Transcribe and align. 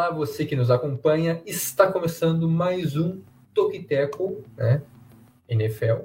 Olá, 0.00 0.08
você 0.10 0.46
que 0.46 0.56
nos 0.56 0.70
acompanha. 0.70 1.42
Está 1.44 1.92
começando 1.92 2.48
mais 2.48 2.96
um 2.96 3.20
Toque 3.52 3.80
Tackle, 3.82 4.38
né? 4.56 4.80
NFL. 5.46 6.04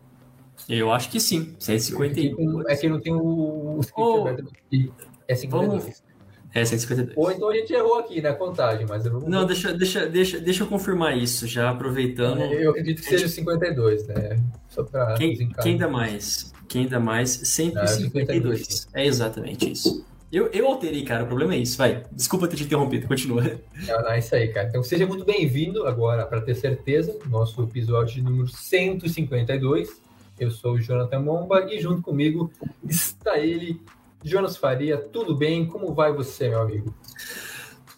Eu 0.67 0.91
acho 0.91 1.11
que 1.11 1.19
sim, 1.19 1.55
151. 1.59 2.67
É 2.67 2.75
que 2.75 2.89
não 2.89 2.99
tem 2.99 3.13
o, 3.13 3.77
o 3.77 3.79
script 3.81 4.01
Oh. 4.01 4.21
aberto 4.27 4.51
aqui. 4.65 4.91
É 5.27 5.35
52. 5.35 5.83
Vamos- 5.83 6.03
É, 6.51 6.65
152. 6.65 7.15
Ou 7.15 7.31
então 7.31 7.47
a 7.49 7.53
gente 7.55 7.71
errou 7.73 7.99
aqui 7.99 8.19
na 8.21 8.33
contagem, 8.33 8.87
mas 8.89 9.05
eu, 9.05 9.19
Não, 9.21 9.45
deixa, 9.45 9.71
deixa, 9.71 10.07
deixa, 10.07 10.39
deixa 10.39 10.63
eu 10.63 10.67
confirmar 10.67 11.15
isso, 11.15 11.45
já 11.45 11.69
aproveitando. 11.69 12.41
eu 12.41 12.71
acredito 12.71 13.03
que 13.03 13.07
seja 13.07 13.29
52, 13.29 14.07
né? 14.07 14.39
Só 14.67 14.83
para 14.83 15.13
Quem, 15.13 15.47
quem 15.61 15.77
dá 15.77 15.87
mais? 15.87 16.51
Quem 16.67 16.87
dá 16.87 16.99
mais? 16.99 17.29
152. 17.29 18.87
É 18.93 19.05
exatamente 19.05 19.71
isso. 19.71 20.05
Eu, 20.33 20.47
eu 20.47 20.67
alterei, 20.67 21.03
cara, 21.03 21.25
o 21.25 21.27
problema 21.27 21.53
é 21.53 21.59
isso. 21.59 21.77
Vai, 21.77 22.03
desculpa 22.11 22.47
ter 22.47 22.55
te 22.55 22.63
interrompido, 22.63 23.07
continua. 23.07 23.43
Não, 23.85 24.01
não, 24.01 24.09
é 24.09 24.17
isso 24.17 24.33
aí, 24.33 24.47
cara. 24.47 24.67
Então 24.67 24.81
seja 24.81 25.05
muito 25.05 25.23
bem-vindo 25.23 25.85
agora, 25.85 26.25
para 26.25 26.41
ter 26.41 26.55
certeza, 26.55 27.15
no 27.23 27.29
nosso 27.29 27.61
episódio 27.61 28.23
número 28.23 28.47
152. 28.47 30.01
Eu 30.39 30.49
sou 30.49 30.73
o 30.73 30.81
Jonathan 30.81 31.19
Momba 31.19 31.71
e 31.71 31.79
junto 31.79 32.01
comigo 32.01 32.51
está 32.83 33.37
ele, 33.37 33.79
Jonas 34.23 34.57
Faria. 34.57 34.97
Tudo 34.97 35.35
bem? 35.35 35.67
Como 35.67 35.93
vai 35.93 36.11
você, 36.11 36.49
meu 36.49 36.61
amigo? 36.61 36.91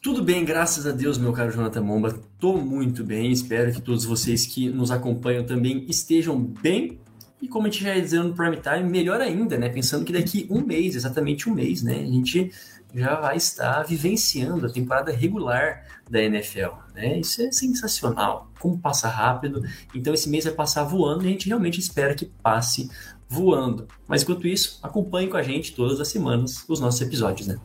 Tudo 0.01 0.21
bem, 0.21 0.43
graças 0.43 0.85
a 0.85 0.91
Deus, 0.91 1.17
meu 1.17 1.31
caro 1.31 1.51
Jonathan 1.51 1.81
Momba. 1.81 2.19
Tô 2.37 2.57
muito 2.57 3.01
bem, 3.01 3.31
espero 3.31 3.71
que 3.71 3.81
todos 3.81 4.03
vocês 4.03 4.45
que 4.45 4.69
nos 4.69 4.91
acompanham 4.91 5.45
também 5.45 5.85
estejam 5.87 6.37
bem. 6.37 6.99
E 7.45 7.47
como 7.47 7.67
a 7.67 7.69
gente 7.69 7.83
já 7.83 7.95
ia 7.95 8.01
dizendo 8.01 8.29
no 8.29 8.33
Prime 8.33 8.57
Time, 8.57 8.89
melhor 8.89 9.21
ainda, 9.21 9.55
né? 9.55 9.69
Pensando 9.69 10.03
que 10.03 10.11
daqui 10.11 10.47
um 10.49 10.61
mês, 10.61 10.95
exatamente 10.95 11.47
um 11.47 11.53
mês, 11.53 11.83
né? 11.83 11.93
A 11.93 12.05
gente 12.05 12.51
já 12.91 13.19
vai 13.19 13.37
estar 13.37 13.83
vivenciando 13.83 14.65
a 14.65 14.69
temporada 14.69 15.11
regular 15.11 15.85
da 16.09 16.19
NFL, 16.19 16.71
né? 16.95 17.19
Isso 17.19 17.43
é 17.43 17.51
sensacional, 17.51 18.49
como 18.59 18.79
passa 18.79 19.07
rápido. 19.07 19.61
Então 19.93 20.11
esse 20.11 20.27
mês 20.27 20.45
vai 20.45 20.55
passar 20.55 20.85
voando 20.85 21.23
e 21.23 21.27
a 21.27 21.29
gente 21.29 21.47
realmente 21.47 21.79
espera 21.79 22.15
que 22.15 22.25
passe 22.25 22.89
voando. 23.29 23.87
Mas 24.07 24.23
enquanto 24.23 24.47
isso, 24.47 24.79
acompanhe 24.81 25.27
com 25.27 25.37
a 25.37 25.43
gente 25.43 25.75
todas 25.75 26.01
as 26.01 26.07
semanas 26.07 26.65
os 26.67 26.79
nossos 26.79 26.99
episódios, 26.99 27.47
né? 27.47 27.59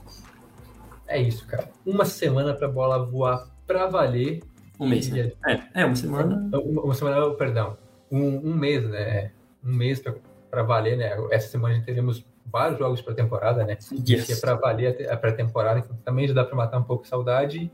É 1.08 1.22
isso, 1.22 1.46
cara. 1.46 1.70
Uma 1.86 2.04
semana 2.04 2.52
para 2.52 2.66
a 2.66 2.70
bola 2.70 3.02
voar 3.02 3.48
para 3.66 3.86
valer. 3.86 4.42
Um 4.78 4.86
mês, 4.86 5.08
né? 5.08 5.32
É, 5.46 5.80
é 5.80 5.84
uma 5.86 5.96
semana. 5.96 6.50
Uma, 6.52 6.82
uma 6.82 6.94
semana, 6.94 7.30
perdão. 7.30 7.78
Um, 8.10 8.50
um 8.50 8.54
mês, 8.54 8.86
né? 8.86 9.30
Um 9.64 9.74
mês 9.74 10.02
para 10.50 10.62
valer, 10.62 10.96
né? 10.96 11.16
Essa 11.30 11.48
semana 11.48 11.74
a 11.74 11.76
gente 11.76 11.86
teremos 11.86 12.24
vários 12.46 12.78
jogos 12.78 13.00
para 13.00 13.14
temporada, 13.14 13.64
né? 13.64 13.76
Yes. 14.08 14.26
que 14.26 14.32
é 14.32 14.36
para 14.36 14.54
valer 14.54 14.86
a 14.88 14.92
te- 14.94 15.06
a 15.08 15.16
pré-temporada, 15.16 15.78
então 15.80 15.96
também 16.04 16.26
já 16.26 16.34
dá 16.34 16.44
para 16.44 16.56
matar 16.56 16.78
um 16.78 16.82
pouco 16.82 17.04
a 17.04 17.06
saudade. 17.06 17.70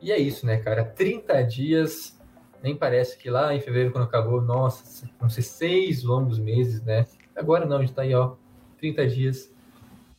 E 0.00 0.12
é 0.12 0.18
isso, 0.18 0.44
né, 0.46 0.58
cara? 0.58 0.84
30 0.84 1.42
dias, 1.42 2.18
nem 2.62 2.76
parece 2.76 3.16
que 3.18 3.30
lá 3.30 3.54
em 3.54 3.60
fevereiro, 3.60 3.92
quando 3.92 4.04
acabou, 4.04 4.40
nossa, 4.40 5.08
vão 5.18 5.28
ser 5.30 5.42
seis 5.42 6.02
longos 6.04 6.38
meses, 6.38 6.82
né? 6.82 7.06
Agora 7.34 7.64
não, 7.64 7.78
a 7.78 7.80
gente 7.80 7.92
tá 7.94 8.02
aí, 8.02 8.14
ó, 8.14 8.34
30 8.78 9.06
dias, 9.06 9.50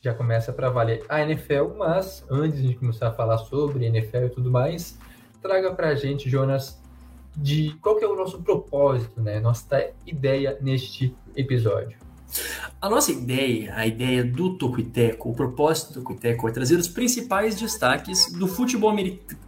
já 0.01 0.13
começa 0.13 0.51
para 0.51 0.69
valer 0.69 1.05
a 1.07 1.21
NFL, 1.21 1.75
mas 1.77 2.25
antes 2.29 2.61
de 2.61 2.73
começar 2.75 3.09
a 3.09 3.11
falar 3.13 3.37
sobre 3.37 3.85
NFL 3.85 4.25
e 4.25 4.29
tudo 4.29 4.51
mais, 4.51 4.97
traga 5.41 5.73
pra 5.73 5.93
gente, 5.95 6.29
Jonas, 6.29 6.81
de 7.35 7.75
qual 7.81 7.97
que 7.97 8.05
é 8.05 8.07
o 8.07 8.15
nosso 8.15 8.41
propósito, 8.41 9.21
né? 9.21 9.39
Nossa 9.39 9.91
ideia 10.05 10.57
neste 10.61 11.15
episódio. 11.35 11.97
A 12.81 12.89
nossa 12.89 13.11
ideia, 13.11 13.75
a 13.75 13.85
ideia 13.85 14.23
do 14.23 14.57
Tocuiteco, 14.57 15.29
o 15.29 15.33
propósito 15.35 15.93
do 15.93 15.99
Tocuiteco 15.99 16.47
é 16.47 16.51
trazer 16.51 16.75
os 16.77 16.87
principais 16.87 17.59
destaques 17.59 18.33
do 18.33 18.47
futebol, 18.47 18.93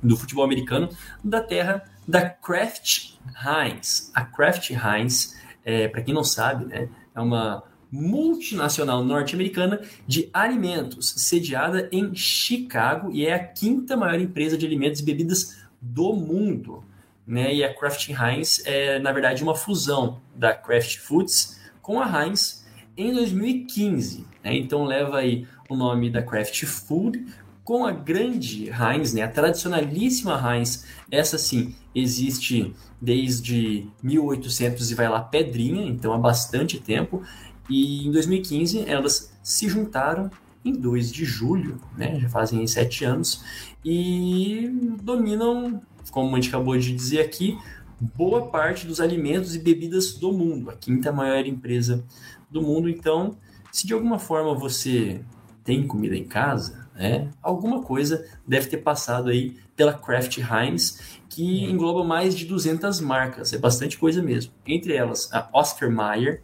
do 0.02 0.16
futebol 0.16 0.46
americano 0.46 0.90
da 1.24 1.42
terra 1.42 1.84
da 2.08 2.30
Kraft 2.30 3.16
Heinz. 3.44 4.12
A 4.14 4.24
Kraft 4.24 4.70
Heinz, 4.70 5.36
é, 5.64 5.88
para 5.88 6.02
quem 6.02 6.14
não 6.14 6.24
sabe, 6.24 6.66
né, 6.66 6.88
é 7.14 7.20
uma 7.20 7.64
multinacional 7.92 9.04
norte-americana 9.04 9.82
de 10.06 10.30
alimentos, 10.34 11.14
sediada 11.18 11.90
em 11.92 12.14
Chicago 12.14 13.12
e 13.12 13.26
é 13.26 13.34
a 13.34 13.44
quinta 13.44 13.96
maior 13.96 14.20
empresa 14.20 14.58
de 14.58 14.66
alimentos 14.66 15.02
e 15.02 15.06
bebidas 15.06 15.58
do 15.82 16.14
mundo. 16.14 16.84
Né? 17.28 17.56
E 17.56 17.64
a 17.64 17.74
Kraft 17.74 18.10
Heinz 18.10 18.62
é, 18.66 19.00
na 19.00 19.12
verdade, 19.12 19.44
uma 19.44 19.56
fusão 19.56 20.22
da 20.36 20.54
Kraft 20.54 20.98
Foods 20.98 21.60
com 21.82 22.00
a 22.00 22.24
Heinz 22.24 22.66
em 22.96 23.14
2015. 23.14 24.26
Né? 24.44 24.58
Então 24.58 24.84
leva 24.84 25.18
aí 25.18 25.48
o 25.70 25.76
nome 25.76 26.10
da 26.10 26.22
Kraft 26.22 26.64
Food 26.66 27.26
com 27.64 27.84
a 27.84 27.92
grande 27.92 28.70
Heinz, 28.70 29.14
né? 29.14 29.24
a 29.24 29.28
tradicionalíssima 29.28 30.40
Heinz. 30.40 30.86
Essa 31.10 31.38
sim 31.38 31.76
existe 31.94 32.74
desde 33.02 33.88
1800 34.04 34.92
e 34.92 34.96
vai 34.96 35.10
lá 35.10 35.22
pedrinha, 35.22 35.86
então 35.88 36.14
há 36.14 36.18
bastante 36.18 36.80
tempo. 36.80 37.24
E 37.70 38.08
em 38.08 38.12
2015 38.12 38.88
elas 38.88 39.34
se 39.42 39.68
juntaram 39.68 40.30
em 40.64 40.74
2 40.74 41.12
de 41.12 41.26
julho, 41.26 41.80
né? 41.96 42.20
já 42.20 42.28
fazem 42.28 42.66
sete 42.66 43.06
anos, 43.06 43.44
e 43.84 44.68
dominam, 45.02 45.80
como 46.12 46.36
a 46.36 46.40
gente 46.40 46.50
acabou 46.50 46.78
de 46.78 46.94
dizer 46.94 47.22
aqui, 47.22 47.58
boa 48.00 48.48
parte 48.48 48.86
dos 48.86 49.00
alimentos 49.00 49.56
e 49.56 49.60
bebidas 49.60 50.14
do 50.14 50.32
mundo, 50.32 50.70
a 50.70 50.74
quinta 50.76 51.12
maior 51.12 51.46
empresa 51.46 52.04
do 52.50 52.62
mundo. 52.62 52.90
Então, 52.90 53.38
se 53.72 53.88
de 53.88 53.94
alguma 53.94 54.20
forma 54.20 54.54
você 54.54 55.22
tem 55.64 55.88
comida 55.88 56.16
em 56.16 56.26
casa, 56.26 56.88
né, 56.96 57.30
alguma 57.42 57.82
coisa 57.82 58.26
deve 58.48 58.68
ter 58.68 58.78
passado 58.78 59.30
aí 59.30 59.58
pela 59.76 59.94
Kraft 59.94 60.38
Heinz, 60.38 61.20
que 61.28 61.66
engloba 61.66 62.04
mais 62.04 62.36
de 62.36 62.46
200 62.46 63.02
marcas, 63.02 63.52
é 63.52 63.58
bastante 63.58 63.98
coisa 63.98 64.22
mesmo. 64.22 64.54
Entre 64.66 64.94
elas, 64.94 65.30
a 65.34 65.50
Oscar 65.52 65.92
Mayer, 65.92 66.42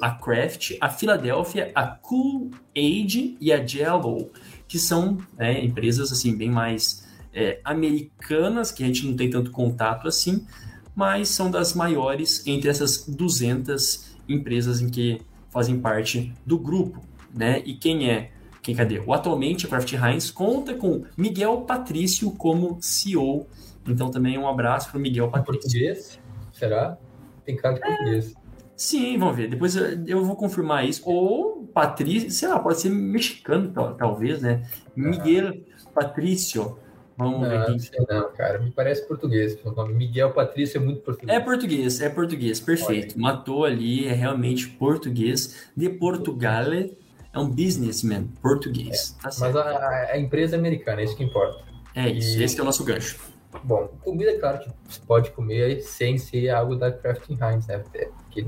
a 0.00 0.10
Kraft, 0.12 0.76
a 0.80 0.88
Philadelphia, 0.88 1.72
a 1.74 1.86
Cool 1.86 2.50
Aid 2.76 3.36
e 3.40 3.52
a 3.52 3.66
Jello, 3.66 4.30
que 4.68 4.78
são 4.78 5.18
né, 5.36 5.64
empresas 5.64 6.12
assim 6.12 6.36
bem 6.36 6.50
mais 6.50 7.01
é, 7.32 7.60
americanas, 7.64 8.70
que 8.72 8.82
a 8.82 8.86
gente 8.86 9.06
não 9.06 9.16
tem 9.16 9.30
tanto 9.30 9.50
contato 9.50 10.06
assim, 10.08 10.46
mas 10.94 11.28
são 11.28 11.50
das 11.50 11.74
maiores 11.74 12.46
entre 12.46 12.68
essas 12.68 13.06
200 13.08 14.16
empresas 14.28 14.80
em 14.80 14.88
que 14.88 15.20
fazem 15.50 15.78
parte 15.80 16.32
do 16.44 16.58
grupo, 16.58 17.00
né? 17.34 17.62
E 17.64 17.74
quem 17.74 18.10
é? 18.10 18.30
Quem 18.62 18.74
cadê? 18.74 19.00
O 19.04 19.12
atualmente 19.12 19.66
a 19.66 19.68
Kraft 19.68 19.92
Heinz 19.92 20.30
conta 20.30 20.74
com 20.74 21.04
Miguel 21.16 21.62
Patrício 21.62 22.30
como 22.32 22.78
CEO. 22.80 23.46
Então 23.88 24.10
também 24.10 24.38
um 24.38 24.46
abraço 24.46 24.88
para 24.90 24.98
o 24.98 25.00
Miguel 25.00 25.26
Em 25.26 25.30
Patrício. 25.30 25.60
português? 25.62 26.20
Será? 26.52 26.96
Tem 27.44 27.56
cara 27.56 27.74
de 27.74 27.80
português. 27.80 28.34
Sim, 28.76 29.18
vamos 29.18 29.36
ver. 29.36 29.48
Depois 29.50 29.74
eu 29.74 30.04
eu 30.06 30.24
vou 30.24 30.36
confirmar 30.36 30.86
isso. 30.88 31.02
Ou 31.04 31.66
Patrício, 31.74 32.30
sei 32.30 32.48
lá, 32.48 32.58
pode 32.60 32.80
ser 32.80 32.90
mexicano, 32.90 33.72
tal- 33.72 33.94
talvez, 33.94 34.40
né? 34.40 34.62
Miguel 34.94 35.54
Patrício. 35.92 36.78
Vamos 37.22 37.48
ver 37.48 37.58
Não, 37.58 37.64
quem. 37.66 37.72
não 37.74 37.78
sei 37.80 38.00
não, 38.08 38.32
cara. 38.32 38.58
Me 38.58 38.70
parece 38.70 39.06
português. 39.06 39.58
O 39.64 39.70
nome 39.70 39.94
Miguel 39.94 40.32
Patrício 40.32 40.78
é 40.78 40.80
muito 40.84 41.00
português. 41.02 41.36
É 41.36 41.40
português, 41.40 42.00
é 42.00 42.08
português, 42.08 42.60
perfeito. 42.60 43.18
Matou 43.18 43.64
ali, 43.64 44.06
é 44.06 44.12
realmente 44.12 44.68
português. 44.68 45.70
De 45.76 45.88
Portugal, 45.88 46.72
é 46.72 47.38
um 47.38 47.48
businessman 47.48 48.24
português. 48.42 49.16
Tá 49.22 49.30
Mas 49.38 49.56
a, 49.56 49.88
a 50.12 50.18
empresa 50.18 50.56
é 50.56 50.58
americana, 50.58 51.00
é 51.00 51.04
isso 51.04 51.16
que 51.16 51.24
importa. 51.24 51.64
É 51.94 52.08
isso, 52.08 52.38
e- 52.38 52.42
esse 52.42 52.58
é 52.58 52.62
o 52.62 52.64
nosso 52.66 52.84
gancho. 52.84 53.18
Bom, 53.64 53.86
comida, 54.02 54.38
claro, 54.38 54.60
que 54.60 54.70
você 54.88 55.00
pode 55.06 55.30
comer 55.30 55.82
sem 55.82 56.16
ser 56.18 56.48
algo 56.50 56.74
da 56.74 56.90
Kraft 56.90 57.28
Heinz, 57.30 57.66
né? 57.66 57.82
É, 57.94 58.06
porque- 58.06 58.46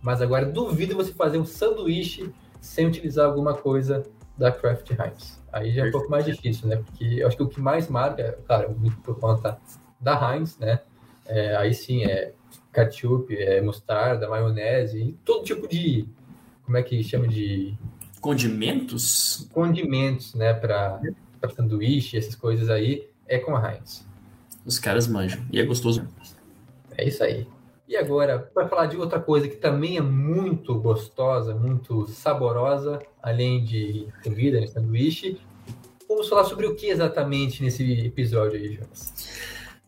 Mas 0.00 0.20
agora, 0.22 0.46
duvido 0.46 0.94
você 0.94 1.12
fazer 1.12 1.38
um 1.38 1.44
sanduíche 1.44 2.30
sem 2.60 2.86
utilizar 2.86 3.26
alguma 3.26 3.54
coisa 3.54 4.02
da 4.38 4.52
Kraft 4.52 4.90
Heinz. 4.90 5.42
Aí 5.54 5.72
já 5.72 5.84
é 5.84 5.88
um 5.88 5.92
pouco 5.92 6.10
mais 6.10 6.24
difícil, 6.24 6.66
né? 6.66 6.76
Porque 6.76 7.04
eu 7.04 7.28
acho 7.28 7.36
que 7.36 7.42
o 7.44 7.48
que 7.48 7.60
mais 7.60 7.88
marca, 7.88 8.36
claro, 8.44 8.74
muito 8.76 8.96
por 8.98 9.16
conta 9.20 9.56
da 10.00 10.34
Heinz, 10.34 10.58
né? 10.58 10.80
É, 11.26 11.56
aí 11.56 11.72
sim, 11.72 12.04
é 12.04 12.32
ketchup, 12.72 13.32
é 13.36 13.60
mostarda, 13.60 14.28
maionese 14.28 15.16
todo 15.24 15.44
tipo 15.44 15.68
de... 15.68 16.08
Como 16.64 16.76
é 16.76 16.82
que 16.82 17.04
chama 17.04 17.28
de 17.28 17.78
Condimentos? 18.20 19.48
condimentos, 19.52 20.34
né? 20.34 20.52
Para 20.52 21.00
sanduíche, 21.54 22.16
essas 22.16 22.34
coisas 22.34 22.68
aí, 22.68 23.06
é 23.28 23.38
com 23.38 23.54
a 23.54 23.72
Heinz. 23.72 24.04
Os 24.66 24.80
caras 24.80 25.06
manjam. 25.06 25.44
E 25.52 25.60
é 25.60 25.64
gostoso. 25.64 26.08
É 26.96 27.06
isso 27.06 27.22
aí. 27.22 27.46
E 27.94 27.96
agora, 27.96 28.40
para 28.52 28.68
falar 28.68 28.86
de 28.86 28.96
outra 28.96 29.20
coisa 29.20 29.46
que 29.46 29.54
também 29.54 29.96
é 29.96 30.00
muito 30.00 30.74
gostosa, 30.74 31.54
muito 31.54 32.08
saborosa, 32.08 32.98
além 33.22 33.64
de 33.64 34.08
comida, 34.20 34.60
né, 34.60 34.66
sanduíche, 34.66 35.40
vamos 36.08 36.28
falar 36.28 36.42
sobre 36.42 36.66
o 36.66 36.74
que 36.74 36.88
exatamente 36.88 37.62
nesse 37.62 38.04
episódio 38.04 38.58
aí, 38.58 38.74
Jonas? 38.74 39.14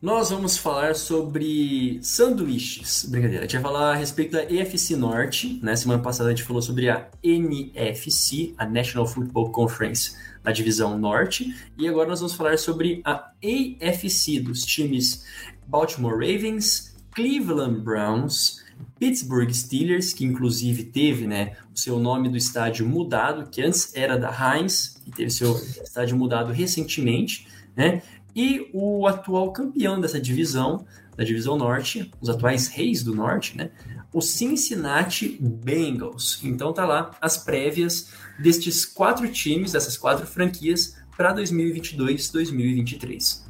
Nós 0.01 0.31
vamos 0.31 0.57
falar 0.57 0.95
sobre 0.95 1.99
sanduíches. 2.01 3.07
Brincadeira. 3.11 3.41
A 3.41 3.49
gente 3.49 3.55
vai 3.61 3.63
falar 3.73 3.95
a 3.95 3.97
respeito 3.97 4.31
da 4.31 4.45
EFC 4.45 4.95
Norte. 4.95 5.59
Né? 5.61 5.75
Semana 5.75 6.01
passada 6.01 6.29
a 6.29 6.33
gente 6.33 6.45
falou 6.45 6.63
sobre 6.63 6.89
a 6.89 7.09
NFC, 7.25 8.55
a 8.57 8.65
National 8.65 9.09
Football 9.09 9.51
Conference, 9.51 10.17
na 10.45 10.53
divisão 10.53 10.97
Norte. 10.97 11.53
E 11.77 11.89
agora 11.89 12.09
nós 12.09 12.21
vamos 12.21 12.37
falar 12.37 12.57
sobre 12.57 13.03
a 13.05 13.33
AFC, 13.43 14.39
dos 14.39 14.65
times 14.65 15.25
Baltimore 15.67 16.15
Ravens, 16.15 16.95
Cleveland 17.17 17.81
Browns, 17.81 18.63
Pittsburgh 18.99 19.51
Steelers, 19.51 20.13
que 20.13 20.23
inclusive 20.23 20.85
teve 20.85 21.27
né, 21.27 21.57
o 21.75 21.79
seu 21.79 21.99
nome 21.99 22.29
do 22.29 22.37
estádio 22.37 22.87
mudado, 22.87 23.49
que 23.51 23.63
antes 23.63 23.97
era 23.97 24.19
da 24.19 24.31
Heinz, 24.31 25.01
e 25.07 25.11
teve 25.11 25.31
seu 25.31 25.57
estádio 25.57 26.15
mudado 26.15 26.53
recentemente, 26.53 27.49
né? 27.75 28.03
E 28.35 28.69
o 28.75 29.07
atual 29.07 29.51
campeão 29.51 29.99
dessa 29.99 30.21
divisão, 30.21 30.85
da 31.17 31.25
divisão 31.25 31.57
norte, 31.57 32.13
os 32.21 32.29
atuais 32.29 32.69
reis 32.69 33.03
do 33.03 33.15
norte, 33.15 33.57
né? 33.57 33.71
O 34.13 34.21
Cincinnati 34.21 35.39
Bengals. 35.41 36.39
Então 36.45 36.75
tá 36.75 36.85
lá 36.85 37.13
as 37.19 37.39
prévias 37.39 38.11
destes 38.39 38.85
quatro 38.85 39.27
times, 39.33 39.73
dessas 39.73 39.97
quatro 39.97 40.27
franquias 40.27 40.99
para 41.17 41.35
2022-2023. 41.35 43.46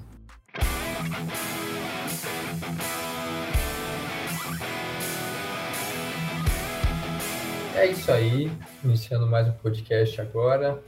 É 7.77 7.85
isso 7.89 8.11
aí, 8.11 8.51
iniciando 8.83 9.27
mais 9.27 9.47
um 9.47 9.53
podcast 9.53 10.19
agora. 10.19 10.83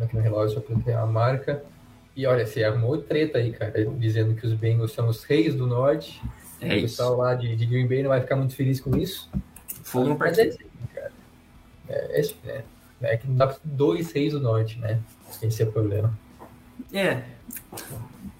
Aqui 0.00 0.14
no 0.14 0.22
relógio 0.22 0.54
eu 0.54 0.60
apliquei 0.60 0.94
a 0.94 1.04
marca. 1.04 1.64
E 2.14 2.24
olha, 2.28 2.46
você 2.46 2.62
arrumou 2.62 2.96
treta 2.96 3.38
aí, 3.38 3.50
cara, 3.50 3.84
dizendo 3.98 4.36
que 4.36 4.46
os 4.46 4.52
Bengals 4.52 4.92
são 4.92 5.08
os 5.08 5.24
reis 5.24 5.56
do 5.56 5.66
norte. 5.66 6.22
É 6.60 6.76
o 6.76 6.80
pessoal 6.82 7.16
lá 7.16 7.34
de, 7.34 7.56
de 7.56 7.66
Green 7.66 7.88
Bay 7.88 8.04
não 8.04 8.10
vai 8.10 8.20
ficar 8.20 8.36
muito 8.36 8.54
feliz 8.54 8.80
com 8.80 8.96
isso. 8.96 9.28
Fogo 9.82 10.10
no 10.10 10.14
é 10.14 10.16
partido. 10.16 10.56
É, 11.88 12.20
é, 12.20 12.22
é, 12.46 12.64
é 13.02 13.16
que 13.16 13.26
não 13.26 13.34
dá 13.34 13.48
pra 13.48 13.56
ter 13.56 13.68
dois 13.68 14.12
reis 14.12 14.32
do 14.32 14.38
norte, 14.38 14.78
né? 14.78 15.00
Esse 15.42 15.64
é 15.64 15.66
o 15.66 15.72
problema. 15.72 16.16
É, 16.94 17.20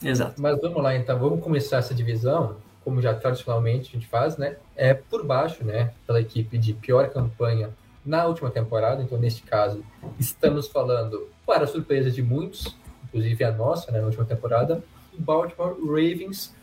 exato. 0.01 0.41
Mas 0.41 0.57
vamos 0.61 0.81
lá, 0.81 0.95
então. 0.95 1.19
Vamos 1.19 1.43
começar 1.43 1.79
essa 1.79 1.93
divisão, 1.93 2.59
como 2.85 3.03
já 3.03 3.13
tradicionalmente 3.13 3.89
a 3.89 3.99
gente 3.99 4.07
faz, 4.07 4.37
né? 4.37 4.55
É 4.77 4.95
por 4.95 5.27
baixo, 5.27 5.65
né? 5.65 5.93
Pela 6.07 6.21
equipe 6.21 6.57
de 6.57 6.73
pior 6.75 7.11
campanha 7.11 7.71
na 8.09 8.25
última 8.27 8.51
temporada. 8.51 9.03
Então, 9.03 9.19
neste 9.19 9.43
caso, 9.43 9.85
estamos 10.19 10.67
falando, 10.67 11.29
para 11.47 11.67
surpresa 11.67 12.11
de 12.11 12.23
muitos, 12.23 12.75
inclusive 13.05 13.45
a 13.45 13.53
nossa, 13.53 13.93
né? 13.93 14.01
Na 14.01 14.07
última 14.07 14.25
temporada, 14.25 14.83
o 15.17 15.21
Baltimore 15.21 15.77
Ravens, 15.85 16.55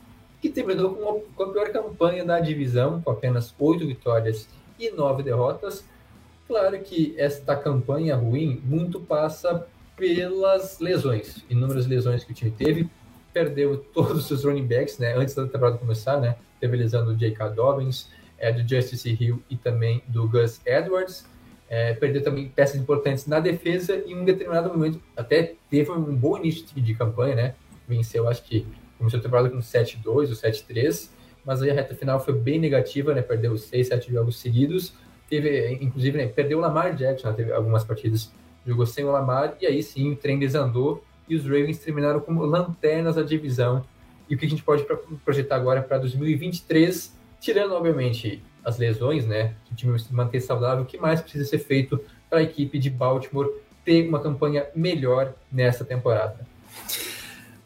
que 0.41 0.49
terminou 0.49 0.95
com 0.95 1.09
a, 1.09 1.35
com 1.35 1.43
a 1.43 1.53
pior 1.53 1.69
campanha 1.71 2.25
da 2.25 2.39
divisão, 2.39 2.99
com 3.01 3.11
apenas 3.11 3.53
oito 3.59 3.85
vitórias 3.85 4.49
e 4.79 4.89
nove 4.89 5.21
derrotas. 5.21 5.85
Claro 6.47 6.79
que 6.79 7.15
esta 7.17 7.55
campanha 7.55 8.15
ruim 8.15 8.61
muito 8.63 8.99
passa 8.99 9.67
pelas 9.95 10.79
lesões, 10.79 11.43
inúmeras 11.49 11.87
lesões 11.87 12.23
que 12.23 12.31
o 12.31 12.35
time 12.35 12.51
teve. 12.51 12.89
Perdeu 13.31 13.77
todos 13.93 14.17
os 14.17 14.27
seus 14.27 14.43
running 14.43 14.65
backs, 14.65 14.97
né? 14.97 15.15
Antes 15.15 15.35
da 15.35 15.45
temporada 15.45 15.77
começar, 15.77 16.19
né? 16.19 16.35
Teve 16.59 16.77
lesão 16.77 17.05
do 17.05 17.15
J.K. 17.15 17.49
Dobbins, 17.49 18.09
é, 18.37 18.51
do 18.51 18.67
Justice 18.67 19.17
Hill 19.19 19.41
e 19.49 19.55
também 19.55 20.01
do 20.07 20.27
Gus 20.27 20.61
Edwards. 20.65 21.25
É, 21.67 21.93
perdeu 21.93 22.23
também 22.23 22.47
peças 22.47 22.79
importantes 22.79 23.25
na 23.25 23.39
defesa 23.39 24.03
e 24.05 24.11
em 24.11 24.15
um 24.15 24.23
determinado 24.23 24.69
momento 24.69 25.01
até 25.17 25.55
teve 25.69 25.91
um 25.91 26.15
bom 26.15 26.37
início 26.37 26.65
de 26.79 26.93
campanha, 26.93 27.35
né? 27.35 27.55
Venceu, 27.87 28.27
acho 28.27 28.43
que 28.43 28.65
começou 28.97 29.19
a 29.19 29.23
temporada 29.23 29.49
com 29.49 29.57
7-2 29.57 30.05
ou 30.05 30.25
7-3, 30.25 31.09
mas 31.43 31.61
aí 31.61 31.71
a 31.71 31.73
reta 31.73 31.95
final 31.95 32.19
foi 32.19 32.33
bem 32.33 32.59
negativa, 32.59 33.13
né? 33.13 33.21
Perdeu 33.21 33.57
6, 33.57 33.87
7 33.87 34.11
jogos 34.11 34.39
seguidos. 34.39 34.93
Teve, 35.29 35.73
inclusive, 35.81 36.17
né? 36.17 36.27
perdeu 36.27 36.59
o 36.59 36.61
Lamar 36.61 36.95
Jackson, 36.95 37.29
né? 37.29 37.33
teve 37.33 37.51
algumas 37.51 37.83
partidas, 37.83 38.31
jogou 38.65 38.85
sem 38.85 39.03
o 39.03 39.11
Lamar, 39.11 39.57
e 39.59 39.65
aí 39.65 39.81
sim 39.81 40.11
o 40.11 40.15
trem 40.15 40.37
desandou 40.37 41.03
e 41.27 41.35
os 41.35 41.43
Ravens 41.43 41.79
terminaram 41.79 42.19
como 42.19 42.45
lanternas 42.45 43.15
da 43.15 43.23
divisão. 43.23 43.83
E 44.29 44.35
o 44.35 44.37
que 44.37 44.45
a 44.45 44.49
gente 44.49 44.63
pode 44.63 44.85
projetar 45.23 45.55
agora 45.55 45.81
para 45.81 45.97
2023, 45.97 47.15
tirando, 47.39 47.73
obviamente, 47.73 48.43
as 48.65 48.77
lesões, 48.77 49.25
né? 49.25 49.53
Que 49.65 49.73
o 49.73 49.75
time 49.75 49.99
se 49.99 50.13
manter 50.13 50.41
saudável, 50.41 50.83
o 50.83 50.87
que 50.87 50.97
mais 50.97 51.21
precisa 51.21 51.45
ser 51.45 51.59
feito 51.59 52.01
para 52.29 52.39
a 52.39 52.43
equipe 52.43 52.79
de 52.79 52.89
Baltimore 52.89 53.49
ter 53.85 54.09
uma 54.09 54.19
campanha 54.19 54.65
melhor 54.75 55.33
nessa 55.51 55.85
temporada? 55.85 56.45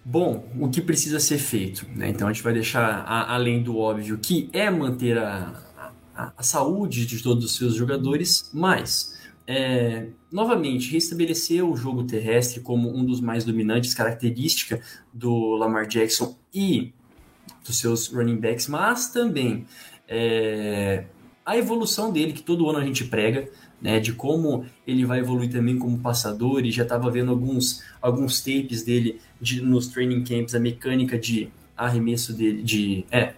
Bom, 0.03 0.45
o 0.59 0.69
que 0.69 0.81
precisa 0.81 1.19
ser 1.19 1.37
feito? 1.37 1.85
Né? 1.95 2.09
Então 2.09 2.27
a 2.27 2.33
gente 2.33 2.43
vai 2.43 2.53
deixar 2.53 3.03
a, 3.05 3.33
além 3.33 3.63
do 3.63 3.77
óbvio 3.77 4.17
que 4.17 4.49
é 4.51 4.69
manter 4.69 5.17
a, 5.17 5.53
a, 6.15 6.33
a 6.37 6.43
saúde 6.43 7.05
de 7.05 7.23
todos 7.23 7.45
os 7.45 7.55
seus 7.55 7.75
jogadores, 7.75 8.49
mas 8.53 9.17
é, 9.47 10.07
novamente 10.31 10.91
restabelecer 10.91 11.63
o 11.65 11.75
jogo 11.75 12.03
terrestre 12.03 12.59
como 12.59 12.89
um 12.95 13.05
dos 13.05 13.21
mais 13.21 13.43
dominantes, 13.45 13.93
característica 13.93 14.81
do 15.13 15.55
Lamar 15.55 15.87
Jackson 15.87 16.37
e 16.53 16.93
dos 17.65 17.77
seus 17.77 18.07
running 18.07 18.37
backs, 18.37 18.67
mas 18.67 19.09
também 19.11 19.65
é, 20.09 21.05
a 21.45 21.55
evolução 21.55 22.11
dele, 22.11 22.33
que 22.33 22.41
todo 22.41 22.67
ano 22.69 22.79
a 22.79 22.85
gente 22.85 23.05
prega, 23.05 23.47
né, 23.81 23.99
de 23.99 24.11
como 24.11 24.65
ele 24.85 25.05
vai 25.05 25.19
evoluir 25.19 25.51
também 25.51 25.77
como 25.77 25.99
passador, 25.99 26.65
e 26.65 26.71
já 26.71 26.83
estava 26.83 27.09
vendo 27.09 27.31
alguns, 27.31 27.83
alguns 28.01 28.41
tapes 28.41 28.83
dele 28.83 29.21
de, 29.39 29.61
nos 29.61 29.87
training 29.87 30.23
camps, 30.23 30.55
a 30.55 30.59
mecânica 30.59 31.17
de 31.17 31.49
arremesso 31.77 32.33
dele 32.33 32.61
de, 32.61 33.05
é, 33.09 33.33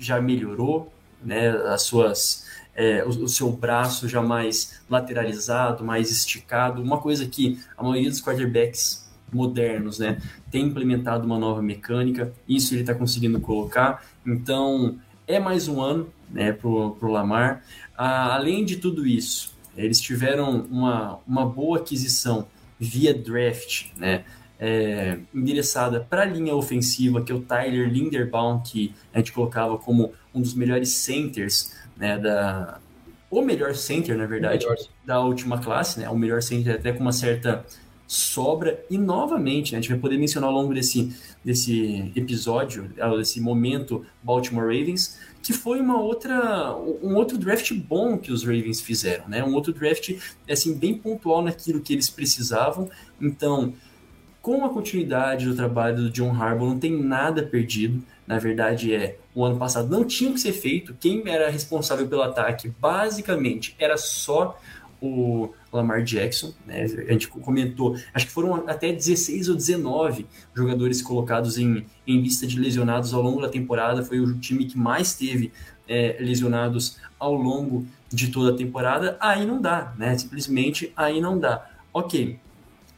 já 0.00 0.20
melhorou, 0.20 0.92
né, 1.22 1.50
as 1.50 1.82
suas, 1.82 2.46
é, 2.74 3.04
o, 3.04 3.08
o, 3.08 3.28
seu 3.28 3.50
braço 3.52 4.08
já 4.08 4.22
mais 4.22 4.80
lateralizado, 4.88 5.84
mais 5.84 6.10
esticado, 6.10 6.80
uma 6.80 6.98
coisa 6.98 7.26
que 7.26 7.60
a 7.76 7.82
maioria 7.82 8.08
dos 8.08 8.22
quarterbacks 8.22 9.10
modernos, 9.32 9.98
né, 9.98 10.20
tem 10.50 10.66
implementado 10.66 11.26
uma 11.26 11.38
nova 11.38 11.62
mecânica, 11.62 12.32
isso 12.48 12.74
ele 12.74 12.80
está 12.80 12.94
conseguindo 12.94 13.40
colocar, 13.40 14.04
então 14.26 14.98
é 15.34 15.40
mais 15.40 15.68
um 15.68 15.80
ano, 15.80 16.12
né, 16.30 16.52
pro, 16.52 16.92
pro 16.92 17.10
Lamar. 17.10 17.62
Ah, 17.96 18.34
além 18.34 18.64
de 18.64 18.76
tudo 18.76 19.06
isso, 19.06 19.54
eles 19.76 20.00
tiveram 20.00 20.66
uma, 20.70 21.18
uma 21.26 21.46
boa 21.46 21.78
aquisição 21.78 22.46
via 22.78 23.14
draft, 23.14 23.86
né? 23.96 24.24
É, 24.64 25.18
endereçada 25.34 25.98
para 26.00 26.22
a 26.22 26.24
linha 26.24 26.54
ofensiva, 26.54 27.20
que 27.20 27.32
é 27.32 27.34
o 27.34 27.40
Tyler 27.40 27.88
Linderbaum, 27.88 28.60
que 28.60 28.94
a 29.12 29.18
gente 29.18 29.32
colocava 29.32 29.76
como 29.76 30.12
um 30.32 30.40
dos 30.40 30.54
melhores 30.54 30.90
centers, 30.90 31.72
né, 31.96 32.16
da, 32.16 32.78
o 33.28 33.42
melhor 33.42 33.74
center, 33.74 34.16
na 34.16 34.24
verdade, 34.24 34.64
melhor. 34.64 34.78
da 35.04 35.20
última 35.20 35.58
classe, 35.58 35.98
né, 35.98 36.08
o 36.08 36.16
melhor 36.16 36.42
center 36.42 36.76
até 36.76 36.92
com 36.92 37.00
uma 37.00 37.12
certa 37.12 37.64
sobra, 38.12 38.84
e 38.90 38.98
novamente, 38.98 39.72
né, 39.72 39.78
a 39.78 39.80
gente 39.80 39.90
vai 39.90 39.98
poder 39.98 40.18
mencionar 40.18 40.50
ao 40.50 40.54
longo 40.54 40.74
desse, 40.74 41.16
desse 41.42 42.12
episódio, 42.14 42.92
desse 43.16 43.40
momento 43.40 44.04
Baltimore 44.22 44.64
Ravens, 44.66 45.18
que 45.42 45.54
foi 45.54 45.80
uma 45.80 45.98
outra, 45.98 46.76
um 46.76 47.14
outro 47.14 47.38
draft 47.38 47.72
bom 47.72 48.18
que 48.18 48.30
os 48.30 48.44
Ravens 48.44 48.82
fizeram, 48.82 49.26
né? 49.28 49.42
Um 49.42 49.54
outro 49.54 49.72
draft 49.72 50.14
assim 50.48 50.74
bem 50.74 50.94
pontual 50.94 51.40
naquilo 51.40 51.80
que 51.80 51.94
eles 51.94 52.10
precisavam. 52.10 52.90
Então, 53.18 53.72
com 54.42 54.62
a 54.62 54.68
continuidade 54.68 55.46
do 55.46 55.56
trabalho 55.56 55.96
do 55.96 56.10
John 56.10 56.34
Harbaugh, 56.34 56.68
não 56.68 56.78
tem 56.78 56.92
nada 56.92 57.42
perdido. 57.42 58.02
Na 58.26 58.38
verdade, 58.38 58.94
é 58.94 59.16
o 59.34 59.42
ano 59.42 59.56
passado 59.58 59.88
não 59.88 60.04
tinha 60.04 60.32
que 60.32 60.40
ser 60.40 60.52
feito. 60.52 60.94
Quem 61.00 61.22
era 61.26 61.48
responsável 61.48 62.06
pelo 62.06 62.22
ataque, 62.22 62.70
basicamente, 62.78 63.74
era 63.78 63.96
só 63.96 64.60
o 65.02 65.52
Lamar 65.72 66.04
Jackson, 66.04 66.54
né? 66.64 66.84
A 66.84 67.12
gente 67.12 67.26
comentou, 67.26 67.96
acho 68.14 68.26
que 68.26 68.32
foram 68.32 68.68
até 68.68 68.92
16 68.92 69.48
ou 69.48 69.56
19 69.56 70.26
jogadores 70.54 71.02
colocados 71.02 71.58
em, 71.58 71.84
em 72.06 72.20
lista 72.20 72.46
de 72.46 72.58
lesionados 72.58 73.12
ao 73.12 73.20
longo 73.20 73.42
da 73.42 73.48
temporada. 73.48 74.04
Foi 74.04 74.20
o 74.20 74.38
time 74.38 74.64
que 74.64 74.78
mais 74.78 75.14
teve 75.14 75.52
é, 75.88 76.16
lesionados 76.20 76.98
ao 77.18 77.34
longo 77.34 77.84
de 78.08 78.28
toda 78.28 78.54
a 78.54 78.56
temporada. 78.56 79.16
Aí 79.20 79.44
não 79.44 79.60
dá, 79.60 79.92
né? 79.98 80.16
Simplesmente 80.16 80.92
aí 80.96 81.20
não 81.20 81.36
dá. 81.36 81.68
Ok, 81.92 82.38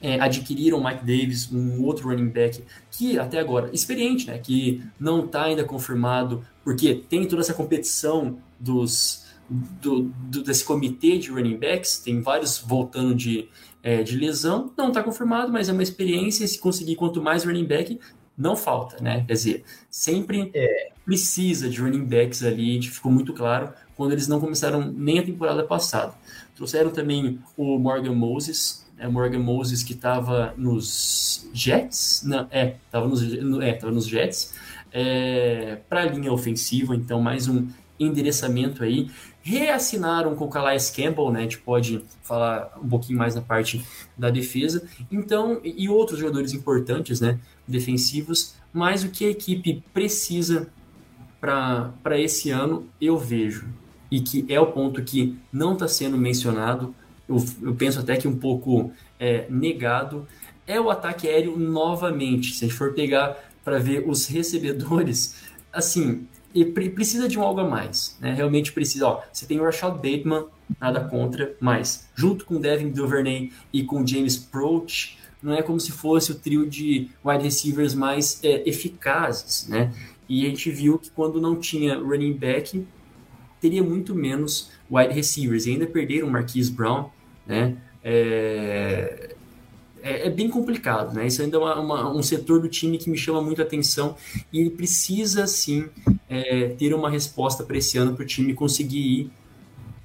é, 0.03 0.21
adquiriram 0.21 0.85
Mike 0.85 1.07
Davis, 1.07 1.51
um 1.51 1.83
outro 1.83 2.11
running 2.11 2.29
back 2.29 2.63
que 2.91 3.19
até 3.19 3.41
agora 3.41 3.71
experiente, 3.73 4.27
né? 4.27 4.39
Que 4.39 4.83
não 5.01 5.25
está 5.25 5.45
ainda 5.45 5.65
confirmado, 5.65 6.45
porque 6.63 6.95
tem 7.09 7.27
toda 7.27 7.41
essa 7.41 7.55
competição 7.55 8.37
dos 8.61 9.24
do, 9.49 10.03
do, 10.03 10.43
desse 10.43 10.65
comitê 10.65 11.19
de 11.19 11.31
running 11.31 11.57
backs, 11.57 11.99
tem 11.99 12.21
vários 12.21 12.59
voltando 12.59 13.15
de, 13.15 13.49
é, 13.83 14.03
de 14.03 14.17
lesão, 14.17 14.73
não 14.77 14.89
está 14.89 15.03
confirmado, 15.03 15.53
mas 15.53 15.69
é 15.69 15.73
uma 15.73 15.83
experiência, 15.83 16.47
se 16.47 16.59
conseguir 16.59 16.97
quanto 16.97 17.23
mais 17.23 17.45
running 17.45 17.67
back, 17.67 17.99
não 18.37 18.57
falta, 18.57 19.03
né? 19.03 19.25
Quer 19.27 19.33
dizer, 19.33 19.65
sempre 19.91 20.51
É, 20.55 20.93
precisa 21.05 21.69
de 21.69 21.81
running 21.81 22.05
backs 22.05 22.43
ali, 22.43 22.83
ficou 22.83 23.13
muito 23.13 23.33
claro 23.33 23.73
quando 23.95 24.13
eles 24.13 24.27
não 24.27 24.41
começaram 24.41 24.91
nem 24.91 25.19
a 25.19 25.23
temporada 25.23 25.63
passada. 25.63 26.15
Trouxeram 26.57 26.91
também 26.91 27.39
o 27.57 27.79
Morgan 27.79 28.15
Moses, 28.15 28.85
é, 28.99 29.07
Morgan 29.07 29.41
Moses 29.41 29.83
que 29.83 29.93
estava 29.93 30.55
nos 30.57 31.49
Jets, 31.53 32.23
não, 32.25 32.47
é, 32.51 32.77
estava 32.87 33.07
nos, 33.07 33.23
é, 33.23 33.73
tava 33.75 33.93
nos 33.93 34.07
Jets, 34.07 34.55
é, 34.93 35.79
para 35.89 36.03
a 36.03 36.07
linha 36.07 36.33
ofensiva, 36.33 36.97
então 36.97 37.21
mais 37.21 37.49
um 37.49 37.69
endereçamento 38.01 38.83
aí. 38.83 39.11
Reassinaram 39.47 40.35
com 40.35 40.47
o 40.47 40.49
Calais 40.49 40.89
Campbell, 40.89 41.31
né? 41.31 41.41
A 41.41 41.43
gente 41.43 41.59
pode 41.59 42.03
falar 42.23 42.73
um 42.83 42.89
pouquinho 42.89 43.19
mais 43.19 43.35
na 43.35 43.43
parte 43.43 43.85
da 44.17 44.31
defesa. 44.31 44.89
Então, 45.13 45.61
e 45.63 45.87
outros 45.87 46.19
jogadores 46.19 46.55
importantes, 46.55 47.21
né? 47.21 47.39
Defensivos. 47.69 48.55
Mas 48.73 49.05
o 49.05 49.11
que 49.11 49.27
a 49.27 49.29
equipe 49.29 49.85
precisa 49.93 50.69
para 51.39 52.19
esse 52.19 52.49
ano, 52.49 52.89
eu 52.99 53.19
vejo. 53.19 53.69
E 54.11 54.21
que 54.21 54.47
é 54.49 54.59
o 54.59 54.73
ponto 54.73 55.03
que 55.03 55.37
não 55.53 55.75
está 55.75 55.87
sendo 55.87 56.17
mencionado, 56.17 56.95
eu, 57.29 57.37
eu, 57.63 57.75
penso 57.75 58.01
até 58.01 58.17
que 58.17 58.27
um 58.27 58.39
pouco 58.39 58.93
é, 59.21 59.47
negado, 59.51 60.27
é 60.67 60.81
o 60.81 60.89
ataque 60.89 61.29
aéreo 61.29 61.59
novamente. 61.59 62.55
Se 62.55 62.65
a 62.65 62.69
gente 62.69 62.79
for 62.79 62.95
pegar 62.95 63.37
para 63.63 63.79
ver 63.79 64.09
os 64.09 64.27
recebedores, 64.27 65.37
assim, 65.71 66.27
e 66.55 66.65
precisa 66.65 67.29
de 67.29 67.39
um 67.39 67.43
algo 67.43 67.61
a 67.61 67.69
mais, 67.69 68.17
né? 68.21 68.33
Realmente 68.33 68.73
precisa. 68.73 69.09
Ó, 69.09 69.23
você 69.33 69.45
tem 69.45 69.59
o 69.59 69.65
Rashad 69.65 69.95
Bateman, 69.95 70.47
nada 70.81 71.01
contra, 71.01 71.57
mas 71.61 72.09
junto 72.15 72.45
com 72.45 72.61
Devin 72.61 72.91
Duvernay 72.91 73.51
e 73.73 73.83
com 73.83 74.07
James 74.07 74.37
Proch, 74.37 75.17
não 75.43 75.53
é 75.53 75.63
como 75.63 75.81
se 75.81 75.93
fosse 75.93 76.31
o 76.33 76.37
trio 76.37 76.67
de 76.67 77.11
wide 77.25 77.43
receivers 77.43 77.95
mais 77.95 78.39
é, 78.43 78.67
eficazes, 78.69 79.67
né? 79.69 79.93
E 80.29 80.47
a 80.47 80.49
gente 80.49 80.71
viu 80.71 80.99
que 80.99 81.11
quando 81.11 81.41
não 81.41 81.57
tinha 81.57 81.99
running 81.99 82.33
back, 82.33 82.87
teria 83.61 83.83
muito 83.83 84.15
menos 84.15 84.71
wide 84.91 85.13
receivers. 85.13 85.67
E 85.67 85.73
ainda 85.73 85.87
perderam 85.87 86.29
o 86.29 86.31
Marquise 86.31 86.71
Brown, 86.71 87.11
né? 87.47 87.77
É, 88.03 89.35
é, 90.05 90.27
é, 90.27 90.31
bem 90.31 90.51
complicado, 90.51 91.15
né? 91.15 91.27
Isso 91.27 91.41
ainda 91.41 91.57
é 91.57 91.59
uma, 91.59 91.81
uma, 91.81 92.15
um 92.15 92.23
setor 92.23 92.61
do 92.61 92.69
time 92.69 92.99
que 92.99 93.09
me 93.09 93.17
chama 93.17 93.41
muito 93.41 93.63
a 93.63 93.65
atenção 93.65 94.15
e 94.53 94.61
ele 94.61 94.69
precisa, 94.69 95.47
sim, 95.47 95.89
é, 96.29 96.69
ter 96.79 96.93
uma 96.93 97.09
resposta 97.09 97.65
para 97.65 97.79
esse 97.79 97.97
ano 97.97 98.15
para 98.15 98.23
o 98.23 98.27
time 98.27 98.53
conseguir 98.53 98.99
ir 98.99 99.31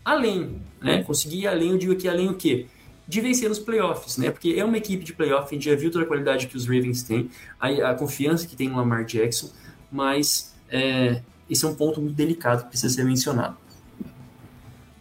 além, 0.06 0.62
né? 0.82 1.04
Conseguir 1.04 1.40
ir 1.40 1.48
além, 1.48 1.72
eu 1.72 1.78
digo 1.78 1.92
aqui 1.92 2.08
além 2.08 2.30
o 2.30 2.34
quê? 2.34 2.68
De 3.06 3.20
vencer 3.20 3.50
nos 3.50 3.60
playoffs, 3.60 4.16
né? 4.16 4.32
Porque 4.32 4.56
é 4.58 4.64
uma 4.64 4.78
equipe 4.78 5.04
de 5.04 5.12
playoff, 5.12 5.48
a 5.52 5.54
gente 5.54 5.70
já 5.70 5.76
viu 5.76 5.92
toda 5.92 6.06
a 6.06 6.08
qualidade 6.08 6.48
que 6.48 6.56
os 6.56 6.66
Ravens 6.66 7.04
têm, 7.04 7.30
a, 7.60 7.68
a 7.68 7.94
confiança 7.94 8.48
que 8.48 8.56
tem 8.56 8.70
no 8.70 8.78
Lamar 8.78 9.04
Jackson, 9.04 9.50
mas 9.92 10.56
é, 10.70 11.22
esse 11.50 11.66
é 11.66 11.68
um 11.68 11.76
ponto 11.76 12.00
muito 12.00 12.16
delicado 12.16 12.64
que 12.64 12.70
precisa 12.70 12.94
ser 12.94 13.04
mencionado. 13.04 13.58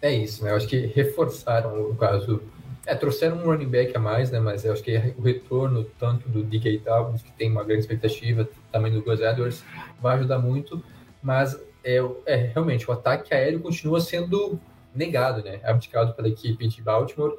É 0.02 0.12
isso, 0.12 0.42
né? 0.42 0.50
Eu 0.50 0.56
acho 0.56 0.66
que 0.66 0.86
reforçaram 0.86 1.88
o 1.88 1.94
caso 1.94 2.42
é, 2.88 2.94
trouxeram 2.94 3.36
um 3.36 3.44
running 3.44 3.68
back 3.68 3.94
a 3.94 4.00
mais, 4.00 4.30
né? 4.30 4.40
Mas 4.40 4.64
eu 4.64 4.72
acho 4.72 4.82
que 4.82 4.96
o 5.18 5.20
retorno 5.20 5.84
tanto 5.98 6.26
do 6.26 6.42
DK 6.42 6.78
Talbot, 6.78 7.22
que 7.22 7.30
tem 7.32 7.50
uma 7.50 7.62
grande 7.62 7.82
expectativa, 7.82 8.48
também 8.72 8.90
do 8.90 9.02
Gus 9.02 9.20
Edwards, 9.20 9.62
vai 10.00 10.16
ajudar 10.16 10.38
muito. 10.38 10.82
Mas 11.22 11.54
é, 11.84 11.98
é, 12.24 12.36
realmente 12.36 12.88
o 12.88 12.92
ataque 12.92 13.34
aéreo 13.34 13.60
continua 13.60 14.00
sendo 14.00 14.58
negado, 14.94 15.44
né? 15.44 15.60
Abdicado 15.64 16.14
pela 16.14 16.28
equipe 16.28 16.66
de 16.66 16.80
Baltimore. 16.80 17.36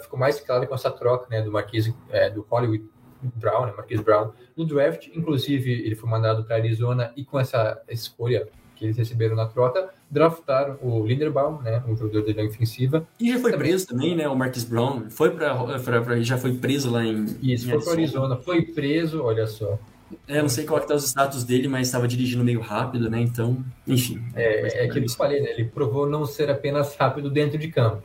Ficou 0.00 0.18
mais 0.18 0.40
claro 0.40 0.66
com 0.66 0.74
essa 0.74 0.90
troca, 0.90 1.26
né? 1.28 1.42
Do 1.42 1.52
Marquise, 1.52 1.94
é, 2.08 2.30
do 2.30 2.46
Hollywood 2.48 2.88
Brown, 3.20 3.66
né? 3.66 3.74
Marquise 3.76 4.02
Brown, 4.02 4.32
no 4.56 4.64
draft. 4.64 5.08
Inclusive, 5.14 5.70
ele 5.70 5.96
foi 5.96 6.08
mandado 6.08 6.44
para 6.44 6.56
Arizona 6.56 7.12
e 7.14 7.26
com 7.26 7.38
essa 7.38 7.78
escolha 7.90 8.48
que 8.78 8.84
eles 8.84 8.96
receberam 8.96 9.34
na 9.34 9.46
troca, 9.46 9.90
draftaram 10.08 10.78
o 10.80 11.04
Linderbaum, 11.04 11.60
né, 11.60 11.82
um 11.86 11.96
jogador 11.96 12.22
de 12.22 12.32
linha 12.32 12.48
ofensiva. 12.48 13.06
E 13.18 13.32
já 13.32 13.38
foi 13.40 13.50
também. 13.50 13.68
preso 13.68 13.86
também, 13.86 14.16
né, 14.16 14.28
o 14.28 14.36
Marcus 14.36 14.64
Brown, 14.64 15.10
foi 15.10 15.30
para 15.30 16.20
já 16.20 16.38
foi 16.38 16.54
preso 16.54 16.90
lá 16.90 17.04
em 17.04 17.24
Isso, 17.42 17.66
em 17.66 17.70
foi 17.70 17.82
para 17.82 17.92
Arizona, 17.92 18.36
foi 18.36 18.62
preso, 18.62 19.22
olha 19.22 19.46
só. 19.46 19.78
É, 20.26 20.40
não 20.40 20.48
sei 20.48 20.64
qual 20.64 20.80
que 20.80 20.88
tá 20.88 20.94
o 20.94 20.98
status 20.98 21.44
dele, 21.44 21.68
mas 21.68 21.88
estava 21.88 22.08
dirigindo 22.08 22.42
meio 22.42 22.60
rápido, 22.60 23.10
né? 23.10 23.20
Então, 23.20 23.62
enfim. 23.86 24.24
É, 24.34 24.84
é 24.84 24.88
que 24.88 24.98
eu 24.98 25.08
falei, 25.10 25.42
né? 25.42 25.50
Ele 25.50 25.64
provou 25.64 26.08
não 26.08 26.24
ser 26.24 26.48
apenas 26.48 26.96
rápido 26.96 27.30
dentro 27.30 27.58
de 27.58 27.68
campo. 27.68 28.02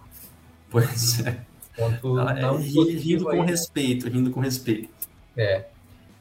Pois 0.70 1.25
é. 1.25 1.38
Ponto 1.77 2.20
ah, 2.20 2.36
é, 2.38 2.94
rindo 2.94 3.25
com 3.25 3.42
respeito, 3.42 4.10
rindo 4.10 4.32
com 4.32 4.39
respeito. 4.39 4.89
É. 5.36 5.65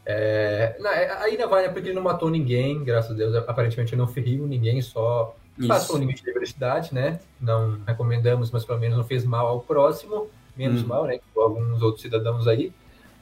É, 0.05 0.77
não, 0.81 0.91
é, 0.91 1.11
ainda 1.23 1.47
vai, 1.47 1.63
né, 1.63 1.69
porque 1.69 1.89
ele 1.89 1.95
não 1.95 2.03
matou 2.03 2.29
ninguém, 2.29 2.83
graças 2.83 3.13
a 3.13 3.15
Deus. 3.15 3.35
Aparentemente 3.35 3.95
não 3.95 4.07
feriu 4.07 4.47
ninguém, 4.47 4.81
só 4.83 5.35
Isso. 5.59 5.69
passou 5.69 5.97
o 5.97 5.99
limite 5.99 6.25
de 6.25 6.33
velocidade, 6.33 6.95
né? 6.95 7.21
Não 7.41 7.81
recomendamos, 7.87 8.51
mas 8.51 8.65
pelo 8.65 8.79
menos 8.79 8.97
não 8.97 9.05
fez 9.05 9.25
mal 9.25 9.47
ao 9.47 9.61
próximo, 9.61 10.29
menos 10.57 10.83
hum. 10.83 10.87
mal, 10.87 11.05
né? 11.05 11.21
Com 11.33 11.41
alguns 11.41 11.83
outros 11.83 12.03
cidadãos 12.03 12.47
aí. 12.47 12.73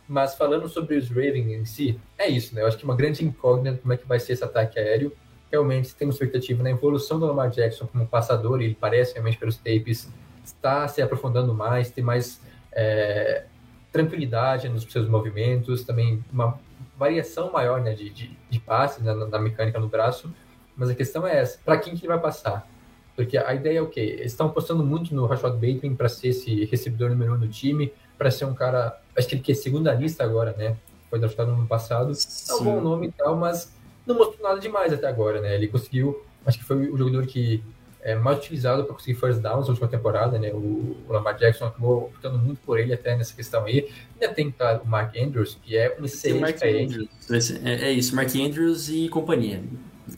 Mas 0.09 0.35
falando 0.35 0.69
sobre 0.69 0.97
os 0.97 1.09
Ravens 1.09 1.47
em 1.47 1.65
si, 1.65 2.01
é 2.19 2.29
isso, 2.29 2.55
né? 2.55 2.63
Eu 2.63 2.67
acho 2.67 2.77
que 2.77 2.85
uma 2.85 2.97
grande 2.97 3.25
incógnita 3.25 3.79
como 3.79 3.93
é 3.93 3.97
que 3.97 4.07
vai 4.07 4.19
ser 4.19 4.33
esse 4.33 4.43
ataque 4.43 4.79
aéreo. 4.79 5.13
Realmente 5.53 5.95
temos 5.95 6.15
expectativa 6.15 6.63
na 6.63 6.71
evolução 6.71 7.19
do 7.19 7.27
Lamar 7.27 7.51
Jackson 7.51 7.87
como 7.87 8.07
passador, 8.07 8.61
e 8.61 8.67
ele 8.67 8.77
parece 8.79 9.13
realmente 9.15 9.37
pelos 9.39 9.57
tapes 9.57 10.09
está 10.45 10.89
se 10.89 11.01
aprofundando 11.01 11.55
mais, 11.55 11.91
tem 11.91 12.03
mais 12.03 12.41
é, 12.73 13.45
tranquilidade 13.93 14.69
nos 14.69 14.85
seus 14.85 15.09
movimentos, 15.09 15.85
também 15.85 16.25
uma 16.33 16.59
variação 17.01 17.51
maior 17.51 17.81
né, 17.81 17.95
de, 17.95 18.11
de, 18.11 18.37
de 18.51 18.61
passes 18.61 19.03
né, 19.03 19.15
na, 19.15 19.39
mecânica 19.39 19.81
no 19.81 19.89
braço, 19.89 20.31
mas 20.77 20.91
a 20.91 20.95
questão 20.95 21.27
é 21.27 21.39
essa, 21.39 21.59
para 21.65 21.79
quem 21.79 21.95
que 21.95 22.01
ele 22.01 22.09
vai 22.09 22.21
passar? 22.21 22.69
Porque 23.17 23.39
a 23.39 23.55
ideia 23.55 23.79
é 23.79 23.83
o 23.83 23.89
quê? 23.89 24.01
Eles 24.19 24.33
estão 24.33 24.49
apostando 24.49 24.85
muito 24.85 25.15
no 25.15 25.25
Rashad 25.25 25.55
Bateman 25.55 25.97
para 25.97 26.11
ser 26.11 26.29
esse 26.29 26.67
recebedor 26.67 27.09
número 27.09 27.35
um 27.35 27.39
do 27.39 27.49
time, 27.49 27.93
para 28.19 28.31
ser 28.31 28.45
um 28.45 28.53
cara, 28.53 29.01
acho 29.17 29.27
que 29.27 29.35
ele 29.35 29.43
que 29.43 29.53
é 29.53 29.55
segunda 29.55 29.95
lista 29.95 30.23
agora, 30.23 30.55
né? 30.57 30.77
Foi 31.09 31.19
draftado 31.19 31.51
no 31.51 31.59
ano 31.59 31.67
passado. 31.67 32.15
Sim. 32.15 32.53
É 32.53 32.55
um 32.57 32.65
bom 32.65 32.81
nome 32.81 33.09
e 33.09 33.13
tal, 33.13 33.35
mas 33.37 33.75
não 34.07 34.15
mostrou 34.15 34.47
nada 34.47 34.61
demais 34.61 34.93
até 34.93 35.09
agora, 35.09 35.41
né? 35.41 35.55
Ele 35.55 35.69
conseguiu, 35.69 36.23
acho 36.45 36.59
que 36.59 36.65
foi 36.65 36.89
o 36.91 36.97
jogador 36.97 37.27
que 37.27 37.65
é 38.03 38.15
mais 38.15 38.39
utilizado 38.39 38.85
para 38.85 38.95
conseguir 38.95 39.19
first 39.19 39.41
downs 39.41 39.67
na 39.67 39.73
última 39.73 39.89
temporada, 39.89 40.39
né? 40.39 40.51
O, 40.53 40.97
o 41.07 41.13
Lamar 41.13 41.37
Jackson 41.37 41.67
acabou 41.67 42.05
optando 42.05 42.39
muito 42.39 42.61
por 42.63 42.79
ele 42.79 42.93
até 42.93 43.17
nessa 43.17 43.35
questão 43.35 43.65
aí. 43.65 43.91
Ainda 44.21 44.35
tem 44.35 44.51
claro, 44.51 44.83
o 44.85 44.89
Mark 44.89 45.15
Andrews, 45.17 45.59
que 45.63 45.77
é 45.77 45.97
um 46.01 46.05
excelente 46.05 46.65
é, 47.65 47.89
é, 47.89 47.93
isso, 47.93 48.15
Mark 48.17 48.35
Andrews 48.35 48.89
e 48.89 49.09
companhia. 49.09 49.63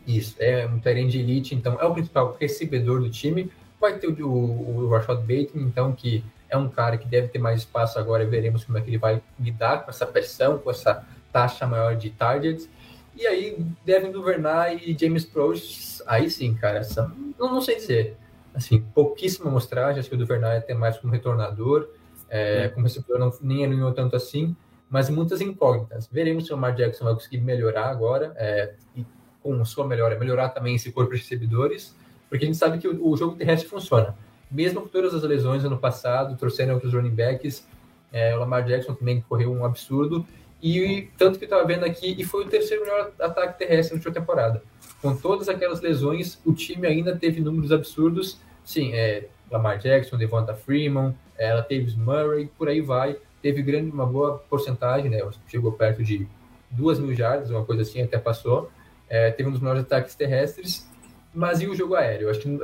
Isso, 0.07 0.37
é 0.39 0.67
um 0.67 0.79
de 0.79 1.19
elite, 1.19 1.55
então 1.55 1.79
é 1.81 1.85
o 1.85 1.93
principal 1.93 2.37
recebedor 2.41 3.01
do 3.01 3.11
time. 3.11 3.51
Vai 3.81 3.99
ter 3.99 4.07
o, 4.07 4.29
o, 4.29 4.85
o 4.85 4.89
Rashad 4.91 5.21
Bateman, 5.21 5.67
então, 5.67 5.93
que 5.93 6.25
é 6.49 6.57
um 6.57 6.69
cara 6.69 6.97
que 6.97 7.09
deve 7.09 7.29
ter 7.29 7.39
mais 7.39 7.61
espaço 7.61 7.99
agora, 7.99 8.25
veremos 8.25 8.65
como 8.65 8.79
é 8.79 8.81
que 8.81 8.91
ele 8.91 8.99
vai 8.99 9.21
lidar 9.41 9.85
com 9.85 9.91
essa 9.91 10.07
pressão, 10.07 10.59
com 10.59 10.71
essa 10.71 11.05
taxa 11.33 11.67
maior 11.67 11.97
de 11.97 12.11
targets. 12.11 12.69
E 13.15 13.27
aí, 13.27 13.57
Devin 13.85 14.11
Duvernay 14.11 14.81
e 14.85 14.97
James 14.99 15.25
Prost, 15.25 16.03
aí 16.07 16.31
sim, 16.31 16.55
cara, 16.55 16.83
são, 16.83 17.13
não, 17.39 17.53
não 17.53 17.61
sei 17.61 17.77
dizer. 17.77 18.17
Assim, 18.55 18.81
pouquíssima 18.95 19.51
mostragem, 19.51 20.01
acho 20.01 20.09
que 20.09 20.15
o 20.15 20.19
Duvernay 20.19 20.61
tem 20.61 20.77
mais 20.77 20.99
como 20.99 21.13
retornador, 21.13 21.89
é, 22.29 22.69
como 22.69 22.87
recebedor 22.87 23.19
não, 23.19 23.33
nem 23.43 23.65
alinhou 23.65 23.93
tanto 23.93 24.17
assim, 24.17 24.57
mas 24.89 25.09
muitas 25.11 25.41
incógnitas. 25.41 26.09
Veremos 26.11 26.47
se 26.47 26.53
o 26.53 26.57
Lamar 26.57 26.75
Jackson 26.75 27.05
vai 27.05 27.15
conseguir 27.15 27.39
melhorar 27.39 27.89
agora, 27.89 28.33
é, 28.37 28.75
e 28.97 29.05
com 29.43 29.63
sua 29.65 29.87
melhora, 29.87 30.19
melhorar 30.19 30.51
também 30.51 30.75
esse 30.75 30.91
corpo 30.93 31.13
de 31.13 31.19
recebedores, 31.19 31.95
porque 32.29 32.45
a 32.45 32.47
gente 32.47 32.59
sabe 32.59 32.79
que 32.79 32.89
o, 32.89 33.09
o 33.09 33.17
jogo 33.17 33.37
terrestre 33.37 33.69
funciona. 33.69 34.15
Mesmo 34.51 34.83
com 34.83 34.89
todas 34.89 35.15
as 35.15 35.23
lesões 35.23 35.65
ano 35.65 35.79
passado, 35.79 36.37
trouxeram 36.37 36.75
outros 36.75 36.93
running 36.93 37.15
backs, 37.15 37.67
é, 38.13 38.35
o 38.37 38.41
Lamar 38.41 38.65
Jackson 38.65 38.95
também 38.95 39.23
correu 39.23 39.51
um 39.51 39.65
absurdo, 39.65 40.27
e 40.63 41.11
tanto 41.19 41.39
que 41.39 41.45
estava 41.45 41.67
vendo 41.67 41.85
aqui, 41.85 42.15
e 42.17 42.25
foi 42.25 42.45
o 42.45 42.49
terceiro 42.49 42.85
melhor 42.85 43.11
ataque 43.19 43.59
terrestre 43.59 43.95
na 43.95 43.99
última 43.99 44.15
temporada. 44.15 44.63
Com 45.01 45.17
todas 45.17 45.49
aquelas 45.49 45.81
lesões, 45.81 46.39
o 46.47 46.53
time 46.53 46.87
ainda 46.87 47.17
teve 47.17 47.41
números 47.41 47.73
absurdos. 47.73 48.39
Sim, 48.65 48.93
é, 48.95 49.27
Lamar 49.51 49.79
Jackson, 49.79 50.17
Devonta 50.17 50.55
Freeman, 50.55 51.17
é, 51.37 51.49
ela 51.49 51.63
teve 51.63 51.97
Murray, 51.97 52.47
por 52.57 52.69
aí 52.69 52.81
vai. 52.81 53.17
Teve 53.43 53.61
grande, 53.61 53.91
uma 53.91 54.07
boa 54.07 54.39
porcentagem, 54.49 55.11
né? 55.11 55.21
Chegou 55.49 55.73
perto 55.73 56.05
de 56.05 56.29
duas 56.71 57.01
mil 57.01 57.13
jardas, 57.13 57.51
uma 57.51 57.65
coisa 57.65 57.83
assim, 57.83 58.01
até 58.01 58.17
passou. 58.17 58.71
É, 59.09 59.33
teve 59.33 59.49
um 59.49 59.53
dos 59.53 59.61
melhores 59.61 59.83
ataques 59.83 60.15
terrestres. 60.15 60.89
Mas 61.35 61.61
e 61.61 61.67
o 61.67 61.75
jogo 61.75 61.97
aéreo? 61.97 62.27
Eu 62.27 62.31
acho 62.31 62.39
que, 62.39 62.61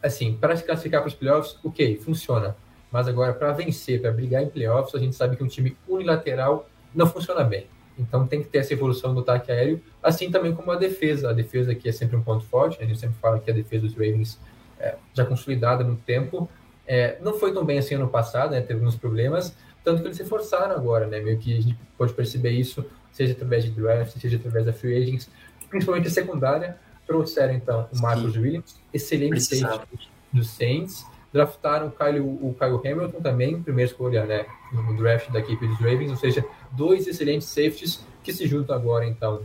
assim, 0.00 0.34
para 0.34 0.54
se 0.54 0.62
classificar 0.62 1.00
para 1.00 1.08
os 1.08 1.14
playoffs, 1.14 1.58
ok, 1.64 1.98
funciona. 1.98 2.56
Mas 2.92 3.08
agora, 3.08 3.32
para 3.32 3.50
vencer, 3.52 4.00
para 4.00 4.12
brigar 4.12 4.40
em 4.40 4.48
playoffs, 4.48 4.94
a 4.94 4.98
gente 4.98 5.16
sabe 5.16 5.36
que 5.36 5.42
um 5.42 5.48
time 5.48 5.76
unilateral 5.88 6.69
não 6.94 7.06
funciona 7.06 7.44
bem. 7.44 7.66
Então 7.98 8.26
tem 8.26 8.42
que 8.42 8.48
ter 8.48 8.58
essa 8.58 8.72
evolução 8.72 9.14
do 9.14 9.20
ataque 9.20 9.52
aéreo, 9.52 9.80
assim 10.02 10.30
também 10.30 10.54
como 10.54 10.70
a 10.70 10.76
defesa. 10.76 11.30
A 11.30 11.32
defesa 11.32 11.72
aqui 11.72 11.88
é 11.88 11.92
sempre 11.92 12.16
um 12.16 12.22
ponto 12.22 12.44
forte, 12.44 12.82
a 12.82 12.86
gente 12.86 12.98
sempre 12.98 13.16
fala 13.20 13.38
que 13.38 13.50
a 13.50 13.54
defesa 13.54 13.86
dos 13.86 13.92
Ravens 13.92 14.38
é, 14.78 14.96
já 15.12 15.24
consolidada 15.24 15.84
no 15.84 15.96
tempo. 15.96 16.48
É, 16.86 17.18
não 17.20 17.38
foi 17.38 17.52
tão 17.52 17.64
bem 17.64 17.78
assim 17.78 17.94
ano 17.94 18.08
passado, 18.08 18.52
né? 18.52 18.60
teve 18.60 18.80
alguns 18.80 18.96
problemas, 18.96 19.54
tanto 19.84 20.00
que 20.00 20.08
eles 20.08 20.16
se 20.16 20.24
forçaram 20.24 20.74
agora, 20.74 21.06
né? 21.06 21.20
meio 21.20 21.38
que 21.38 21.56
a 21.56 21.60
gente 21.60 21.78
pode 21.96 22.12
perceber 22.14 22.50
isso, 22.50 22.84
seja 23.12 23.32
através 23.32 23.64
de 23.64 23.70
draft, 23.70 24.18
seja 24.18 24.36
através 24.36 24.66
da 24.66 24.72
free 24.72 24.96
agents, 24.96 25.30
principalmente 25.68 26.08
a 26.08 26.10
secundária, 26.10 26.76
trouxeram 27.06 27.54
então 27.54 27.88
o 27.92 28.00
Marcus 28.00 28.36
Williams, 28.36 28.80
excelente 28.92 29.40
safety 29.40 30.10
do 30.32 30.42
Saints, 30.42 31.04
draftaram 31.32 31.88
o 31.88 31.90
Kyle, 31.90 32.20
o 32.20 32.54
Kyle 32.58 32.92
Hamilton 32.92 33.20
também, 33.20 33.62
primeira 33.62 33.90
escolha 33.90 34.24
né, 34.24 34.46
no 34.72 34.96
draft 34.96 35.30
da 35.30 35.38
equipe 35.38 35.66
dos 35.66 35.78
Ravens, 35.78 36.10
ou 36.10 36.16
seja, 36.16 36.44
dois 36.72 37.06
excelentes 37.06 37.48
safeties 37.48 38.04
que 38.22 38.32
se 38.32 38.46
juntam 38.46 38.74
agora 38.74 39.06
então 39.06 39.42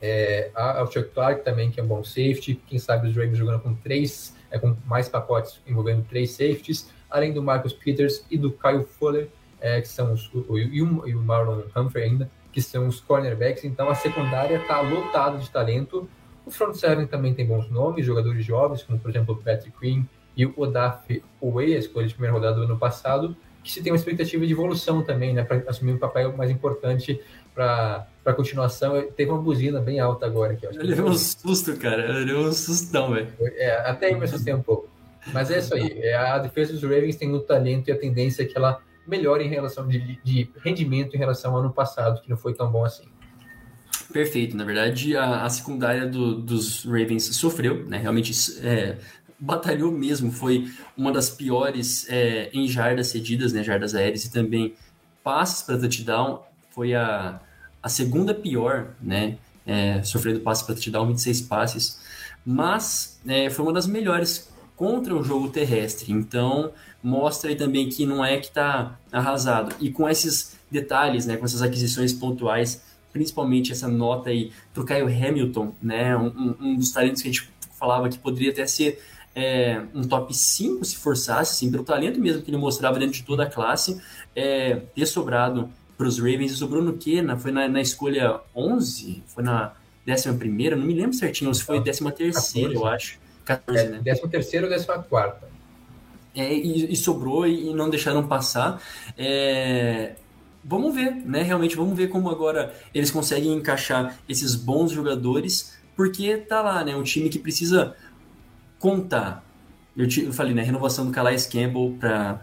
é, 0.00 0.50
ao 0.54 0.90
Chuck 0.90 1.10
Clark 1.10 1.44
também, 1.44 1.70
que 1.70 1.80
é 1.80 1.82
um 1.82 1.86
bom 1.86 2.04
safety, 2.04 2.60
quem 2.66 2.78
sabe 2.78 3.08
os 3.08 3.16
Ravens 3.16 3.38
jogando 3.38 3.60
com 3.60 3.74
três, 3.74 4.34
é, 4.50 4.58
com 4.58 4.76
mais 4.86 5.08
pacotes 5.08 5.60
envolvendo 5.66 6.04
três 6.08 6.32
safeties, 6.32 6.90
além 7.10 7.32
do 7.32 7.42
Marcus 7.42 7.72
Peters 7.72 8.24
e 8.30 8.38
do 8.38 8.52
Kyle 8.52 8.84
Fuller, 8.84 9.28
é, 9.60 9.80
que 9.80 9.88
são 9.88 10.12
os, 10.12 10.30
o, 10.32 10.58
e, 10.58 10.82
o, 10.82 11.08
e 11.08 11.14
o 11.14 11.22
Marlon 11.22 11.62
Humphrey 11.74 12.04
ainda, 12.04 12.30
que 12.52 12.62
são 12.62 12.86
os 12.86 13.00
cornerbacks, 13.00 13.64
então 13.64 13.88
a 13.88 13.94
secundária 13.94 14.56
está 14.56 14.80
lotada 14.80 15.38
de 15.38 15.50
talento, 15.50 16.08
o 16.44 16.50
front 16.50 16.74
seven 16.74 17.06
também 17.06 17.34
tem 17.34 17.44
bons 17.44 17.68
nomes, 17.68 18.06
jogadores 18.06 18.44
jovens, 18.44 18.82
como 18.82 18.98
por 18.98 19.10
exemplo 19.10 19.34
o 19.34 19.38
Patrick 19.38 19.76
Quinn 19.78 20.04
e 20.36 20.44
o 20.44 20.52
Odaf 20.56 21.22
Owei, 21.40 21.74
a 21.74 21.78
escolha 21.78 22.06
de 22.06 22.14
primeira 22.14 22.34
rodada 22.34 22.56
do 22.56 22.62
ano 22.62 22.78
passado, 22.78 23.36
que 23.62 23.72
se 23.72 23.82
tem 23.82 23.90
uma 23.90 23.96
expectativa 23.96 24.46
de 24.46 24.52
evolução 24.52 25.02
também, 25.02 25.34
né, 25.34 25.42
para 25.42 25.62
assumir 25.68 25.92
um 25.92 25.98
papel 25.98 26.36
mais 26.36 26.50
importante 26.50 27.20
para 27.54 28.06
a 28.24 28.32
continuação. 28.32 29.02
Teve 29.16 29.30
uma 29.30 29.40
buzina 29.40 29.80
bem 29.80 29.98
alta 29.98 30.26
agora 30.26 30.52
aqui. 30.52 30.66
Eu 30.66 30.72
levei 30.72 31.04
um 31.04 31.14
susto, 31.14 31.76
cara. 31.76 32.06
Eu 32.06 32.14
levei 32.14 32.34
um 32.34 32.52
sustão, 32.52 33.12
velho. 33.12 33.28
É, 33.40 33.88
até 33.88 34.12
eu 34.12 34.18
me 34.18 34.24
assustei 34.24 34.54
um 34.54 34.62
pouco. 34.62 34.88
Mas 35.32 35.50
é 35.50 35.58
isso 35.58 35.74
aí. 35.74 36.00
É, 36.00 36.14
a 36.14 36.38
defesa 36.38 36.72
dos 36.72 36.82
Ravens 36.82 37.16
tem 37.16 37.28
muito 37.28 37.46
talento 37.46 37.88
e 37.88 37.92
a 37.92 37.98
tendência 37.98 38.42
é 38.42 38.46
que 38.46 38.56
ela 38.56 38.80
melhore 39.06 39.44
em 39.44 39.48
relação 39.48 39.88
de, 39.88 40.20
de 40.22 40.50
rendimento 40.62 41.14
em 41.14 41.18
relação 41.18 41.52
ao 41.52 41.60
ano 41.60 41.72
passado, 41.72 42.20
que 42.20 42.28
não 42.28 42.36
foi 42.36 42.54
tão 42.54 42.70
bom 42.70 42.84
assim. 42.84 43.06
Perfeito. 44.12 44.56
Na 44.56 44.64
verdade, 44.64 45.16
a, 45.16 45.44
a 45.44 45.50
secundária 45.50 46.06
do, 46.06 46.36
dos 46.36 46.84
Ravens 46.84 47.24
sofreu, 47.36 47.84
né? 47.86 47.98
Realmente 47.98 48.32
é, 48.62 48.98
batalhou 49.38 49.92
mesmo. 49.92 50.30
Foi 50.30 50.70
uma 50.96 51.12
das 51.12 51.30
piores 51.30 52.06
é, 52.08 52.50
em 52.52 52.68
jardas 52.68 53.08
cedidas, 53.08 53.52
né? 53.52 53.62
Jardas 53.62 53.94
aéreas 53.94 54.24
e 54.24 54.30
também 54.30 54.74
passes 55.22 55.62
para 55.62 55.78
touchdown. 55.78 56.42
Foi 56.70 56.94
a, 56.94 57.40
a 57.82 57.88
segunda 57.88 58.34
pior, 58.34 58.88
né? 59.00 59.36
É, 59.66 60.02
sofrendo 60.02 60.40
passes 60.40 60.62
para 60.64 60.74
touchdown, 60.74 61.06
26 61.08 61.42
passes. 61.42 62.00
Mas 62.44 63.20
é, 63.26 63.50
foi 63.50 63.64
uma 63.64 63.72
das 63.72 63.86
melhores 63.86 64.48
contra 64.76 65.14
o 65.16 65.24
jogo 65.24 65.48
terrestre. 65.48 66.12
Então, 66.12 66.72
mostra 67.02 67.50
aí 67.50 67.56
também 67.56 67.88
que 67.88 68.04
não 68.04 68.24
é 68.24 68.36
que 68.38 68.46
está 68.46 68.98
arrasado. 69.10 69.74
E 69.80 69.90
com 69.90 70.08
esses 70.08 70.56
detalhes, 70.70 71.26
né, 71.26 71.36
com 71.36 71.44
essas 71.44 71.62
aquisições 71.62 72.12
pontuais, 72.12 72.82
principalmente 73.12 73.72
essa 73.72 73.88
nota 73.88 74.30
aí 74.30 74.52
para 74.74 74.82
o 74.82 74.86
Caio 74.86 75.06
Hamilton, 75.06 75.72
né, 75.82 76.16
um, 76.16 76.54
um, 76.60 76.76
dos 76.76 76.92
talentos 76.92 77.22
que 77.22 77.28
a 77.28 77.32
gente 77.32 77.50
falava 77.78 78.08
que 78.08 78.18
poderia 78.18 78.50
até 78.50 78.66
ser 78.66 79.02
é, 79.36 79.82
um 79.94 80.02
top 80.02 80.34
5 80.34 80.82
se 80.82 80.96
forçasse, 80.96 81.52
assim, 81.52 81.70
pelo 81.70 81.84
talento 81.84 82.18
mesmo 82.18 82.40
que 82.40 82.50
ele 82.50 82.56
mostrava 82.56 82.98
dentro 82.98 83.14
de 83.14 83.22
toda 83.22 83.42
a 83.42 83.46
classe, 83.50 84.00
é, 84.34 84.76
ter 84.94 85.04
sobrado 85.04 85.68
para 85.98 86.08
os 86.08 86.18
Ravens 86.18 86.52
e 86.52 86.56
sobrou 86.56 86.82
no 86.82 86.94
que? 86.94 87.20
Na, 87.20 87.36
foi 87.36 87.52
na, 87.52 87.68
na, 87.68 87.82
escolha 87.82 88.40
11? 88.54 89.22
Foi 89.26 89.44
na 89.44 89.72
11 90.08 90.32
primeira? 90.38 90.74
Não 90.74 90.86
me 90.86 90.94
lembro 90.94 91.12
certinho, 91.12 91.54
se 91.54 91.62
foi 91.62 91.82
13 91.82 92.10
terceira, 92.12 92.72
eu 92.72 92.86
acho. 92.86 93.18
14, 93.44 93.84
é, 93.84 93.88
né? 93.90 94.00
13 94.02 94.28
terceira 94.28 94.66
ou 94.66 94.72
14 94.72 95.06
quarta. 95.06 95.48
É, 96.34 96.52
e, 96.54 96.92
e, 96.92 96.96
sobrou 96.96 97.46
e, 97.46 97.68
e, 97.68 97.74
não 97.74 97.90
deixaram 97.90 98.26
passar. 98.26 98.82
É, 99.18 100.14
vamos 100.64 100.94
ver, 100.94 101.14
né? 101.14 101.42
Realmente 101.42 101.76
vamos 101.76 101.96
ver 101.96 102.08
como 102.08 102.30
agora 102.30 102.74
eles 102.94 103.10
conseguem 103.10 103.52
encaixar 103.52 104.18
esses 104.26 104.54
bons 104.54 104.92
jogadores, 104.92 105.76
porque 105.94 106.38
tá 106.38 106.62
lá, 106.62 106.84
né? 106.84 106.96
Um 106.96 107.02
time 107.02 107.28
que 107.28 107.38
precisa 107.38 107.94
contar. 108.78 109.44
Eu, 109.96 110.06
te, 110.06 110.24
eu 110.24 110.32
falei, 110.32 110.54
né? 110.54 110.62
Renovação 110.62 111.06
do 111.06 111.12
Calais 111.12 111.46
Campbell 111.46 111.96
para 111.98 112.40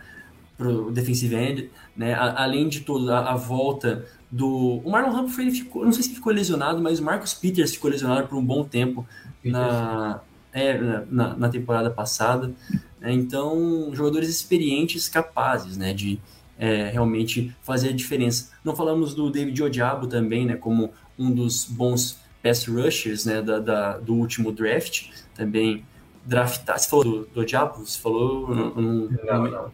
o 0.60 0.92
defensive 0.92 1.36
end, 1.36 1.70
né? 1.96 2.14
A, 2.14 2.44
além 2.44 2.68
de 2.68 2.82
toda 2.82 3.18
a, 3.18 3.34
a, 3.34 3.36
volta 3.36 4.06
do. 4.32 4.82
O 4.84 4.90
Marlon 4.90 5.22
Humphrey 5.22 5.52
ficou, 5.52 5.86
não 5.86 5.92
sei 5.92 6.04
se 6.04 6.16
ficou 6.16 6.34
lesionado, 6.34 6.82
mas 6.82 7.00
o 7.00 7.04
Marcus 7.04 7.34
Peters 7.34 7.74
ficou 7.74 7.92
lesionado 7.92 8.28
por 8.28 8.38
um 8.38 8.46
bom 8.46 8.64
tempo 8.64 9.06
na, 9.44 10.22
é, 10.52 10.78
na, 11.10 11.36
na, 11.36 11.50
temporada 11.50 11.92
passada. 11.92 12.52
Né? 13.00 13.14
Então, 13.14 13.92
jogadores 13.94 14.30
experientes, 14.30 15.08
capazes, 15.08 15.78
né? 15.78 15.94
De 15.94 16.20
é, 16.58 16.90
realmente 16.90 17.56
fazer 17.62 17.90
a 17.90 17.94
diferença. 17.94 18.52
Não 18.64 18.76
falamos 18.76 19.14
do 19.14 19.30
David 19.30 19.62
Odiabo 19.62 20.08
também, 20.08 20.46
né? 20.46 20.56
Como 20.56 20.92
um 21.20 21.32
dos 21.32 21.66
bons 21.66 22.20
pass 22.42 22.66
rushers, 22.66 23.26
né? 23.26 23.44
Da, 23.44 23.60
da 23.60 23.98
do 24.00 24.16
último 24.16 24.52
draft, 24.52 25.10
também 25.36 25.84
draftar. 26.26 26.80
Você 26.80 26.90
falou 26.90 27.04
do, 27.04 27.26
do 27.28 27.46
Diabo? 27.46 27.86
Você 27.86 28.00
falou? 28.00 28.56
Não, 28.56 28.76
não, 28.76 29.10
não, 29.10 29.72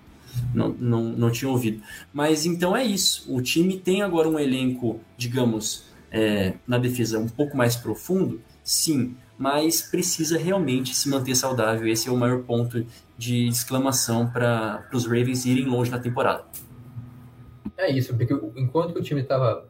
não, 0.53 0.69
não, 0.79 1.03
não 1.03 1.31
tinha 1.31 1.49
ouvido. 1.49 1.81
Mas 2.13 2.45
então 2.45 2.75
é 2.75 2.83
isso. 2.83 3.33
O 3.33 3.41
time 3.41 3.77
tem 3.77 4.01
agora 4.01 4.27
um 4.27 4.39
elenco, 4.39 4.99
digamos, 5.17 5.85
é, 6.11 6.53
na 6.67 6.77
defesa 6.77 7.19
um 7.19 7.27
pouco 7.27 7.55
mais 7.55 7.75
profundo, 7.75 8.41
sim, 8.63 9.15
mas 9.37 9.81
precisa 9.81 10.37
realmente 10.37 10.95
se 10.95 11.09
manter 11.09 11.35
saudável. 11.35 11.87
Esse 11.87 12.09
é 12.09 12.11
o 12.11 12.17
maior 12.17 12.43
ponto 12.43 12.85
de 13.17 13.47
exclamação 13.47 14.29
para 14.29 14.87
os 14.93 15.05
Ravens 15.05 15.45
irem 15.45 15.65
longe 15.65 15.91
na 15.91 15.99
temporada. 15.99 16.45
É 17.77 17.89
isso, 17.89 18.15
porque 18.15 18.33
enquanto 18.57 18.97
o 18.97 19.01
time 19.01 19.21
estava 19.21 19.65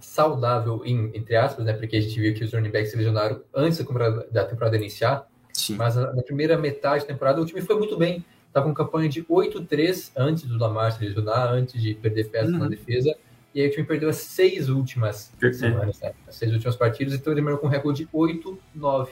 saudável, 0.00 0.82
em, 0.84 1.10
entre 1.14 1.36
aspas, 1.36 1.64
né, 1.64 1.72
porque 1.72 1.96
a 1.96 2.00
gente 2.00 2.18
viu 2.18 2.34
que 2.34 2.42
os 2.42 2.52
running 2.52 2.70
backs 2.70 2.90
se 2.90 2.96
lesionaram 2.96 3.42
antes 3.54 3.78
da 3.78 3.84
temporada, 3.84 4.28
da 4.32 4.44
temporada 4.44 4.76
iniciar, 4.76 5.29
Sim. 5.52 5.76
Mas 5.76 5.96
na 5.96 6.22
primeira 6.22 6.58
metade 6.58 7.02
da 7.02 7.08
temporada 7.08 7.40
o 7.40 7.46
time 7.46 7.60
foi 7.60 7.76
muito 7.76 7.96
bem. 7.96 8.24
Estava 8.46 8.66
com 8.66 8.74
campanha 8.74 9.08
de 9.08 9.22
8-3 9.22 10.12
antes 10.16 10.44
do 10.44 10.58
Lamar 10.58 10.92
se 10.92 11.04
lesionar, 11.04 11.52
antes 11.52 11.80
de 11.80 11.94
perder 11.94 12.28
peças 12.30 12.52
uhum. 12.52 12.58
na 12.58 12.68
defesa. 12.68 13.14
E 13.54 13.60
aí 13.60 13.68
o 13.68 13.70
time 13.70 13.86
perdeu 13.86 14.08
as 14.08 14.16
seis 14.16 14.68
últimas 14.68 15.32
semanas, 15.52 16.00
né? 16.00 16.12
as 16.26 16.36
seis 16.36 16.52
últimas 16.52 16.76
partidas, 16.76 17.14
então 17.14 17.32
ele 17.32 17.40
terminou 17.40 17.58
com 17.58 17.66
um 17.66 17.70
recorde 17.70 18.04
de 18.04 18.10
8-9. 18.10 19.08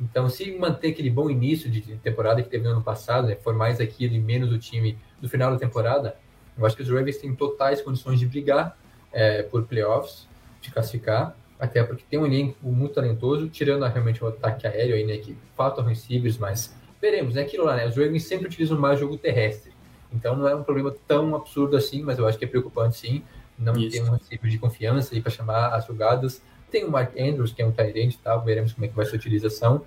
Então, 0.00 0.28
se 0.28 0.50
manter 0.52 0.88
aquele 0.88 1.10
bom 1.10 1.30
início 1.30 1.70
de 1.70 1.80
temporada 1.98 2.42
que 2.42 2.48
teve 2.48 2.64
no 2.64 2.70
ano 2.70 2.82
passado, 2.82 3.28
né, 3.28 3.36
for 3.36 3.54
mais 3.54 3.80
aquilo 3.80 4.14
e 4.14 4.18
menos 4.18 4.50
o 4.52 4.58
time 4.58 4.98
no 5.20 5.28
final 5.28 5.52
da 5.52 5.58
temporada, 5.58 6.16
eu 6.58 6.66
acho 6.66 6.76
que 6.76 6.82
os 6.82 6.88
Ravens 6.88 7.18
têm 7.18 7.34
totais 7.34 7.80
condições 7.80 8.18
de 8.18 8.26
brigar 8.26 8.76
é, 9.12 9.42
por 9.42 9.64
playoffs, 9.64 10.26
de 10.60 10.70
classificar 10.70 11.36
até 11.64 11.82
porque 11.82 12.04
tem 12.08 12.18
um 12.18 12.26
elenco 12.26 12.56
muito 12.62 12.94
talentoso, 12.94 13.48
tirando 13.48 13.84
realmente 13.84 14.22
o 14.22 14.28
ataque 14.28 14.66
aéreo 14.66 14.94
aí, 14.94 15.04
né, 15.04 15.16
que 15.18 15.36
faltam 15.56 15.84
receivers, 15.84 16.38
mas 16.38 16.74
veremos, 17.00 17.34
né, 17.34 17.42
aquilo 17.42 17.64
lá, 17.64 17.76
né, 17.76 17.86
os 17.86 17.96
Ravens 17.96 18.24
sempre 18.24 18.46
utilizam 18.46 18.78
mais 18.78 19.00
jogo 19.00 19.16
terrestre, 19.16 19.72
então 20.12 20.36
não 20.36 20.48
é 20.48 20.54
um 20.54 20.62
problema 20.62 20.94
tão 21.06 21.34
absurdo 21.34 21.76
assim, 21.76 22.02
mas 22.02 22.18
eu 22.18 22.26
acho 22.26 22.38
que 22.38 22.44
é 22.44 22.48
preocupante 22.48 22.96
sim, 22.96 23.22
não 23.58 23.76
Isso. 23.76 23.96
ter 23.96 24.02
um 24.02 24.12
receiver 24.12 24.50
de 24.50 24.58
confiança 24.58 25.14
aí 25.14 25.20
para 25.20 25.30
chamar 25.30 25.68
as 25.68 25.86
jogadas, 25.86 26.42
tem 26.70 26.84
o 26.84 26.90
Mark 26.90 27.12
Andrews, 27.18 27.52
que 27.52 27.62
é 27.62 27.66
um 27.66 27.72
tight 27.72 28.18
tal, 28.22 28.42
veremos 28.42 28.72
como 28.72 28.84
é 28.84 28.88
que 28.88 28.96
vai 28.96 29.06
ser 29.06 29.12
a 29.12 29.18
utilização, 29.18 29.82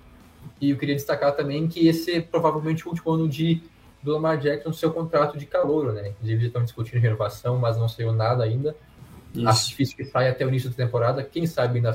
e 0.60 0.70
eu 0.70 0.76
queria 0.76 0.94
destacar 0.94 1.34
também 1.34 1.66
que 1.68 1.86
esse 1.86 2.12
é 2.12 2.20
provavelmente 2.20 2.86
o 2.86 2.90
último 2.90 3.12
ano 3.12 3.28
de 3.28 3.62
do 4.00 4.12
Lamar 4.12 4.38
Jackson, 4.38 4.72
seu 4.72 4.92
contrato 4.92 5.36
de 5.36 5.44
calor, 5.44 5.92
né, 5.92 6.12
eles 6.22 6.44
estão 6.44 6.62
discutindo 6.62 7.00
renovação, 7.00 7.58
mas 7.58 7.76
não 7.76 7.88
saiu 7.88 8.12
nada 8.12 8.44
ainda, 8.44 8.76
isso. 9.34 9.48
Acho 9.48 9.68
difícil 9.68 9.96
que 9.96 10.04
saia 10.04 10.30
até 10.30 10.44
o 10.44 10.48
início 10.48 10.70
da 10.70 10.76
temporada. 10.76 11.22
Quem 11.22 11.46
sabe 11.46 11.78
ainda 11.78 11.92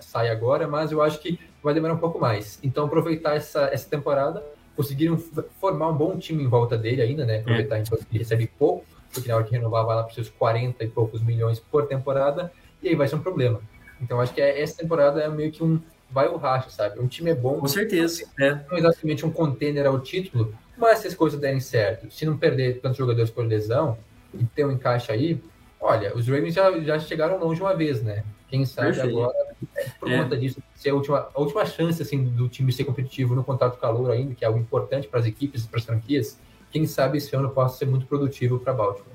sai 0.00 0.28
agora, 0.28 0.68
mas 0.68 0.92
eu 0.92 1.02
acho 1.02 1.18
que 1.18 1.38
vai 1.62 1.72
demorar 1.72 1.94
um 1.94 1.98
pouco 1.98 2.18
mais. 2.18 2.58
Então, 2.62 2.86
aproveitar 2.86 3.34
essa, 3.34 3.62
essa 3.72 3.88
temporada, 3.88 4.44
conseguiram 4.76 5.16
formar 5.60 5.88
um 5.88 5.96
bom 5.96 6.18
time 6.18 6.42
em 6.42 6.48
volta 6.48 6.76
dele 6.76 7.00
ainda, 7.00 7.24
né? 7.24 7.38
Aproveitar 7.38 7.76
é. 7.76 7.80
então, 7.80 7.96
que 7.96 8.04
ele 8.10 8.18
recebe 8.18 8.50
pouco, 8.58 8.84
porque 9.12 9.28
na 9.28 9.36
hora 9.36 9.44
que 9.44 9.52
renovar 9.52 9.84
vai 9.86 9.96
lá 9.96 10.02
para 10.02 10.14
seus 10.14 10.28
40 10.28 10.84
e 10.84 10.88
poucos 10.88 11.22
milhões 11.22 11.58
por 11.58 11.86
temporada, 11.86 12.52
e 12.82 12.88
aí 12.88 12.94
vai 12.94 13.08
ser 13.08 13.16
um 13.16 13.20
problema. 13.20 13.60
Então, 14.00 14.20
acho 14.20 14.34
que 14.34 14.40
é, 14.40 14.60
essa 14.60 14.76
temporada 14.76 15.20
é 15.20 15.28
meio 15.28 15.50
que 15.50 15.62
um 15.62 15.80
vai 16.10 16.28
o 16.28 16.36
racha, 16.36 16.70
sabe? 16.70 17.00
Um 17.00 17.08
time 17.08 17.30
é 17.30 17.34
bom. 17.34 17.58
Com 17.58 17.66
certeza. 17.66 18.24
Não 18.38 18.46
é, 18.46 18.64
é 18.72 18.78
exatamente 18.78 19.24
um 19.24 19.30
contender 19.30 19.86
ao 19.86 19.98
título, 20.00 20.54
mas 20.76 20.98
se 20.98 21.08
as 21.08 21.14
coisas 21.14 21.40
derem 21.40 21.60
certo, 21.60 22.10
se 22.10 22.26
não 22.26 22.36
perder 22.36 22.80
tantos 22.80 22.98
jogadores 22.98 23.30
por 23.30 23.44
lesão 23.44 23.96
e 24.32 24.44
ter 24.44 24.64
um 24.64 24.70
encaixe 24.70 25.10
aí, 25.10 25.40
Olha, 25.86 26.16
os 26.16 26.26
Ravens 26.26 26.54
já, 26.54 26.80
já 26.80 26.98
chegaram 26.98 27.38
longe 27.38 27.60
uma 27.60 27.76
vez, 27.76 28.02
né? 28.02 28.24
Quem 28.48 28.64
sabe 28.64 28.94
Perfeito. 28.94 29.18
agora, 29.18 29.36
é, 29.76 29.84
por 30.00 30.10
é. 30.10 30.22
conta 30.22 30.34
disso, 30.34 30.62
ser 30.74 30.88
a 30.88 30.94
última, 30.94 31.28
a 31.34 31.38
última 31.38 31.66
chance 31.66 32.00
assim, 32.00 32.24
do 32.24 32.48
time 32.48 32.72
ser 32.72 32.84
competitivo 32.84 33.34
no 33.34 33.44
contrato 33.44 33.78
calor 33.78 34.10
ainda, 34.10 34.34
que 34.34 34.42
é 34.42 34.48
algo 34.48 34.58
importante 34.58 35.06
para 35.06 35.20
as 35.20 35.26
equipes 35.26 35.64
e 35.64 35.68
para 35.68 35.78
as 35.78 35.84
franquias, 35.84 36.40
quem 36.70 36.86
sabe 36.86 37.18
esse 37.18 37.36
ano 37.36 37.50
possa 37.50 37.76
ser 37.76 37.84
muito 37.84 38.06
produtivo 38.06 38.58
para 38.58 38.72
Baltimore. 38.72 39.12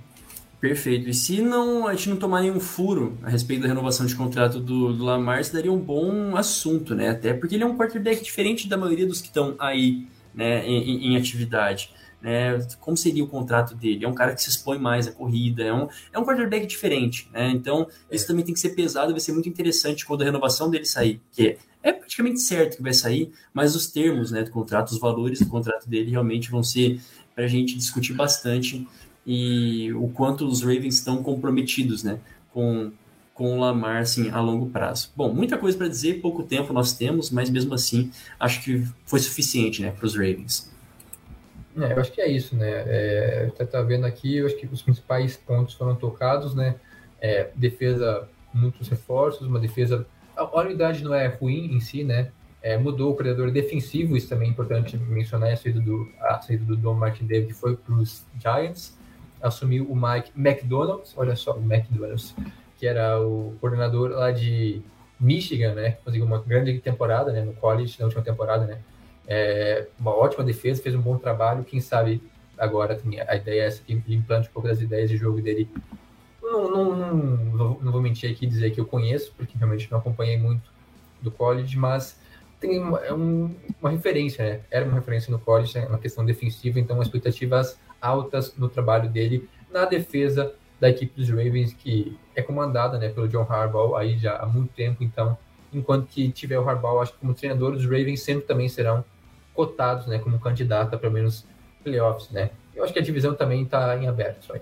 Perfeito. 0.61 1.09
E 1.09 1.13
se 1.13 1.41
não 1.41 1.87
a 1.87 1.95
gente 1.95 2.09
não 2.09 2.17
tomar 2.17 2.41
nenhum 2.41 2.59
furo 2.59 3.17
a 3.23 3.29
respeito 3.29 3.63
da 3.63 3.67
renovação 3.67 4.05
de 4.05 4.13
contrato 4.13 4.59
do, 4.59 4.93
do 4.93 5.03
Lamar, 5.03 5.41
isso 5.41 5.51
daria 5.51 5.73
um 5.73 5.79
bom 5.79 6.37
assunto, 6.37 6.93
né? 6.93 7.09
Até 7.09 7.33
porque 7.33 7.55
ele 7.55 7.63
é 7.63 7.65
um 7.65 7.75
quarterback 7.75 8.21
diferente 8.21 8.69
da 8.69 8.77
maioria 8.77 9.07
dos 9.07 9.21
que 9.21 9.27
estão 9.27 9.55
aí 9.57 10.07
né, 10.35 10.63
em, 10.67 11.13
em 11.13 11.17
atividade. 11.17 11.91
Né? 12.21 12.59
Como 12.79 12.97
seria 12.97 13.23
o 13.23 13.27
contrato 13.27 13.73
dele? 13.75 14.03
É 14.03 14.07
um 14.07 14.13
cara 14.13 14.35
que 14.35 14.41
se 14.41 14.49
expõe 14.49 14.77
mais 14.77 15.07
à 15.07 15.11
corrida, 15.11 15.63
é 15.63 15.73
um, 15.73 15.87
é 16.11 16.19
um 16.19 16.25
quarterback 16.25 16.67
diferente, 16.67 17.29
né? 17.31 17.49
Então, 17.51 17.87
isso 18.11 18.27
também 18.27 18.43
tem 18.43 18.53
que 18.53 18.59
ser 18.59 18.69
pesado, 18.69 19.11
vai 19.11 19.21
ser 19.21 19.31
muito 19.31 19.47
interessante 19.47 20.05
quando 20.05 20.21
a 20.21 20.25
renovação 20.25 20.69
dele 20.69 20.85
sair, 20.85 21.21
que 21.31 21.57
é 21.81 21.93
praticamente 21.93 22.41
certo 22.41 22.77
que 22.77 22.83
vai 22.83 22.93
sair, 22.93 23.31
mas 23.53 23.75
os 23.75 23.87
termos 23.87 24.31
né, 24.31 24.43
do 24.43 24.51
contrato, 24.51 24.91
os 24.91 24.99
valores 24.99 25.39
do 25.39 25.47
contrato 25.47 25.87
dele 25.87 26.11
realmente 26.11 26.51
vão 26.51 26.61
ser 26.61 26.99
para 27.33 27.45
a 27.45 27.47
gente 27.47 27.77
discutir 27.77 28.13
bastante 28.13 28.85
e 29.25 29.93
o 29.93 30.09
quanto 30.09 30.45
os 30.45 30.61
Ravens 30.61 30.95
estão 30.95 31.23
comprometidos 31.23 32.03
né, 32.03 32.19
com, 32.51 32.91
com 33.33 33.55
o 33.55 33.59
Lamar 33.59 34.01
assim, 34.01 34.29
a 34.29 34.41
longo 34.41 34.67
prazo. 34.69 35.11
Bom, 35.15 35.33
muita 35.33 35.57
coisa 35.57 35.77
para 35.77 35.87
dizer, 35.87 36.19
pouco 36.19 36.43
tempo 36.43 36.73
nós 36.73 36.93
temos, 36.93 37.29
mas 37.29 37.49
mesmo 37.49 37.73
assim 37.73 38.11
acho 38.39 38.63
que 38.63 38.83
foi 39.05 39.19
suficiente 39.19 39.81
né, 39.81 39.91
para 39.91 40.05
os 40.05 40.15
Ravens. 40.15 40.69
É, 41.77 41.93
eu 41.93 41.99
acho 41.99 42.11
que 42.11 42.21
é 42.21 42.27
isso, 42.27 42.55
né? 42.55 42.69
É, 42.87 43.49
você 43.49 43.65
tá 43.65 43.81
vendo 43.81 44.05
aqui, 44.05 44.37
eu 44.37 44.45
acho 44.45 44.55
que 44.55 44.65
os 44.65 44.81
principais 44.81 45.37
pontos 45.37 45.73
foram 45.75 45.95
tocados, 45.95 46.55
né? 46.55 46.75
É, 47.21 47.49
defesa, 47.55 48.27
muitos 48.53 48.87
reforços, 48.87 49.47
uma 49.47 49.59
defesa. 49.59 50.05
A 50.35 50.59
unidade 50.61 51.03
não 51.03 51.13
é 51.13 51.27
ruim 51.27 51.73
em 51.73 51.79
si, 51.79 52.03
né? 52.03 52.31
É, 52.61 52.77
mudou 52.77 53.11
o 53.11 53.13
coordenador 53.13 53.51
defensivo, 53.51 54.17
isso 54.17 54.27
também 54.27 54.49
é 54.49 54.51
importante 54.51 54.97
mencionar, 54.97 55.51
a 55.51 55.55
saída 55.55 55.79
do, 55.79 56.09
a 56.19 56.41
saída 56.41 56.65
do 56.65 56.75
Don 56.75 56.93
Martin 56.93 57.25
David 57.25 57.53
foi 57.53 57.75
para 57.77 57.93
os 57.93 58.25
Giants, 58.37 58.97
assumiu 59.41 59.89
o 59.89 59.95
Mike 59.95 60.31
McDonald's, 60.35 61.13
olha 61.15 61.35
só, 61.37 61.53
o 61.53 61.61
McDonald's, 61.61 62.35
que 62.77 62.85
era 62.85 63.21
o 63.21 63.55
coordenador 63.61 64.09
lá 64.09 64.31
de 64.31 64.81
Michigan, 65.19 65.73
né? 65.73 65.97
Conseguiu 66.03 66.25
uma 66.25 66.39
grande 66.39 66.77
temporada, 66.79 67.31
né? 67.31 67.41
No 67.41 67.53
college, 67.53 67.95
na 67.99 68.05
última 68.05 68.23
temporada, 68.23 68.65
né? 68.65 68.79
É, 69.31 69.85
uma 69.99 70.11
ótima 70.11 70.43
defesa, 70.43 70.81
fez 70.81 70.95
um 70.95 71.01
bom 71.01 71.15
trabalho. 71.19 71.63
Quem 71.63 71.79
sabe 71.79 72.21
agora 72.57 72.99
a 73.27 73.35
ideia 73.35 73.61
é 73.61 73.65
essa 73.65 73.83
que 73.83 73.93
implante 73.93 74.49
um 74.49 74.51
pouco 74.51 74.67
das 74.67 74.81
ideias 74.81 75.07
de 75.07 75.17
jogo 75.17 75.39
dele. 75.39 75.69
Não, 76.41 76.69
não, 76.69 76.95
não, 76.95 77.79
não 77.79 77.91
vou 77.91 78.01
mentir 78.01 78.31
aqui 78.31 78.45
e 78.45 78.49
dizer 78.49 78.71
que 78.71 78.81
eu 78.81 78.85
conheço, 78.85 79.31
porque 79.37 79.55
realmente 79.55 79.89
não 79.91 79.99
acompanhei 79.99 80.35
muito 80.35 80.71
do 81.21 81.29
college, 81.29 81.77
mas 81.77 82.19
tem 82.59 82.79
uma, 82.79 82.97
é 82.99 83.13
um, 83.13 83.55
uma 83.79 83.91
referência, 83.91 84.43
né? 84.43 84.59
Era 84.71 84.83
uma 84.83 84.95
referência 84.95 85.31
no 85.31 85.37
college 85.37 85.77
né? 85.77 85.87
na 85.87 85.99
questão 85.99 86.25
defensiva, 86.25 86.79
então 86.79 87.01
expectativas 87.01 87.79
altas 88.01 88.55
no 88.57 88.67
trabalho 88.67 89.09
dele 89.09 89.47
na 89.71 89.85
defesa 89.85 90.53
da 90.79 90.89
equipe 90.89 91.13
dos 91.15 91.29
Ravens, 91.29 91.73
que 91.73 92.17
é 92.35 92.41
comandada 92.41 92.97
né, 92.97 93.09
pelo 93.09 93.27
John 93.27 93.45
Harbaugh 93.47 93.95
aí 93.95 94.17
já 94.17 94.37
há 94.37 94.45
muito 94.45 94.73
tempo, 94.73 95.03
então 95.03 95.37
enquanto 95.73 96.07
que 96.07 96.31
tiver 96.31 96.57
o 96.57 96.67
Harbaugh, 96.67 97.01
acho 97.01 97.13
que 97.13 97.19
como 97.19 97.33
treinador, 97.33 97.73
os 97.73 97.83
Ravens 97.83 98.21
sempre 98.21 98.45
também 98.45 98.67
serão 98.67 99.03
cotados, 99.59 100.07
né, 100.07 100.19
como 100.19 100.39
candidato 100.39 100.95
a 100.95 100.97
pelo 100.97 101.11
menos 101.11 101.45
playoffs, 101.83 102.29
né? 102.31 102.51
Eu 102.73 102.81
acho 102.81 102.93
que 102.93 102.99
a 102.99 103.01
divisão 103.01 103.35
também 103.35 103.63
está 103.63 103.93
em 103.97 104.07
aberto 104.07 104.53
aí. 104.53 104.61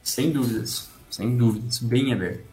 Sem 0.00 0.30
dúvidas, 0.30 0.88
sem 1.10 1.36
dúvidas, 1.36 1.80
bem 1.80 2.12
aberto. 2.12 2.44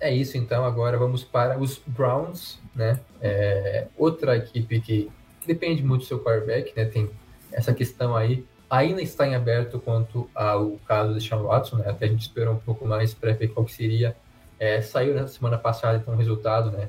É 0.00 0.12
isso, 0.12 0.36
então 0.36 0.64
agora 0.64 0.98
vamos 0.98 1.22
para 1.22 1.56
os 1.56 1.80
Browns, 1.86 2.58
né? 2.74 2.98
É, 3.20 3.86
outra 3.96 4.36
equipe 4.36 4.80
que 4.80 5.08
depende 5.46 5.84
muito 5.84 6.00
do 6.00 6.06
seu 6.08 6.18
quarterback, 6.18 6.72
né? 6.76 6.86
Tem 6.86 7.08
essa 7.52 7.72
questão 7.72 8.16
aí, 8.16 8.44
ainda 8.68 9.00
está 9.00 9.24
em 9.24 9.36
aberto 9.36 9.78
quanto 9.78 10.28
ao 10.34 10.80
caso 10.84 11.14
de 11.14 11.24
Sean 11.24 11.42
Watson, 11.42 11.76
né? 11.76 11.90
Até 11.90 12.06
a 12.06 12.08
gente 12.08 12.22
esperou 12.22 12.54
um 12.54 12.58
pouco 12.58 12.84
mais 12.84 13.14
para 13.14 13.32
ver 13.34 13.46
qual 13.48 13.64
que 13.64 13.72
seria. 13.72 14.16
É, 14.58 14.82
saiu 14.82 15.14
na 15.14 15.28
semana 15.28 15.58
passada 15.58 15.98
então 15.98 16.12
o 16.12 16.16
resultado, 16.16 16.72
né? 16.72 16.88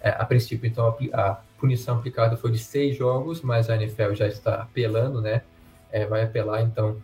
É, 0.00 0.08
a 0.08 0.24
princípio, 0.24 0.66
então, 0.66 0.96
a, 1.12 1.20
a 1.20 1.40
punição 1.58 1.98
aplicada 1.98 2.36
foi 2.36 2.50
de 2.50 2.58
seis 2.58 2.96
jogos, 2.96 3.42
mas 3.42 3.68
a 3.70 3.76
NFL 3.76 4.14
já 4.14 4.26
está 4.26 4.56
apelando, 4.56 5.20
né? 5.20 5.42
É, 5.90 6.06
vai 6.06 6.22
apelar, 6.22 6.62
então 6.62 7.00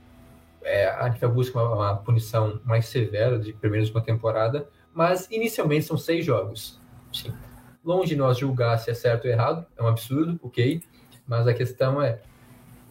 é, 0.63 0.87
a 0.89 1.07
NFL 1.09 1.29
busca 1.29 1.59
uma, 1.59 1.75
uma, 1.75 1.97
punição 1.97 2.61
mais 2.65 2.87
severa 2.87 3.39
de 3.39 3.53
pelo 3.53 3.73
menos 3.73 3.91
uma 3.91 4.01
temporada, 4.01 4.69
mas 4.93 5.31
inicialmente 5.31 5.87
são 5.87 5.97
seis 5.97 6.25
jogos. 6.25 6.81
Sim. 7.13 7.33
Longe 7.85 8.11
de 8.11 8.17
nós 8.17 8.39
julgar 8.39 8.79
se 8.79 8.91
é 8.91 8.95
certo 8.95 9.25
ou 9.25 9.31
errado, 9.31 9.67
é 9.77 9.83
um 9.83 9.89
absurdo, 9.89 10.39
ok? 10.43 10.83
Mas 11.27 11.47
a 11.47 11.55
questão 11.55 12.01
é, 12.01 12.21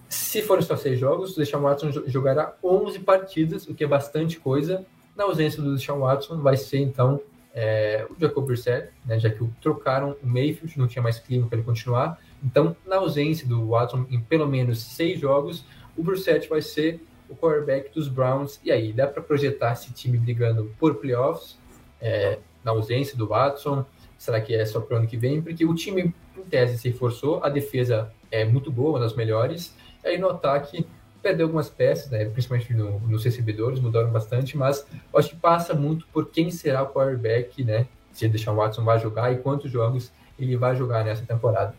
se 0.10 0.42
forem 0.42 0.64
só 0.64 0.76
seis 0.76 1.00
jogos, 1.00 1.34
o 1.34 1.40
Deshaun 1.40 1.62
Watson 1.62 1.92
jogará 2.08 2.54
11 2.62 3.00
partidas, 3.00 3.68
o 3.68 3.74
que 3.74 3.84
é 3.84 3.88
bastante 3.88 4.40
coisa. 4.40 4.86
Na 5.16 5.24
ausência 5.24 5.62
do 5.62 5.76
Deshaun 5.76 6.00
Watson, 6.00 6.42
vai 6.42 6.58
ser 6.58 6.80
então 6.80 7.22
é, 7.54 8.06
o 8.10 8.20
Jacob 8.20 8.46
Brissett, 8.46 8.90
né, 9.06 9.20
já 9.20 9.30
que 9.30 9.46
trocaram 9.62 10.16
o 10.24 10.28
Mayfield, 10.28 10.78
não 10.78 10.88
tinha 10.88 11.02
mais 11.02 11.20
clima 11.20 11.48
para 11.48 11.58
ele 11.58 11.66
continuar. 11.66 12.20
Então, 12.44 12.76
na 12.86 12.98
ausência 12.98 13.48
do 13.48 13.68
Watson 13.68 14.06
em 14.10 14.20
pelo 14.20 14.48
menos 14.48 14.82
seis 14.82 15.20
jogos, 15.20 15.66
o 15.96 16.04
Brissett 16.04 16.48
vai 16.48 16.62
ser 16.62 17.02
o 17.30 17.36
quarterback 17.36 17.94
dos 17.94 18.08
Browns. 18.08 18.60
E 18.64 18.72
aí, 18.72 18.94
dá 18.94 19.08
para 19.08 19.22
projetar 19.22 19.74
esse 19.74 19.94
time 19.94 20.18
brigando 20.18 20.74
por 20.80 20.96
playoffs, 20.96 21.58
é, 22.02 22.40
na 22.64 22.72
ausência 22.72 23.18
do 23.18 23.28
Watson? 23.28 23.86
Será 24.18 24.40
que 24.40 24.54
é 24.54 24.66
só 24.66 24.80
para 24.80 24.96
o 24.96 24.98
ano 25.00 25.08
que 25.08 25.18
vem? 25.18 25.42
Porque 25.42 25.66
o 25.66 25.74
time, 25.74 26.14
em 26.38 26.44
tese, 26.44 26.78
se 26.78 26.90
reforçou, 26.90 27.44
a 27.44 27.50
defesa 27.50 28.12
é 28.30 28.46
muito 28.46 28.72
boa, 28.72 28.92
uma 28.92 29.00
das 29.00 29.16
melhores. 29.16 29.76
E 30.04 30.08
aí, 30.08 30.18
no 30.18 30.30
ataque, 30.30 30.86
perdeu 31.22 31.46
algumas 31.46 31.70
peças, 31.70 32.10
né, 32.10 32.26
principalmente 32.26 32.74
no, 32.74 33.00
nos 33.02 33.24
recebedores, 33.24 33.80
mudaram 33.80 34.12
bastante, 34.12 34.58
mas 34.58 34.86
acho 35.16 35.30
que 35.30 35.36
passa 35.36 35.74
muito 35.74 36.06
por 36.12 36.30
quem 36.30 36.50
será 36.52 36.84
o 36.84 36.88
quarterback, 36.88 37.64
né? 37.64 37.88
Se 38.12 38.28
deixar 38.28 38.52
o 38.52 38.56
Watson 38.56 38.84
vai 38.84 39.00
jogar 39.00 39.32
e 39.32 39.38
quantos 39.38 39.72
jogos 39.72 40.12
ele 40.38 40.58
vai 40.58 40.76
jogar 40.76 41.06
nessa 41.06 41.26
temporada. 41.26 41.74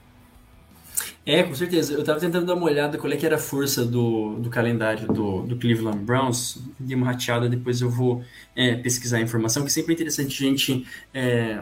É, 1.25 1.43
com 1.43 1.55
certeza. 1.55 1.93
Eu 1.93 2.01
estava 2.01 2.19
tentando 2.19 2.47
dar 2.47 2.55
uma 2.55 2.65
olhada 2.65 2.99
qual 2.99 3.13
é 3.13 3.17
que 3.17 3.25
era 3.25 3.37
a 3.37 3.39
força 3.39 3.85
do, 3.85 4.37
do 4.37 4.51
calendário 4.51 5.07
do, 5.07 5.43
do 5.43 5.57
Cleveland 5.57 5.99
Browns. 5.99 6.59
Dei 6.79 6.97
uma 6.97 7.07
rateada, 7.07 7.49
depois 7.49 7.81
eu 7.81 7.89
vou 7.89 8.25
é, 8.57 8.75
pesquisar 8.77 9.19
a 9.19 9.21
informação, 9.21 9.65
que 9.65 9.71
sempre 9.71 9.93
é 9.93 9.95
interessante 9.95 10.45
a 10.45 10.49
gente, 10.49 10.87
é, 11.15 11.61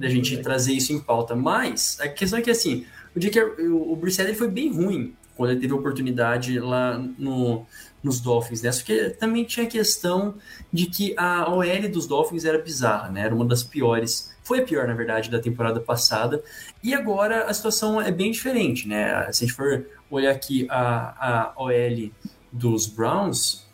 a 0.00 0.08
gente 0.08 0.36
trazer 0.38 0.74
isso 0.74 0.92
em 0.92 1.00
pauta. 1.00 1.34
Mas 1.34 1.98
a 2.00 2.08
questão 2.08 2.38
é 2.38 2.42
que, 2.42 2.50
assim, 2.50 2.84
o 3.16 3.18
dia 3.18 3.30
que 3.30 3.40
o, 3.40 3.92
o 3.92 3.96
Brissett 3.96 4.34
foi 4.34 4.48
bem 4.48 4.72
ruim 4.72 5.14
quando 5.36 5.50
ele 5.50 5.60
teve 5.60 5.72
a 5.72 5.76
oportunidade 5.76 6.58
lá 6.58 6.98
no, 7.18 7.66
nos 8.02 8.20
Dolphins, 8.20 8.62
né? 8.62 8.72
Só 8.72 8.84
que 8.84 9.10
também 9.10 9.44
tinha 9.44 9.66
a 9.66 9.68
questão 9.68 10.34
de 10.72 10.86
que 10.86 11.14
a 11.16 11.50
OL 11.50 11.88
dos 11.90 12.06
Dolphins 12.06 12.44
era 12.44 12.58
bizarra, 12.58 13.10
né? 13.10 13.22
Era 13.22 13.34
uma 13.34 13.44
das 13.44 13.62
piores. 13.62 14.34
Foi 14.42 14.60
a 14.60 14.64
pior, 14.64 14.86
na 14.88 14.94
verdade, 14.94 15.30
da 15.30 15.38
temporada 15.38 15.80
passada. 15.80 16.42
E 16.82 16.94
agora 16.94 17.44
a 17.44 17.54
situação 17.54 18.00
é 18.00 18.10
bem 18.10 18.30
diferente, 18.30 18.88
né? 18.88 19.30
Se 19.32 19.44
a 19.44 19.46
gente 19.46 19.56
for 19.56 19.86
olhar 20.10 20.32
aqui 20.32 20.66
a, 20.68 21.52
a 21.54 21.62
OL 21.62 22.10
dos 22.50 22.86
Browns, 22.86 23.66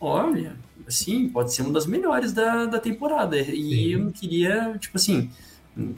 olha, 0.00 0.56
assim, 0.86 1.28
pode 1.28 1.52
ser 1.52 1.62
uma 1.62 1.72
das 1.72 1.86
melhores 1.86 2.32
da, 2.32 2.66
da 2.66 2.78
temporada. 2.78 3.36
E 3.36 3.44
Sim. 3.44 3.92
eu 3.92 3.98
não 3.98 4.12
queria, 4.12 4.76
tipo 4.78 4.96
assim, 4.96 5.30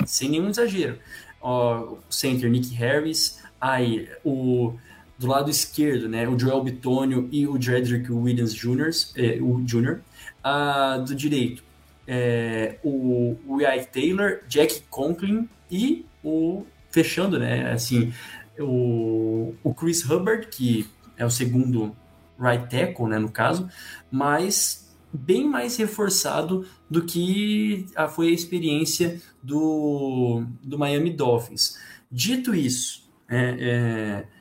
sem 0.07 0.31
nenhum 0.31 0.49
exagero. 0.49 0.99
Ó, 1.41 1.93
o 1.93 1.99
center 2.11 2.51
Nick 2.51 2.75
Harris, 2.75 3.43
aí 3.61 4.09
o 4.25 4.75
do 5.19 5.27
lado 5.27 5.51
esquerdo, 5.51 6.09
né, 6.09 6.29
o 6.29 6.39
Joel 6.39 6.63
Bitonio 6.63 7.29
e 7.33 7.47
o 7.47 7.61
Jedrick 7.61 8.11
Williams 8.11 8.55
Jr., 8.55 8.91
é, 9.17 9.39
o 9.43 9.61
Jr. 9.65 9.99
Ah, 10.43 10.99
do 10.99 11.15
direito, 11.15 11.63
é, 12.07 12.79
o, 12.85 13.37
o 13.47 13.59
Taylor, 13.93 14.41
Jack 14.47 14.83
Conklin 14.89 15.49
e 15.69 16.07
o, 16.23 16.65
fechando, 16.91 17.39
né, 17.39 17.73
assim, 17.73 18.13
o, 18.61 19.55
o 19.65 19.75
Chris 19.75 20.09
Hubbard, 20.09 20.47
que 20.47 20.87
é 21.17 21.27
o 21.27 21.31
segundo 21.31 21.97
right 22.39 22.69
tackle, 22.71 23.09
né, 23.09 23.19
no 23.19 23.31
caso, 23.31 23.69
mas 24.11 24.89
bem 25.13 25.49
mais 25.49 25.77
reforçado 25.77 26.65
do 26.89 27.05
que 27.05 27.87
a, 27.97 28.07
foi 28.07 28.29
a 28.29 28.33
experiência 28.33 29.21
do, 29.43 30.45
do 30.63 30.79
Miami 30.79 31.11
Dolphins. 31.11 31.77
Dito 32.11 32.55
isso, 32.55 33.11
é, 33.29 33.57
é 33.59 34.38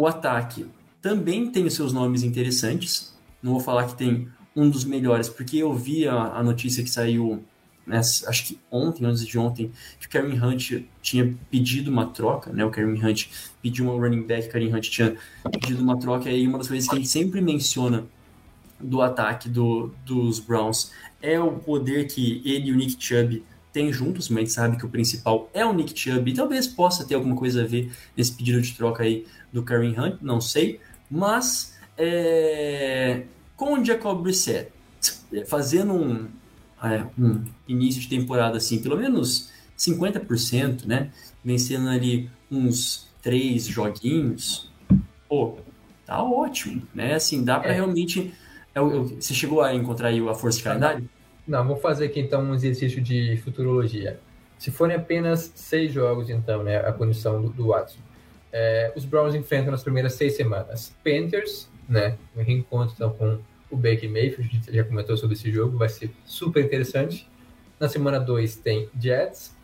o 0.00 0.06
ataque 0.06 0.66
também 1.02 1.50
tem 1.50 1.66
os 1.66 1.74
seus 1.74 1.92
nomes 1.92 2.22
interessantes. 2.22 3.14
Não 3.42 3.52
vou 3.52 3.60
falar 3.60 3.86
que 3.86 3.94
tem 3.94 4.28
um 4.56 4.70
dos 4.70 4.82
melhores, 4.84 5.28
porque 5.28 5.58
eu 5.58 5.74
vi 5.74 6.08
a, 6.08 6.14
a 6.14 6.42
notícia 6.42 6.82
que 6.82 6.88
saiu, 6.88 7.44
né, 7.86 7.98
acho 7.98 8.46
que 8.46 8.58
ontem, 8.70 9.04
antes 9.04 9.26
de 9.26 9.38
ontem, 9.38 9.70
que 9.98 10.06
o 10.06 10.10
Karen 10.10 10.42
Hunt 10.42 10.84
tinha 11.02 11.34
pedido 11.50 11.90
uma 11.90 12.06
troca, 12.06 12.50
né? 12.50 12.64
O 12.64 12.70
Karen 12.70 12.94
Hunt 12.94 13.26
pediu 13.62 13.84
uma 13.84 13.94
running 13.94 14.22
back, 14.22 14.48
o 14.48 14.50
Karen 14.50 14.74
Hunt 14.74 14.88
tinha 14.88 15.16
pedido 15.50 15.82
uma 15.82 15.98
troca, 15.98 16.30
e 16.30 16.46
uma 16.46 16.56
das 16.56 16.68
coisas 16.68 16.88
que 16.88 16.94
a 16.94 16.98
gente 16.98 17.08
sempre 17.08 17.42
menciona 17.42 18.06
do 18.78 19.02
ataque 19.02 19.50
do, 19.50 19.92
dos 20.06 20.40
Browns 20.40 20.92
é 21.20 21.38
o 21.38 21.52
poder 21.52 22.06
que 22.06 22.40
ele 22.42 22.70
e 22.70 22.72
o 22.72 22.76
Nick 22.76 22.96
Chubb 22.98 23.42
tem 23.72 23.92
juntos, 23.92 24.28
mas 24.28 24.36
a 24.36 24.40
gente 24.40 24.52
sabe 24.52 24.76
que 24.76 24.86
o 24.86 24.88
principal 24.88 25.48
é 25.54 25.64
o 25.64 25.72
Nick 25.72 25.98
Chubb, 25.98 26.30
e 26.30 26.34
talvez 26.34 26.66
possa 26.66 27.04
ter 27.04 27.14
alguma 27.14 27.36
coisa 27.36 27.62
a 27.62 27.66
ver 27.66 27.92
nesse 28.16 28.32
pedido 28.32 28.60
de 28.60 28.72
troca 28.74 29.02
aí 29.02 29.26
do 29.52 29.62
Karen 29.62 29.94
Hunt, 29.98 30.18
não 30.20 30.40
sei, 30.40 30.80
mas 31.10 31.78
é, 31.96 33.22
com 33.56 33.74
o 33.74 33.84
Jacob 33.84 34.22
Brissett 34.22 34.72
fazendo 35.46 35.94
um, 35.94 36.28
é, 36.82 37.04
um 37.18 37.44
início 37.68 38.00
de 38.00 38.08
temporada 38.08 38.56
assim, 38.56 38.80
pelo 38.80 38.96
menos 38.96 39.50
50%, 39.78 40.86
né, 40.86 41.10
vencendo 41.44 41.88
ali 41.88 42.28
uns 42.50 43.08
três 43.22 43.66
joguinhos, 43.66 44.70
pô, 45.28 45.58
tá 46.04 46.22
ótimo, 46.22 46.82
né, 46.94 47.14
assim, 47.14 47.44
dá 47.44 47.58
para 47.58 47.70
é. 47.70 47.74
realmente... 47.74 48.34
É 48.72 48.80
você 48.80 49.34
chegou 49.34 49.62
a 49.62 49.74
encontrar 49.74 50.08
aí 50.08 50.20
a 50.28 50.32
força 50.32 50.58
de 50.58 50.64
calendário? 50.64 51.10
Não, 51.46 51.66
vou 51.66 51.76
fazer 51.76 52.06
aqui 52.06 52.20
então 52.20 52.42
um 52.42 52.54
exercício 52.54 53.00
de 53.00 53.36
futurologia. 53.38 54.20
Se 54.58 54.70
forem 54.70 54.96
apenas 54.96 55.52
seis 55.54 55.92
jogos, 55.92 56.28
então, 56.28 56.62
né, 56.62 56.76
a 56.76 56.92
punição 56.92 57.40
do, 57.40 57.48
do 57.48 57.68
Watson. 57.68 57.98
É, 58.52 58.92
os 58.96 59.04
Browns 59.04 59.34
enfrentam 59.34 59.70
nas 59.70 59.82
primeiras 59.82 60.14
seis 60.14 60.36
semanas 60.36 60.94
Panthers, 61.04 61.68
né, 61.88 62.16
um 62.36 62.42
reencontro 62.42 62.94
então, 62.94 63.10
com 63.10 63.38
o 63.70 63.76
Baker 63.76 64.10
Mayfield, 64.10 64.48
a 64.48 64.56
gente 64.56 64.74
já 64.74 64.84
comentou 64.84 65.16
sobre 65.16 65.36
esse 65.36 65.50
jogo, 65.50 65.78
vai 65.78 65.88
ser 65.88 66.10
super 66.24 66.64
interessante. 66.64 67.28
Na 67.78 67.88
semana 67.88 68.18
2 68.18 68.56
tem 68.56 68.88
Jets, 69.00 69.56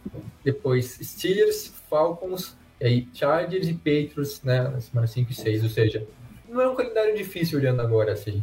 depois 0.42 0.98
Steelers, 1.02 1.72
Falcons, 1.90 2.56
e 2.80 2.86
aí 2.86 3.08
Chargers 3.12 3.68
e 3.68 3.74
Patriots, 3.74 4.42
né, 4.42 4.62
na 4.62 4.80
semana 4.80 5.06
5 5.06 5.30
e 5.30 5.34
6, 5.34 5.64
ou 5.64 5.68
seja, 5.68 6.06
não 6.48 6.60
é 6.60 6.68
um 6.68 6.74
calendário 6.74 7.14
difícil 7.16 7.58
olhando 7.58 7.82
agora, 7.82 8.12
assim. 8.12 8.42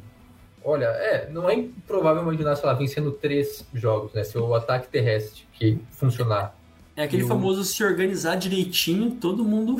Olha, 0.63 0.85
é, 0.85 1.29
não 1.29 1.49
é 1.49 1.55
improvável 1.55 2.21
imaginar, 2.23 2.55
sei 2.55 2.65
lá, 2.65 2.73
vencendo 2.73 3.11
três 3.11 3.65
jogos, 3.73 4.13
né? 4.13 4.23
Se 4.23 4.37
o 4.37 4.53
ataque 4.55 4.87
terrestre 4.87 5.43
que 5.53 5.77
funcionar. 5.91 6.55
É 6.95 7.03
aquele 7.03 7.23
o- 7.23 7.27
famoso 7.27 7.63
se 7.63 7.83
organizar 7.83 8.35
direitinho, 8.35 9.11
todo 9.11 9.43
mundo. 9.43 9.75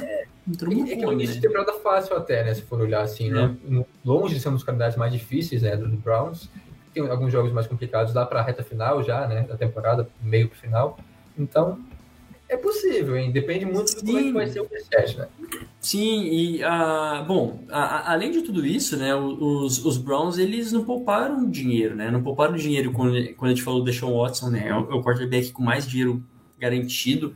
todo 0.60 0.72
mundo 0.72 0.92
É 0.92 0.96
que 0.96 1.04
é 1.04 1.08
um 1.08 1.14
início 1.14 1.36
né? 1.36 1.42
de 1.42 1.48
temporada 1.48 1.74
fácil 1.80 2.16
até, 2.18 2.44
né? 2.44 2.54
Se 2.54 2.64
for 2.64 2.82
olhar 2.82 3.02
assim, 3.02 3.30
né? 3.32 3.56
Longe 4.04 4.36
de 4.36 4.42
ser 4.42 4.50
um 4.50 4.54
dos 4.54 4.64
calendários 4.64 4.98
mais 4.98 5.14
difíceis, 5.14 5.62
né? 5.62 5.78
Dos 5.78 5.94
Browns. 5.94 6.50
Tem 6.94 7.08
alguns 7.08 7.32
jogos 7.32 7.52
mais 7.54 7.66
complicados 7.66 8.14
lá 8.14 8.26
para 8.26 8.40
a 8.40 8.44
reta 8.44 8.64
final 8.64 9.02
já, 9.04 9.26
né? 9.28 9.44
Da 9.44 9.56
temporada, 9.56 10.08
meio 10.22 10.50
pro 10.50 10.58
final. 10.58 11.00
Então, 11.38 11.80
é 12.50 12.58
possível, 12.58 13.18
hein? 13.18 13.32
Depende 13.32 13.66
muito 13.66 13.96
de 13.96 14.02
como 14.06 14.18
é 14.18 14.22
que 14.22 14.28
Sim. 14.28 14.34
vai 14.34 14.48
ser 14.50 14.60
o 14.62 14.68
reset, 14.70 15.18
né? 15.18 15.28
Sim, 15.80 16.24
e 16.26 16.64
ah, 16.64 17.24
bom, 17.28 17.64
a- 17.70 17.84
a- 17.84 18.12
além 18.14 18.32
de 18.32 18.42
tudo 18.42 18.66
isso, 18.66 18.96
né, 18.96 19.14
os, 19.16 19.84
os 19.84 19.98
Browns 19.98 20.38
eles 20.38 20.72
não 20.72 20.84
pouparam 20.86 21.50
dinheiro, 21.50 21.96
né? 21.96 22.12
Não 22.12 22.22
pouparam 22.22 22.56
dinheiro 22.56 22.92
quando, 22.92 23.14
quando 23.36 23.52
a 23.52 23.54
gente 23.56 23.64
falou 23.64 23.80
do 23.80 23.86
Deshaun 23.86 24.18
Watson, 24.18 24.50
né? 24.50 24.68
É 24.68 24.76
o, 24.76 25.00
é 25.00 25.04
quarterback 25.04 25.52
com 25.52 25.64
mais 25.64 25.88
dinheiro 25.88 26.24
garantido 26.60 27.34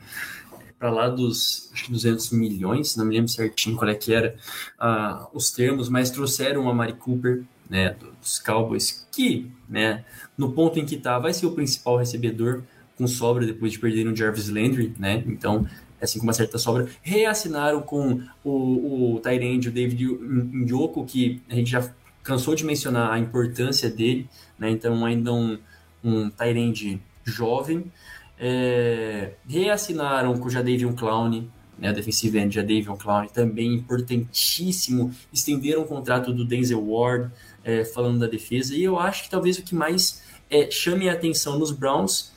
para 0.79 0.91
lá 0.91 1.09
dos 1.09 1.69
acho 1.73 1.85
que 1.85 1.91
200 1.91 2.31
milhões, 2.31 2.95
não 2.95 3.03
me 3.05 3.15
lembro 3.15 3.29
certinho 3.31 3.75
qual 3.75 3.89
é 3.89 3.95
que 3.95 4.13
era 4.13 4.35
ah, 4.79 5.27
os 5.33 5.49
termos, 5.51 5.89
mas 5.89 6.11
trouxeram 6.11 6.69
a 6.69 6.73
Mari 6.73 6.93
Cooper, 6.93 7.43
né, 7.69 7.95
dos 8.21 8.39
Cowboys, 8.39 9.05
que, 9.11 9.51
né, 9.67 10.05
no 10.37 10.51
ponto 10.53 10.79
em 10.79 10.85
que 10.85 10.95
tá, 10.95 11.17
vai 11.19 11.33
ser 11.33 11.47
o 11.47 11.51
principal 11.51 11.97
recebedor 11.97 12.63
com 12.97 13.07
sobra 13.07 13.45
depois 13.45 13.71
de 13.71 13.79
perderem 13.79 14.11
o 14.11 14.15
Jarvis 14.15 14.49
Landry, 14.49 14.93
né? 14.97 15.23
Então, 15.27 15.67
assim 16.01 16.19
com 16.19 16.25
uma 16.25 16.33
certa 16.33 16.57
sobra, 16.57 16.87
reassinaram 17.01 17.81
com 17.81 18.21
o, 18.43 19.15
o 19.15 19.19
Tyrande, 19.19 19.69
o 19.69 19.71
David 19.71 20.05
Njoku, 20.05 21.05
que 21.05 21.41
a 21.49 21.55
gente 21.55 21.71
já 21.71 21.89
cansou 22.23 22.55
de 22.55 22.65
mencionar 22.65 23.11
a 23.11 23.19
importância 23.19 23.89
dele, 23.89 24.27
né? 24.57 24.69
Então, 24.69 25.05
ainda 25.05 25.31
um, 25.33 25.57
um 26.03 26.29
Tyrande 26.29 26.99
jovem. 27.23 27.91
É, 28.39 29.31
reassinaram 29.47 30.37
com 30.37 30.47
o 30.47 30.49
Jadavion 30.49 30.93
Clown, 30.93 31.47
né, 31.77 31.91
defensive 31.91 32.37
end 32.37 32.53
Jadavion 32.53 32.95
Clown, 32.95 33.27
também 33.27 33.73
importantíssimo. 33.73 35.11
Estenderam 35.33 35.81
o 35.81 35.85
contrato 35.85 36.33
do 36.33 36.45
Denzel 36.45 36.83
Ward, 36.87 37.31
é, 37.63 37.83
falando 37.83 38.19
da 38.19 38.27
defesa. 38.27 38.75
E 38.75 38.83
eu 38.83 38.99
acho 38.99 39.23
que 39.23 39.29
talvez 39.29 39.57
o 39.57 39.63
que 39.63 39.75
mais 39.75 40.23
é, 40.49 40.69
chame 40.71 41.09
a 41.09 41.13
atenção 41.13 41.57
nos 41.57 41.71
Browns 41.71 42.31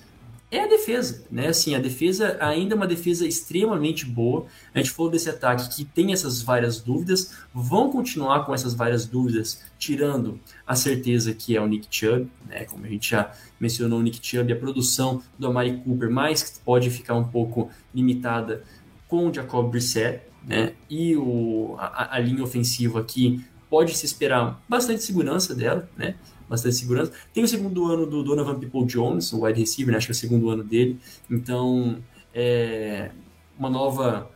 é 0.51 0.65
a 0.65 0.67
defesa, 0.67 1.25
né? 1.31 1.49
Assim, 1.49 1.75
a 1.77 1.79
defesa 1.79 2.37
ainda 2.41 2.75
é 2.75 2.77
uma 2.77 2.87
defesa 2.87 3.27
extremamente 3.27 4.05
boa. 4.05 4.47
A 4.75 4.79
gente 4.79 4.91
falou 4.91 5.11
desse 5.11 5.31
ataque 5.31 5.69
que 5.75 5.85
tem 5.85 6.13
essas 6.13 6.43
várias 6.43 6.81
dúvidas, 6.81 7.35
vão 7.55 7.91
continuar 7.91 8.45
com 8.45 8.53
essas 8.53 8.75
várias 8.75 9.07
dúvidas, 9.07 9.63
tirando 9.79 10.41
a 10.67 10.75
certeza 10.75 11.33
que 11.33 11.57
é 11.57 11.61
o 11.61 11.69
Nick 11.69 11.87
Chubb, 11.89 12.29
né? 12.49 12.65
Como 12.65 12.85
a 12.85 12.89
gente 12.89 13.11
já 13.11 13.31
mencionou 13.61 14.01
o 14.01 14.03
Nick 14.03 14.19
Chubb, 14.27 14.53
a 14.53 14.57
produção 14.57 15.23
do 15.39 15.47
Amari 15.47 15.77
Cooper, 15.85 16.11
mas 16.11 16.61
pode 16.65 16.91
ficar 16.91 17.15
um 17.15 17.25
pouco 17.25 17.71
limitada 17.95 18.65
com 19.07 19.29
o 19.29 19.33
Jacob 19.33 19.71
Brissett, 19.71 20.23
né? 20.45 20.73
E 20.89 21.17
o, 21.17 21.77
a, 21.79 22.17
a 22.17 22.19
linha 22.19 22.43
ofensiva 22.43 22.99
aqui 22.99 23.45
pode 23.69 23.97
se 23.97 24.05
esperar 24.05 24.61
bastante 24.69 25.05
segurança 25.05 25.55
dela, 25.55 25.89
né? 25.97 26.17
Bastante 26.51 26.75
segurança. 26.75 27.13
Tem 27.33 27.45
o 27.45 27.49
segundo 27.49 27.87
ano 27.87 28.05
do 28.07 28.25
Donovan 28.25 28.59
People 28.59 28.85
Jones, 28.85 29.33
o 29.33 29.45
wide 29.45 29.61
receiver, 29.61 29.93
né? 29.93 29.99
acho 29.99 30.09
que 30.09 30.11
é 30.13 30.15
o 30.15 30.17
segundo 30.17 30.51
ano 30.51 30.65
dele. 30.65 30.99
Então, 31.31 32.03
é 32.35 33.13
uma 33.57 33.71
nova 33.71 34.29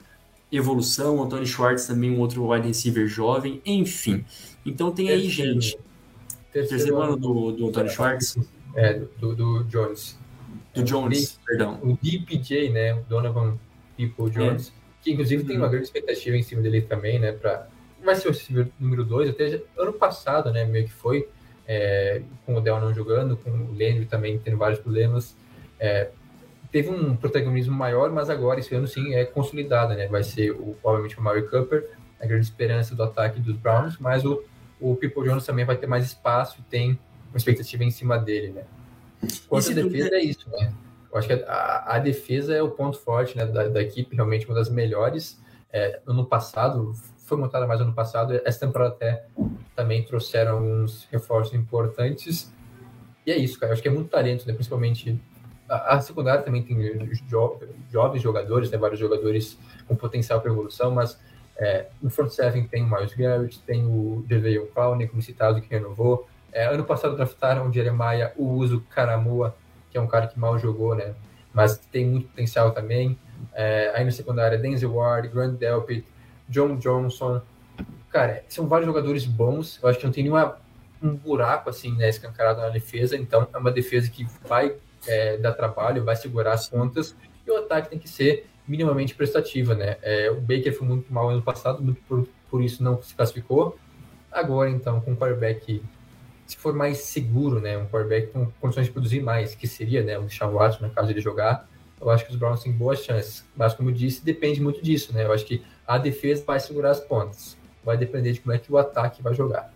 evolução. 0.52 1.16
O 1.16 1.24
Anthony 1.24 1.44
Schwartz 1.44 1.88
também, 1.88 2.12
um 2.12 2.20
outro 2.20 2.48
wide 2.48 2.68
receiver 2.68 3.08
jovem. 3.08 3.60
Enfim. 3.66 4.24
Então 4.64 4.92
tem 4.92 5.08
aí, 5.08 5.22
Terceiro- 5.22 5.60
gente. 5.60 5.78
Terceiro 6.52 7.02
ano 7.02 7.16
do, 7.16 7.50
do 7.50 7.68
Anthony 7.68 7.90
Schwartz, 7.90 8.38
É, 8.76 9.00
do, 9.18 9.34
do 9.34 9.64
Jones. 9.64 10.16
do 10.72 10.84
Jones, 10.84 11.40
perdão. 11.44 11.80
O 11.82 11.98
DPJ, 12.00 12.70
né? 12.70 12.94
O 12.94 13.00
Donovan 13.08 13.58
People 13.96 14.30
Jones. 14.30 14.72
Que 15.02 15.10
inclusive 15.10 15.42
tem 15.42 15.56
uma 15.56 15.68
grande 15.68 15.86
expectativa 15.86 16.36
em 16.36 16.42
cima 16.44 16.62
dele 16.62 16.80
também, 16.82 17.18
né? 17.18 17.32
Pra... 17.32 17.66
Vai 18.04 18.14
ser 18.14 18.28
o 18.30 18.72
número 18.78 19.04
2, 19.04 19.30
até 19.30 19.60
ano 19.76 19.92
passado, 19.92 20.52
né? 20.52 20.64
Meio 20.64 20.84
que 20.84 20.92
foi. 20.92 21.28
É, 21.66 22.22
com 22.44 22.54
o 22.54 22.60
Dell 22.60 22.80
não 22.80 22.92
jogando, 22.92 23.36
com 23.36 23.50
o 23.50 23.72
Landry 23.72 24.06
também 24.06 24.38
tendo 24.38 24.56
vários 24.56 24.80
problemas. 24.80 25.36
É, 25.78 26.10
teve 26.70 26.90
um 26.90 27.16
protagonismo 27.16 27.74
maior, 27.74 28.10
mas 28.10 28.28
agora 28.28 28.60
esse 28.60 28.74
ano 28.74 28.86
sim 28.86 29.14
é 29.14 29.24
consolidada, 29.24 29.94
né? 29.94 30.08
Vai 30.08 30.24
ser 30.24 30.50
o, 30.52 30.76
obviamente 30.82 31.18
o 31.18 31.22
Murray 31.22 31.42
Cooper, 31.48 31.88
a 32.20 32.26
grande 32.26 32.44
esperança 32.44 32.94
do 32.94 33.02
ataque 33.02 33.40
dos 33.40 33.56
Browns, 33.56 33.98
mas 33.98 34.24
o, 34.24 34.42
o 34.80 34.96
People 34.96 35.28
Jones 35.28 35.44
também 35.44 35.64
vai 35.64 35.76
ter 35.76 35.86
mais 35.86 36.04
espaço 36.04 36.56
e 36.60 36.62
tem 36.64 36.98
uma 37.30 37.36
expectativa 37.36 37.84
em 37.84 37.90
cima 37.90 38.18
dele, 38.18 38.52
né? 38.52 38.64
Quanto 39.48 39.70
à 39.70 39.74
defesa 39.74 40.14
é 40.14 40.22
isso, 40.22 40.50
né? 40.50 40.72
Eu 41.12 41.18
acho 41.18 41.28
que 41.28 41.34
a, 41.34 41.84
a 41.94 41.98
defesa 42.00 42.54
é 42.54 42.60
o 42.60 42.70
ponto 42.70 42.98
forte 42.98 43.36
né, 43.36 43.46
da, 43.46 43.68
da 43.68 43.80
equipe, 43.80 44.16
realmente 44.16 44.46
uma 44.46 44.54
das 44.54 44.68
melhores. 44.68 45.40
É, 45.72 46.00
ano 46.06 46.24
passado, 46.24 46.92
foi 47.24 47.38
montada 47.38 47.66
mais 47.66 47.80
ano 47.80 47.92
passado, 47.92 48.40
essa 48.44 48.60
temporada 48.60 48.94
até 48.94 49.24
também 49.74 50.02
trouxeram 50.02 50.52
alguns 50.52 51.08
reforços 51.10 51.54
importantes. 51.54 52.52
E 53.26 53.32
é 53.32 53.36
isso, 53.36 53.58
cara. 53.58 53.70
Eu 53.70 53.74
acho 53.74 53.82
que 53.82 53.88
é 53.88 53.90
muito 53.90 54.10
talento, 54.10 54.46
né? 54.46 54.52
Principalmente 54.52 55.18
a, 55.68 55.96
a 55.96 56.00
secundária 56.00 56.42
também 56.42 56.62
tem 56.62 56.76
jo, 57.26 57.58
jovens 57.90 58.22
jogadores, 58.22 58.70
né? 58.70 58.76
Vários 58.76 59.00
jogadores 59.00 59.58
com 59.88 59.96
potencial 59.96 60.40
para 60.40 60.50
evolução, 60.50 60.90
mas 60.90 61.18
é, 61.56 61.86
no 62.02 62.10
front 62.10 62.30
seven 62.30 62.66
tem 62.66 62.84
o 62.84 62.90
Miles 62.90 63.14
Garrett, 63.14 63.58
tem 63.60 63.84
o 63.86 64.24
Deveon 64.26 64.66
Clowney, 64.66 65.08
como 65.08 65.22
citado, 65.22 65.60
que 65.60 65.68
renovou. 65.68 66.28
É, 66.52 66.66
ano 66.66 66.84
passado 66.84 67.16
draftaram 67.16 67.68
o 67.68 67.72
Jeremiah 67.72 68.32
Uso 68.36 68.80
Karamua, 68.90 69.56
que 69.90 69.96
é 69.96 70.00
um 70.00 70.06
cara 70.06 70.26
que 70.26 70.38
mal 70.38 70.58
jogou, 70.58 70.94
né? 70.94 71.14
Mas 71.52 71.78
tem 71.78 72.06
muito 72.06 72.28
potencial 72.28 72.72
também. 72.72 73.18
É, 73.54 73.92
aí 73.94 74.04
na 74.04 74.10
secundária, 74.10 74.58
Denzel 74.58 74.92
Ward, 74.92 75.28
Grant 75.28 75.58
Delpit, 75.58 76.04
John 76.48 76.76
Johnson. 76.76 77.40
Cara, 78.10 78.44
são 78.48 78.68
vários 78.68 78.86
jogadores 78.86 79.24
bons. 79.24 79.78
Eu 79.82 79.88
acho 79.88 79.98
que 79.98 80.04
não 80.04 80.12
tem 80.12 80.24
nenhuma 80.24 80.58
um 81.02 81.14
buraco 81.14 81.68
assim, 81.68 81.94
né, 81.96 82.08
escancarado 82.08 82.60
na 82.60 82.70
defesa. 82.70 83.16
Então 83.16 83.46
é 83.52 83.58
uma 83.58 83.70
defesa 83.70 84.10
que 84.10 84.26
vai 84.46 84.74
é, 85.06 85.36
dar 85.36 85.52
trabalho, 85.52 86.04
vai 86.04 86.16
segurar 86.16 86.52
as 86.52 86.68
pontas. 86.68 87.14
E 87.46 87.50
o 87.50 87.58
ataque 87.58 87.90
tem 87.90 87.98
que 87.98 88.08
ser 88.08 88.46
minimamente 88.66 89.14
prestativa, 89.14 89.74
né? 89.74 89.96
É, 90.02 90.30
o 90.30 90.40
Baker 90.40 90.72
foi 90.76 90.86
muito 90.86 91.12
mal 91.12 91.28
ano 91.28 91.42
passado, 91.42 91.82
muito 91.82 92.00
por, 92.02 92.26
por 92.50 92.62
isso 92.62 92.82
não 92.82 93.00
se 93.02 93.14
classificou. 93.14 93.78
Agora, 94.32 94.70
então, 94.70 95.00
com 95.00 95.12
um 95.12 95.16
quarterback, 95.16 95.82
se 96.46 96.56
for 96.56 96.74
mais 96.74 96.98
seguro, 96.98 97.60
né? 97.60 97.76
Um 97.76 97.86
quarterback 97.86 98.28
com 98.28 98.50
condições 98.60 98.86
de 98.86 98.92
produzir 98.92 99.20
mais, 99.20 99.54
que 99.54 99.66
seria, 99.66 100.02
né? 100.02 100.18
O 100.18 100.28
Sean 100.30 100.48
Watson, 100.48 100.86
no 100.86 100.90
caso 100.90 101.08
de 101.08 101.14
ele 101.14 101.20
jogar, 101.20 101.68
eu 102.00 102.10
acho 102.10 102.24
que 102.24 102.32
os 102.32 102.36
Browns 102.36 102.62
têm 102.62 102.72
boas 102.72 103.04
chances. 103.04 103.44
Mas, 103.54 103.74
como 103.74 103.90
eu 103.90 103.94
disse, 103.94 104.24
depende 104.24 104.60
muito 104.60 104.82
disso, 104.82 105.12
né? 105.12 105.24
Eu 105.24 105.32
acho 105.32 105.44
que 105.44 105.62
a 105.86 105.98
defesa 105.98 106.42
vai 106.46 106.60
segurar 106.60 106.90
as 106.90 107.00
pontas. 107.00 107.56
Vai 107.84 107.96
depender 107.96 108.32
de 108.32 108.40
como 108.40 108.54
é 108.54 108.58
que 108.58 108.72
o 108.72 108.78
ataque 108.78 109.22
vai 109.22 109.34
jogar. 109.34 109.72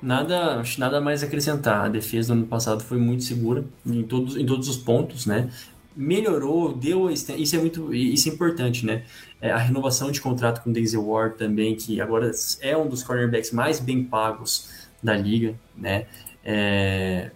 Nada, 0.00 0.60
acho 0.60 0.78
nada 0.80 1.00
mais 1.00 1.22
a 1.22 1.26
acrescentar. 1.26 1.86
A 1.86 1.88
defesa 1.88 2.28
do 2.28 2.38
ano 2.38 2.46
passado 2.46 2.82
foi 2.82 2.98
muito 2.98 3.24
segura 3.24 3.64
em 3.84 4.02
todos, 4.02 4.36
em 4.36 4.46
todos 4.46 4.68
os 4.68 4.76
pontos, 4.76 5.26
né? 5.26 5.50
Melhorou, 5.96 6.72
deu 6.72 7.10
isso 7.10 7.32
é 7.32 7.58
muito 7.58 7.92
isso 7.92 8.28
é 8.28 8.32
importante, 8.32 8.86
né? 8.86 9.04
É, 9.40 9.50
a 9.50 9.58
renovação 9.58 10.10
de 10.12 10.20
contrato 10.20 10.62
com 10.62 10.70
Denzel 10.70 11.04
Ward 11.04 11.36
também, 11.36 11.74
que 11.74 12.00
agora 12.00 12.30
é 12.60 12.76
um 12.76 12.88
dos 12.88 13.02
cornerbacks 13.02 13.50
mais 13.50 13.80
bem 13.80 14.04
pagos 14.04 14.70
da 15.02 15.16
liga, 15.16 15.54
né? 15.76 16.06
É, 16.44 17.30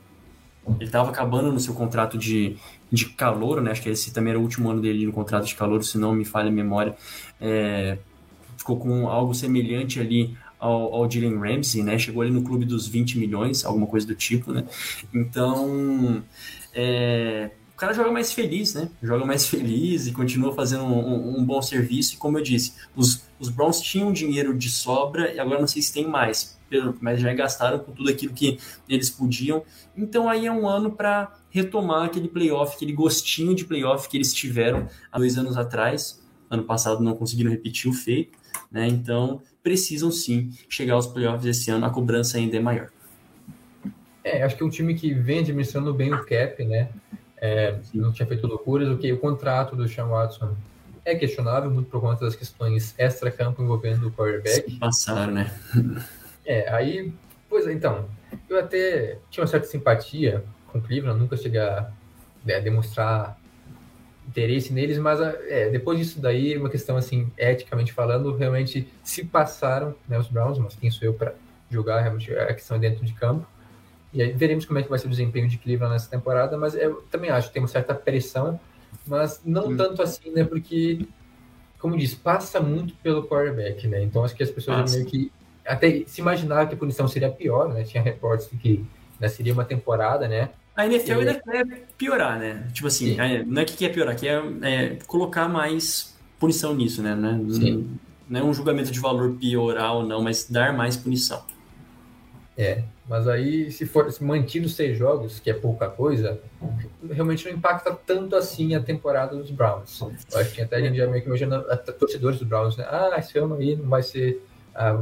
ele 0.79 0.85
estava 0.85 1.11
acabando 1.11 1.51
no 1.51 1.59
seu 1.59 1.75
contrato 1.75 2.17
de, 2.17 2.57
de 2.93 3.07
calor, 3.07 3.63
né? 3.63 3.71
Acho 3.71 3.83
que 3.83 3.89
esse 3.89 4.13
também 4.13 4.33
era 4.33 4.39
o 4.39 4.43
último 4.43 4.71
ano 4.71 4.83
dele 4.83 5.07
no 5.07 5.13
contrato 5.13 5.47
de 5.47 5.55
calor, 5.55 5.83
se 5.83 5.97
não 5.97 6.13
me 6.15 6.27
falha 6.27 6.49
a 6.49 6.53
memória. 6.53 6.95
É, 7.41 7.97
ficou 8.59 8.79
com 8.79 9.09
algo 9.09 9.35
semelhante 9.35 9.99
ali 9.99 10.37
ao, 10.59 10.95
ao 10.95 11.11
Jalen 11.11 11.39
Ramsey, 11.39 11.83
né? 11.83 11.99
Chegou 11.99 12.23
ali 12.23 12.31
no 12.31 12.43
clube 12.43 12.67
dos 12.67 12.87
20 12.87 13.19
milhões, 13.19 13.65
alguma 13.65 13.87
coisa 13.87 14.07
do 14.07 14.15
tipo, 14.15 14.53
né? 14.53 14.65
Então, 15.13 16.23
é, 16.75 17.51
o 17.75 17.77
cara 17.79 17.95
joga 17.95 18.13
mais 18.13 18.31
feliz, 18.31 18.75
né? 18.75 18.91
Joga 19.03 19.25
mais 19.25 19.47
feliz 19.49 20.07
e 20.07 20.13
continua 20.13 20.55
fazendo 20.55 20.85
um, 20.85 20.99
um, 20.99 21.39
um, 21.41 21.45
bom 21.45 21.63
serviço. 21.63 22.15
E 22.15 22.17
como 22.19 22.39
eu 22.39 22.43
disse, 22.43 22.75
os, 22.95 23.25
os 23.41 23.49
Browns 23.49 23.81
tinham 23.81 24.13
dinheiro 24.13 24.55
de 24.57 24.71
sobra 24.71 25.33
e 25.33 25.41
agora 25.41 25.59
não 25.59 25.67
sei 25.67 25.81
se 25.81 25.93
tem 25.93 26.07
mais, 26.07 26.59
mas 27.01 27.21
já 27.21 27.33
gastaram 27.33 27.79
com 27.79 27.93
tudo 27.93 28.11
aquilo 28.11 28.35
que 28.35 28.59
eles 28.87 29.09
podiam. 29.09 29.65
Então 29.97 30.29
aí 30.29 30.47
é 30.47 30.53
um 30.53 30.69
ano 30.69 30.93
para 30.93 31.42
retomar 31.53 32.07
aquele 32.07 32.29
playoff, 32.29 32.75
aquele 32.75 32.93
gostinho 32.93 33.55
de 33.55 33.65
playoff 33.65 34.09
que 34.09 34.17
eles 34.17 34.33
tiveram 34.33 34.89
há 35.13 35.19
dois 35.19 35.37
anos 35.37 35.57
atrás. 35.57 36.21
Ano 36.51 36.65
passado 36.65 37.03
não 37.03 37.15
conseguiram 37.15 37.51
repetir 37.51 37.91
o 37.91 37.95
feito, 37.95 38.39
né? 38.71 38.89
Então 38.89 39.41
precisam 39.63 40.11
sim 40.11 40.51
chegar 40.69 40.95
aos 40.95 41.07
playoffs 41.07 41.47
esse 41.47 41.71
ano, 41.71 41.87
a 41.87 41.91
cobrança 41.91 42.39
ainda 42.39 42.57
é 42.57 42.61
maior. 42.61 42.91
É, 44.25 44.43
acho 44.43 44.57
que 44.57 44.63
é 44.63 44.67
um 44.67 44.71
time 44.71 44.95
que 44.95 45.13
vem 45.13 45.41
administrando 45.41 45.93
bem 45.93 46.13
o 46.13 46.25
cap, 46.25 46.65
né? 46.65 46.89
É, 47.37 47.79
não 47.93 48.13
tinha 48.13 48.27
feito 48.27 48.47
loucuras, 48.47 48.89
o 48.89 48.97
que 48.97 49.13
o 49.13 49.19
contrato 49.19 49.77
do 49.77 49.89
Sean 49.89 50.07
Watson 50.07 50.55
é 51.05 51.15
questionável, 51.15 51.71
muito 51.71 51.91
por 51.91 52.01
conta 52.01 52.25
das 52.25 52.37
questões 52.37 52.95
extra-campo 52.97 53.63
envolvendo 53.63 54.07
o 54.07 54.13
quarterback. 54.13 54.79
Passaram, 54.79 55.33
né? 55.33 55.53
É, 56.47 56.73
aí, 56.73 57.13
pois 57.49 57.67
é, 57.67 57.73
então, 57.73 58.09
eu 58.49 58.59
até 58.59 59.19
tinha 59.29 59.43
uma 59.43 59.49
certa 59.49 59.67
simpatia 59.67 60.45
com 60.73 60.81
Cleveland, 60.81 61.19
nunca 61.19 61.37
cheguei 61.37 61.61
a 61.61 61.91
né, 62.45 62.61
demonstrar 62.61 63.39
interesse 64.27 64.73
neles, 64.73 64.99
mas 64.99 65.21
é, 65.21 65.69
depois 65.71 65.99
disso 65.99 66.21
daí, 66.21 66.57
uma 66.57 66.71
questão 66.71 66.97
assim, 66.97 67.31
eticamente 67.37 67.93
falando, 67.93 68.35
realmente 68.35 68.89
se 69.03 69.25
passaram 69.25 69.95
né, 70.09 70.19
os 70.19 70.29
Browns, 70.29 70.59
mas 70.59 70.75
quem 70.75 70.91
sou 70.91 71.07
eu 71.07 71.15
para 71.15 71.35
julgar 71.71 72.01
realmente 72.01 72.33
a 72.35 72.55
questão 72.55 72.79
dentro 72.79 73.05
de 73.05 73.13
campo. 73.15 73.47
E 74.13 74.23
aí 74.23 74.33
veremos 74.33 74.65
como 74.65 74.79
é 74.79 74.83
que 74.83 74.91
vai 74.91 74.99
ser 74.99 75.07
o 75.07 75.11
desempenho 75.11 75.49
de 75.49 75.59
Cleveland 75.59 75.95
nessa 75.95 76.11
temporada, 76.11 76.57
mas 76.57 76.75
eu 76.75 77.03
também 77.11 77.31
acho 77.31 77.49
que 77.49 77.55
tem 77.55 77.63
uma 77.63 77.69
certa 77.69 77.95
pressão, 77.95 78.61
mas 79.07 79.41
não 79.45 79.75
tanto 79.75 80.03
assim, 80.03 80.31
né? 80.31 80.45
Porque, 80.45 81.07
como 81.79 81.97
diz, 81.97 82.15
passa 82.15 82.61
muito 82.61 82.95
pelo 82.97 83.27
quarterback, 83.27 83.89
né? 83.89 84.03
Então 84.03 84.23
acho 84.23 84.35
que 84.35 84.43
as 84.43 84.51
pessoas 84.51 84.95
meio 84.95 85.07
que 85.07 85.33
até 85.65 86.05
se 86.07 86.21
imaginavam 86.21 86.67
que 86.67 86.75
a 86.75 86.77
punição 86.77 87.09
seria 87.09 87.31
pior, 87.31 87.73
né? 87.73 87.85
Tinha 87.85 88.03
reportes 88.03 88.51
de 88.51 88.57
que 88.59 88.85
né, 89.19 89.29
seria 89.29 89.55
uma 89.55 89.65
temporada, 89.65 90.29
né? 90.29 90.51
A 90.75 90.87
NFL 90.87 91.21
ainda 91.21 91.35
quer 91.35 91.67
piorar, 91.99 92.39
né? 92.39 92.67
Tipo 92.73 92.87
assim, 92.89 93.15
Sim. 93.15 93.45
não 93.47 93.63
é 93.63 93.65
que 93.65 93.77
quer 93.77 93.91
piorar, 93.91 94.17
quer 94.17 94.43
é, 94.63 94.99
colocar 95.07 95.49
mais 95.49 96.17
punição 96.39 96.75
nisso, 96.75 97.03
né? 97.03 97.15
Não 97.15 97.31
é- 97.51 97.55
Sim. 97.55 97.99
Não 98.29 98.41
é 98.41 98.45
um 98.45 98.55
julgamento 98.55 98.91
de 98.91 98.99
valor 98.99 99.33
piorar 99.33 99.95
ou 99.97 100.07
não, 100.07 100.23
mas 100.23 100.49
dar 100.49 100.73
mais 100.73 100.97
punição. 100.97 101.43
É, 102.57 102.83
mas 103.09 103.29
aí 103.29 103.71
se 103.71 103.85
for 103.85 104.11
se 104.11 104.23
mantido 104.23 104.69
seis 104.69 104.97
jogos, 104.97 105.41
que 105.41 105.51
é 105.51 105.55
pouca 105.55 105.89
coisa, 105.89 106.41
realmente 107.11 107.47
não 107.47 107.53
impacta 107.57 107.93
tanto 108.07 108.37
assim 108.37 108.75
a 108.75 108.81
temporada 108.81 109.37
dos 109.37 109.51
Browns. 109.51 110.01
Eu 110.01 110.39
acho 110.39 110.55
que 110.55 110.63
até 110.63 110.77
a 110.77 110.81
gente 110.81 110.97
já 110.97 111.07
meio 111.07 111.23
que 111.23 111.29
imagina 111.29 111.61
torcedores 111.99 112.39
dos 112.39 112.49
Browns, 112.49 112.77
né? 112.77 112.87
Ah, 112.89 113.15
esse 113.19 113.39
ano 113.39 113.55
aí 113.57 113.77
não 113.77 113.89
vai 113.89 114.03
ser. 114.03 114.43
ah, 114.75 114.99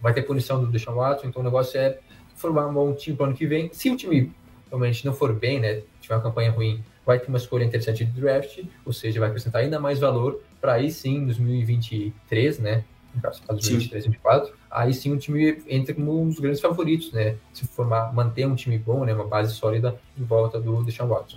vai 0.00 0.12
ter 0.12 0.22
punição 0.22 0.60
do 0.60 0.66
Deshaun 0.66 0.96
Watson, 0.96 1.28
então 1.28 1.42
o 1.42 1.44
negócio 1.44 1.78
é 1.78 1.98
formar 2.34 2.66
um 2.66 2.74
bom 2.74 2.92
time 2.94 3.16
pro 3.16 3.26
ano 3.26 3.34
que 3.36 3.46
vem. 3.46 3.70
Se 3.72 3.88
o 3.90 3.96
time 3.96 4.32
realmente 4.72 5.04
não 5.04 5.12
for 5.12 5.32
bem, 5.34 5.60
né? 5.60 5.82
Tiver 6.00 6.16
uma 6.16 6.22
campanha 6.22 6.50
ruim, 6.50 6.82
vai 7.04 7.18
ter 7.18 7.28
uma 7.28 7.36
escolha 7.36 7.64
interessante 7.64 8.04
de 8.04 8.20
draft, 8.20 8.64
ou 8.84 8.92
seja, 8.92 9.20
vai 9.20 9.28
acrescentar 9.28 9.62
ainda 9.62 9.78
mais 9.78 9.98
valor 9.98 10.42
para 10.60 10.74
aí 10.74 10.90
sim, 10.90 11.16
em 11.16 11.26
2023, 11.26 12.58
né? 12.58 12.84
No 13.14 13.20
caso, 13.20 13.42
2023, 13.46 14.04
2024, 14.04 14.54
aí 14.70 14.94
sim 14.94 15.12
o 15.12 15.18
time 15.18 15.62
entra 15.68 15.94
como 15.94 16.22
um 16.22 16.28
dos 16.28 16.38
grandes 16.38 16.60
favoritos, 16.60 17.12
né? 17.12 17.36
Se 17.52 17.66
formar, 17.66 18.12
manter 18.14 18.46
um 18.46 18.54
time 18.54 18.78
bom, 18.78 19.04
né? 19.04 19.12
Uma 19.12 19.26
base 19.26 19.54
sólida 19.54 20.00
em 20.18 20.24
volta 20.24 20.58
do 20.58 20.82
Deshaun 20.82 21.08
Watson. 21.08 21.36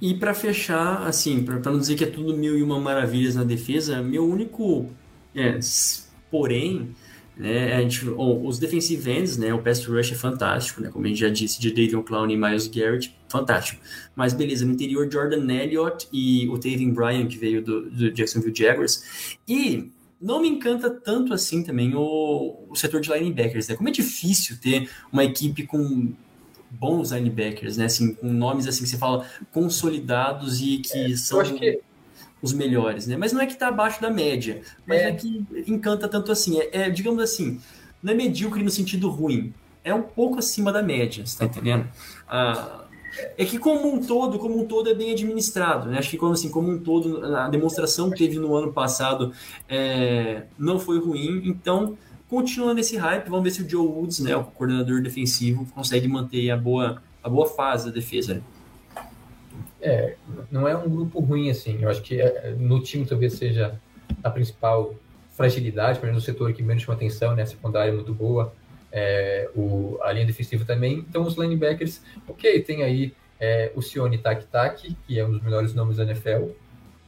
E 0.00 0.14
pra 0.14 0.34
fechar, 0.34 1.06
assim, 1.06 1.42
pra 1.42 1.58
não 1.70 1.78
dizer 1.78 1.96
que 1.96 2.04
é 2.04 2.06
tudo 2.06 2.36
mil 2.36 2.56
e 2.56 2.62
uma 2.62 2.78
maravilhas 2.78 3.34
na 3.34 3.44
defesa, 3.44 4.00
meu 4.00 4.24
único 4.24 4.90
é, 5.34 5.58
porém, 6.30 6.94
né, 7.36 7.74
a 7.74 7.80
gente, 7.80 8.08
os 8.08 8.58
defensive 8.58 9.10
ends, 9.10 9.36
né, 9.36 9.52
o 9.54 9.62
pass 9.62 9.84
rush 9.84 10.12
é 10.12 10.14
fantástico, 10.14 10.80
né, 10.80 10.90
como 10.90 11.04
a 11.06 11.08
gente 11.08 11.20
já 11.20 11.28
disse, 11.28 11.60
de 11.60 11.70
David 11.72 12.02
Clown 12.02 12.30
e 12.30 12.36
Miles 12.36 12.66
Garrett, 12.66 13.14
fantástico. 13.28 13.82
Mas 14.14 14.32
beleza, 14.32 14.66
no 14.66 14.72
interior 14.72 15.10
Jordan 15.10 15.50
Elliott 15.50 16.08
e 16.12 16.48
o 16.48 16.58
Taven 16.58 16.92
Bryan, 16.92 17.26
que 17.26 17.38
veio 17.38 17.62
do, 17.62 17.90
do 17.90 18.12
Jacksonville 18.12 18.54
Jaguars. 18.54 19.38
E 19.48 19.90
não 20.20 20.40
me 20.40 20.48
encanta 20.48 20.88
tanto 20.88 21.34
assim 21.34 21.64
também 21.64 21.94
o, 21.94 22.66
o 22.68 22.76
setor 22.76 23.00
de 23.00 23.12
linebackers, 23.12 23.66
né? 23.66 23.74
Como 23.74 23.88
é 23.88 23.92
difícil 23.92 24.56
ter 24.60 24.88
uma 25.10 25.24
equipe 25.24 25.66
com 25.66 26.12
bons 26.70 27.10
linebackers, 27.10 27.76
né? 27.76 27.86
Assim, 27.86 28.14
com 28.14 28.32
nomes 28.32 28.68
assim 28.68 28.84
que 28.84 28.90
você 28.90 28.96
fala 28.96 29.26
consolidados 29.50 30.60
e 30.60 30.78
que 30.78 31.16
são 31.16 31.38
Eu 31.38 31.42
acho 31.42 31.54
que 31.54 31.80
os 32.42 32.52
melhores, 32.52 33.06
né? 33.06 33.16
Mas 33.16 33.32
não 33.32 33.40
é 33.40 33.46
que 33.46 33.54
tá 33.56 33.68
abaixo 33.68 34.02
da 34.02 34.10
média, 34.10 34.60
mas 34.84 35.00
É. 35.00 35.08
é, 35.10 35.12
que 35.12 35.46
encanta 35.66 36.08
tanto 36.08 36.32
assim. 36.32 36.58
É, 36.58 36.70
é, 36.72 36.90
digamos 36.90 37.22
assim, 37.22 37.60
não 38.02 38.12
é 38.12 38.16
medíocre 38.16 38.62
no 38.62 38.70
sentido 38.70 39.08
ruim, 39.08 39.54
é 39.84 39.94
um 39.94 40.02
pouco 40.02 40.38
acima 40.38 40.72
da 40.72 40.82
média, 40.82 41.24
você 41.24 41.38
tá 41.38 41.44
entendendo? 41.44 41.86
Ah, 42.28 42.84
é 43.36 43.44
que 43.44 43.58
como 43.58 43.92
um 43.94 44.00
todo, 44.04 44.38
como 44.38 44.60
um 44.60 44.64
todo 44.66 44.88
é 44.90 44.94
bem 44.94 45.12
administrado, 45.12 45.88
né? 45.90 45.98
Acho 45.98 46.10
que 46.10 46.16
como 46.16 46.32
assim, 46.32 46.48
como 46.48 46.70
um 46.70 46.78
todo, 46.78 47.24
a 47.36 47.48
demonstração 47.48 48.10
que 48.10 48.18
teve 48.18 48.38
no 48.38 48.54
ano 48.56 48.72
passado 48.72 49.32
é, 49.68 50.44
não 50.58 50.78
foi 50.80 50.98
ruim, 50.98 51.42
então 51.44 51.96
continua 52.28 52.72
nesse 52.72 52.96
hype, 52.96 53.28
vamos 53.28 53.44
ver 53.44 53.50
se 53.50 53.62
o 53.62 53.68
Joe 53.68 53.86
Woods, 53.86 54.20
né, 54.20 54.34
o 54.34 54.44
coordenador 54.44 55.02
defensivo, 55.02 55.66
consegue 55.74 56.08
manter 56.08 56.50
a 56.50 56.56
boa, 56.56 57.02
a 57.22 57.28
boa 57.28 57.46
fase 57.46 57.84
da 57.86 57.92
defesa. 57.92 58.42
É, 59.82 60.14
não 60.50 60.66
é 60.68 60.76
um 60.76 60.88
grupo 60.88 61.20
ruim 61.20 61.50
assim. 61.50 61.78
Eu 61.82 61.90
acho 61.90 62.00
que 62.02 62.20
é, 62.20 62.54
no 62.56 62.80
time 62.80 63.04
talvez 63.04 63.34
seja 63.34 63.78
a 64.22 64.30
principal 64.30 64.94
fragilidade, 65.32 65.98
pelo 65.98 66.12
menos 66.12 66.22
no 66.22 66.32
setor 66.32 66.52
que 66.52 66.62
menos 66.62 66.84
chama 66.84 66.96
atenção, 66.96 67.34
né? 67.34 67.42
A 67.42 67.46
secundária 67.46 67.90
é 67.90 67.94
muito 67.94 68.14
boa, 68.14 68.54
é, 68.92 69.50
o, 69.56 69.98
a 70.02 70.12
linha 70.12 70.26
defensiva 70.26 70.64
também. 70.64 71.04
Então 71.08 71.22
os 71.22 71.36
linebackers, 71.36 72.00
ok, 72.28 72.62
tem 72.62 72.82
aí 72.82 73.12
é, 73.40 73.72
o 73.74 73.82
Sione 73.82 74.18
Tak 74.18 74.46
Tak, 74.46 74.96
que 75.06 75.18
é 75.18 75.26
um 75.26 75.32
dos 75.32 75.42
melhores 75.42 75.74
nomes 75.74 75.96
da 75.96 76.04
NFL. 76.04 76.50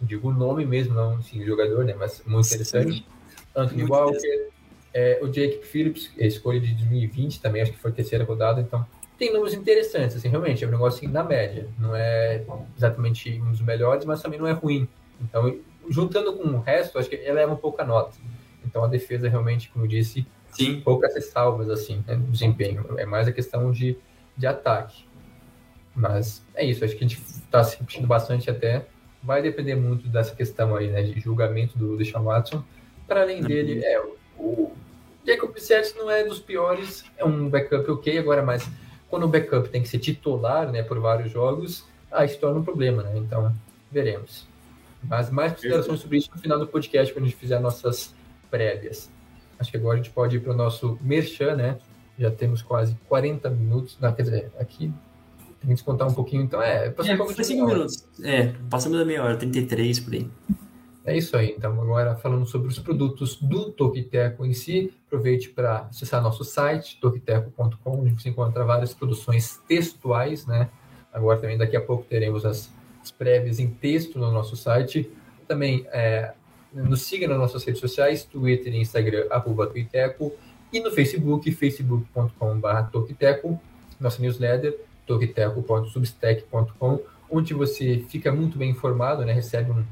Digo 0.03 0.31
o 0.31 0.33
nome 0.33 0.67
mesmo, 0.67 0.95
não 0.95 1.19
o 1.19 1.45
jogador, 1.45 1.85
né? 1.85 1.95
Mas 1.95 2.23
muito 2.27 2.47
interessante. 2.49 3.07
Anthony 3.55 3.83
Muito 3.83 3.93
Walker, 3.93 4.49
é, 4.93 5.21
o 5.23 5.29
Jake 5.29 5.65
Phillips, 5.65 6.11
é, 6.19 6.27
escolha 6.27 6.59
de 6.59 6.75
2020 6.75 7.41
também, 7.41 7.63
acho 7.63 7.73
que 7.73 7.79
foi 7.79 7.93
terceira 7.93 8.25
rodada, 8.25 8.61
então 8.61 8.85
tem 9.25 9.33
números 9.33 9.55
interessantes, 9.55 10.17
assim, 10.17 10.29
realmente, 10.29 10.63
é 10.63 10.69
um 10.69 10.71
negócio 10.71 10.99
assim, 10.99 11.09
na 11.09 11.25
média, 11.25 11.67
não 11.79 11.97
é 11.97 12.45
exatamente 12.77 13.41
um 13.41 13.51
dos 13.51 13.63
melhores, 13.63 14.05
mas 14.05 14.21
também 14.21 14.39
não 14.39 14.47
é 14.47 14.53
ruim. 14.53 14.87
Então, 15.19 15.59
juntando 15.89 16.35
com 16.35 16.49
o 16.49 16.61
resto, 16.61 16.99
acho 16.99 17.09
que 17.09 17.17
eleva 17.17 17.55
um 17.55 17.57
pouco 17.57 17.81
a 17.81 17.87
nota. 17.87 18.15
Então, 18.67 18.85
a 18.85 18.87
defesa 18.87 19.27
realmente, 19.27 19.71
como 19.71 19.87
eu 19.87 19.89
disse, 19.89 20.27
Sim, 20.51 20.81
poucas 20.81 21.15
ressalvas, 21.15 21.71
assim, 21.71 22.05
né, 22.07 22.15
no 22.17 22.27
desempenho. 22.27 22.85
É 22.99 23.07
mais 23.07 23.27
a 23.27 23.33
questão 23.33 23.73
de, 23.73 23.97
de 24.37 24.47
ataque. 24.47 25.07
Mas 25.95 26.43
é 26.55 26.65
isso, 26.65 26.85
acho 26.85 26.95
que 26.95 27.05
a 27.05 27.09
gente 27.09 27.21
está 27.23 27.65
se 27.65 27.79
repetindo 27.79 28.07
bastante 28.07 28.51
até. 28.51 28.85
Vai 29.23 29.41
depender 29.41 29.75
muito 29.75 30.07
dessa 30.07 30.35
questão 30.35 30.77
aí, 30.77 30.89
né, 30.89 31.03
de 31.03 31.19
julgamento 31.19 31.79
do 31.79 31.97
Deshaun 31.97 32.25
Watson. 32.25 32.63
Para 33.09 33.23
além 33.23 33.43
dele, 33.43 33.83
é, 33.83 34.03
o 34.37 34.71
Jacob 35.27 35.51
Brissett 35.51 35.97
não 35.97 36.11
é 36.11 36.25
dos 36.25 36.41
piores, 36.41 37.05
é 37.17 37.25
um 37.25 37.49
backup 37.49 37.91
ok, 37.91 38.19
agora, 38.19 38.43
mas 38.43 38.69
quando 39.15 39.27
o 39.27 39.29
backup 39.29 39.69
tem 39.69 39.81
que 39.81 39.89
ser 39.89 40.01
titular, 40.01 40.73
né, 40.73 40.83
por 40.83 40.99
vários 40.99 41.31
jogos, 41.31 41.85
aí 42.11 42.27
se 42.27 42.37
torna 42.37 42.59
um 42.59 42.65
problema, 42.65 43.05
né, 43.05 43.13
então 43.17 43.55
veremos. 43.93 44.45
Mas 45.05 45.31
mais 45.31 45.53
considerações 45.53 46.01
sobre 46.01 46.19
isso 46.19 46.31
no 46.35 46.41
final 46.41 46.59
do 46.59 46.67
podcast, 46.67 47.15
quando 47.15 47.27
a 47.27 47.29
gente 47.29 47.39
fizer 47.39 47.61
nossas 47.61 48.13
prévias. 48.51 49.09
Acho 49.57 49.71
que 49.71 49.77
agora 49.77 49.95
a 49.95 50.03
gente 50.03 50.11
pode 50.11 50.37
ir 50.37 50.41
para 50.41 50.53
o 50.53 50.57
nosso 50.57 50.99
merchan, 51.01 51.55
né? 51.55 51.79
Já 52.19 52.29
temos 52.29 52.61
quase 52.61 52.97
40 53.09 53.49
minutos. 53.51 53.97
Não, 54.01 54.13
quer 54.13 54.23
dizer, 54.23 54.51
aqui 54.59 54.93
tem 55.61 55.69
que 55.69 55.75
descontar 55.75 56.09
um 56.09 56.15
pouquinho. 56.15 56.43
Então, 56.43 56.61
é, 56.61 56.91
passou 56.91 57.13
é, 57.13 57.17
pouco 57.17 57.35
foi 57.35 57.43
de 57.43 57.49
5 57.49 57.61
uma 57.61 57.67
hora. 57.67 57.75
minutos. 57.75 58.05
É, 58.21 58.53
passamos 58.69 58.99
da 58.99 59.05
meia 59.05 59.23
hora, 59.23 59.37
33 59.37 60.01
por 60.01 60.15
aí. 60.15 60.29
É 61.07 61.15
isso 61.17 61.37
aí. 61.37 61.55
Então, 61.57 61.79
agora 61.81 62.17
falando 62.17 62.47
sobre 62.47 62.69
os 62.69 62.79
produtos 62.79 63.37
do 63.37 63.71
Tokiteco 63.71 64.47
em 64.47 64.55
si, 64.55 64.91
aproveite 65.07 65.51
para 65.51 65.81
acessar 65.91 66.23
nosso 66.23 66.43
site, 66.45 66.99
tokiteco.com, 66.99 68.01
onde 68.01 68.15
você 68.15 68.31
encontra 68.31 68.65
várias 68.65 68.95
produções 68.95 69.59
textuais, 69.69 70.47
né? 70.47 70.71
Agora 71.13 71.39
também, 71.39 71.59
daqui 71.59 71.77
a 71.77 71.81
pouco, 71.81 72.05
teremos 72.05 72.47
as, 72.47 72.73
as 73.03 73.11
prévias 73.11 73.61
em 73.61 73.69
texto 73.69 74.19
no 74.19 74.33
nosso 74.33 74.57
site. 74.57 75.11
Também 75.47 75.87
é, 75.93 76.33
nos 76.73 77.03
siga 77.03 77.29
nas 77.29 77.39
nossas 77.39 77.63
redes 77.65 77.81
sociais, 77.81 78.25
Twitter 78.25 78.73
e 78.75 78.79
Instagram, 78.81 79.27
arroba 79.31 79.67
Tokiteco, 79.67 80.33
e 80.73 80.81
no 80.81 80.91
Facebook, 80.91 81.53
facebook.com.br 81.53 82.91
Tokiteco, 82.91 83.61
nossa 84.01 84.23
newsletter, 84.23 84.75
tokiteco.substack.com, 85.07 87.01
onde 87.31 87.53
você 87.53 88.03
fica 88.09 88.33
muito 88.33 88.57
bem 88.57 88.71
informado, 88.71 89.23
né? 89.25 89.35
Recebe 89.35 89.71
um 89.71 89.85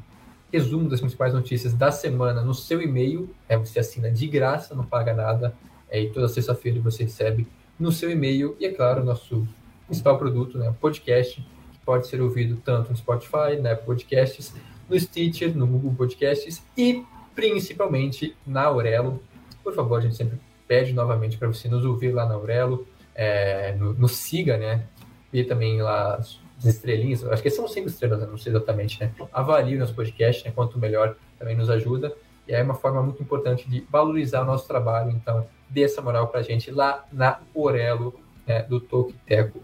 resumo 0.53 0.89
das 0.89 1.01
principais 1.01 1.33
notícias 1.33 1.73
da 1.73 1.91
semana 1.91 2.43
no 2.43 2.55
seu 2.55 2.83
e-mail. 2.83 3.35
É, 3.49 3.57
você 3.57 3.81
assina 3.81 4.11
de 4.11 4.27
graça, 4.27 4.75
não 4.75 4.85
paga 4.85 5.15
nada. 5.15 5.55
É, 5.89 6.01
e 6.03 6.11
toda 6.11 6.29
sexta-feira 6.29 6.79
você 6.81 7.05
recebe 7.05 7.47
no 7.79 7.91
seu 7.91 8.11
e-mail. 8.11 8.55
E, 8.61 8.67
é 8.67 8.73
claro, 8.73 9.03
nosso 9.03 9.49
principal 9.87 10.19
produto, 10.19 10.59
né, 10.59 10.75
podcast, 10.79 11.41
que 11.41 11.79
pode 11.85 12.07
ser 12.07 12.21
ouvido 12.21 12.61
tanto 12.63 12.91
no 12.91 12.97
Spotify, 12.97 13.57
na 13.61 13.73
Apple 13.73 13.87
Podcasts, 13.87 14.55
no 14.89 14.99
Stitcher, 14.99 15.57
no 15.57 15.67
Google 15.67 15.95
Podcasts 15.95 16.63
e 16.77 17.03
principalmente 17.35 18.37
na 18.47 18.65
Aurelo. 18.65 19.23
Por 19.65 19.75
favor, 19.75 19.99
a 19.99 20.01
gente 20.01 20.17
sempre 20.17 20.39
pede 20.69 20.93
novamente 20.93 21.39
para 21.39 21.49
você 21.49 21.69
nos 21.69 21.85
ouvir 21.85 22.13
lá 22.13 22.27
na 22.27 22.35
Aurelo, 22.35 22.87
é, 23.15 23.75
no, 23.75 23.95
no 23.95 24.09
siga, 24.09 24.57
né? 24.59 24.85
E 25.33 25.45
também 25.45 25.81
lá 25.81 26.21
estrelinhas, 26.65 27.25
acho 27.25 27.43
que 27.43 27.51
são 27.51 27.67
cinco 27.69 27.89
estrelas, 27.89 28.29
não 28.29 28.39
sei 28.39 28.53
exatamente, 28.53 29.01
né? 29.01 29.13
Avalie 29.33 29.77
o 29.77 29.81
nosso 29.81 29.95
podcast, 29.95 30.45
né? 30.45 30.53
Quanto 30.55 30.79
melhor 30.79 31.17
também 31.39 31.57
nos 31.57 31.71
ajuda. 31.71 32.15
E 32.47 32.53
é 32.53 32.63
uma 32.63 32.75
forma 32.75 33.03
muito 33.03 33.23
importante 33.23 33.69
de 33.69 33.87
valorizar 33.91 34.43
o 34.43 34.45
nosso 34.45 34.67
trabalho, 34.67 35.11
então 35.11 35.47
dê 35.69 35.83
essa 35.83 36.03
moral 36.03 36.29
pra 36.29 36.43
gente 36.43 36.71
lá 36.71 37.05
na 37.13 37.41
Orelo 37.55 38.15
né, 38.47 38.63
do 38.63 38.81
Tokiteco. 38.81 39.61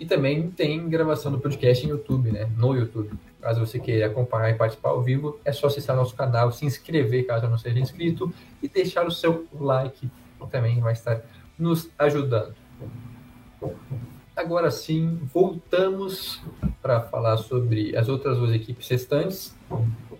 E 0.00 0.06
também 0.06 0.50
tem 0.50 0.88
gravação 0.88 1.30
do 1.30 1.38
podcast 1.38 1.86
em 1.86 1.90
YouTube, 1.90 2.32
né? 2.32 2.50
No 2.56 2.74
YouTube. 2.74 3.10
Caso 3.40 3.60
você 3.60 3.78
queira 3.78 4.06
acompanhar 4.06 4.50
e 4.50 4.54
participar 4.54 4.90
ao 4.90 5.02
vivo, 5.02 5.38
é 5.44 5.52
só 5.52 5.68
acessar 5.68 5.94
nosso 5.94 6.16
canal, 6.16 6.50
se 6.50 6.64
inscrever 6.66 7.26
caso 7.26 7.46
não 7.48 7.58
seja 7.58 7.78
inscrito 7.78 8.32
e 8.60 8.68
deixar 8.68 9.06
o 9.06 9.10
seu 9.10 9.46
like, 9.52 10.10
também 10.50 10.80
vai 10.80 10.92
estar 10.92 11.22
nos 11.58 11.90
ajudando. 11.98 12.54
Agora 14.36 14.70
sim, 14.70 15.18
voltamos 15.32 16.42
para 16.82 17.00
falar 17.00 17.38
sobre 17.38 17.96
as 17.96 18.06
outras 18.06 18.36
duas 18.36 18.52
equipes 18.52 18.86
restantes. 18.86 19.56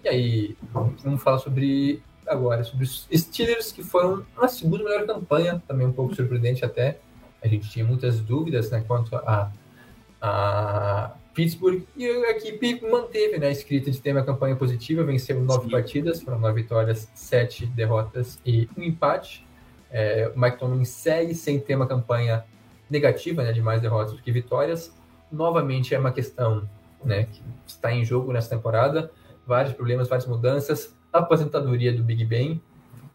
E 0.02 0.08
aí, 0.08 0.56
vamos 0.72 1.22
falar 1.22 1.38
sobre 1.38 2.02
agora 2.26 2.64
sobre 2.64 2.84
os 2.84 3.06
Steelers, 3.14 3.70
que 3.70 3.82
foram 3.84 4.24
a 4.36 4.48
segunda 4.48 4.82
melhor 4.82 5.06
campanha, 5.06 5.62
também 5.68 5.86
um 5.86 5.92
pouco 5.92 6.14
surpreendente 6.14 6.64
até. 6.64 6.98
A 7.42 7.46
gente 7.46 7.70
tinha 7.70 7.84
muitas 7.84 8.18
dúvidas 8.18 8.70
né, 8.70 8.82
quanto 8.86 9.14
a, 9.14 9.52
a 10.20 11.12
Pittsburgh, 11.34 11.82
e 11.94 12.06
a 12.06 12.30
equipe 12.30 12.80
manteve 12.90 13.38
né, 13.38 13.48
a 13.48 13.50
escrita 13.50 13.90
de 13.90 14.00
ter 14.00 14.12
uma 14.12 14.24
campanha 14.24 14.56
positiva, 14.56 15.04
venceu 15.04 15.40
nove 15.40 15.70
partidas, 15.70 16.22
foram 16.22 16.40
nove 16.40 16.62
vitórias, 16.62 17.08
sete 17.14 17.66
derrotas 17.66 18.40
e 18.44 18.68
um 18.76 18.82
empate. 18.82 19.46
É, 19.90 20.32
o 20.34 20.38
Mike 20.38 20.58
Tomlin 20.58 20.84
segue 20.84 21.34
sem 21.34 21.60
ter 21.60 21.76
uma 21.76 21.86
campanha 21.86 22.44
negativa, 22.88 23.42
né, 23.42 23.52
de 23.52 23.60
mais 23.60 23.80
derrotas 23.80 24.12
do 24.12 24.22
que 24.22 24.30
vitórias. 24.30 24.94
Novamente 25.30 25.94
é 25.94 25.98
uma 25.98 26.12
questão 26.12 26.68
né, 27.04 27.24
que 27.24 27.42
está 27.66 27.92
em 27.92 28.04
jogo 28.04 28.32
nessa 28.32 28.50
temporada, 28.50 29.10
vários 29.46 29.74
problemas, 29.74 30.08
várias 30.08 30.26
mudanças, 30.26 30.96
a 31.12 31.18
aposentadoria 31.18 31.92
do 31.92 32.02
Big 32.02 32.24
Ben, 32.24 32.60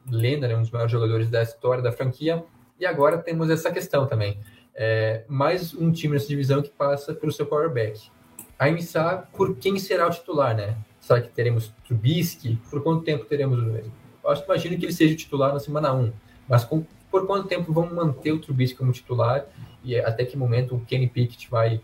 lenda, 0.10 0.48
né, 0.48 0.56
um 0.56 0.62
dos 0.62 0.72
maiores 0.72 0.92
jogadores 0.92 1.30
da 1.30 1.42
história 1.42 1.84
da 1.84 1.92
franquia, 1.92 2.44
e 2.80 2.86
agora 2.86 3.18
temos 3.18 3.50
essa 3.50 3.72
questão 3.72 4.08
também. 4.08 4.40
É, 4.74 5.24
mais 5.28 5.74
um 5.74 5.92
time 5.92 6.14
nessa 6.14 6.28
divisão 6.28 6.62
que 6.62 6.70
passa 6.70 7.14
pelo 7.14 7.32
seu 7.32 7.46
quarterback. 7.46 8.10
A 8.58 8.70
iniciar 8.70 9.30
por 9.34 9.56
quem 9.58 9.78
será 9.78 10.08
o 10.08 10.10
titular, 10.10 10.56
né? 10.56 10.78
Será 11.00 11.20
que 11.20 11.30
teremos 11.30 11.74
Trubisky? 11.86 12.60
Por 12.70 12.82
quanto 12.82 13.04
tempo 13.04 13.26
teremos 13.26 13.60
o 13.60 13.64
mesmo? 13.64 13.92
Eu 14.24 14.30
acho 14.30 14.44
que 14.44 14.52
imagino 14.52 14.78
que 14.78 14.86
ele 14.86 14.94
seja 14.94 15.14
o 15.14 15.18
titular 15.18 15.52
na 15.54 15.60
semana 15.60 15.94
1, 15.94 16.12
mas 16.48 16.64
com, 16.64 16.86
por 17.12 17.28
quanto 17.28 17.48
tempo 17.48 17.72
vão 17.74 17.94
manter 17.94 18.32
o 18.32 18.40
Trubisky 18.40 18.78
como 18.78 18.92
titular 18.92 19.46
e 19.84 19.98
até 19.98 20.26
que 20.26 20.38
momento 20.38 20.76
o 20.76 20.80
Kenny 20.80 21.08
Pickett 21.08 21.50
vai, 21.50 21.82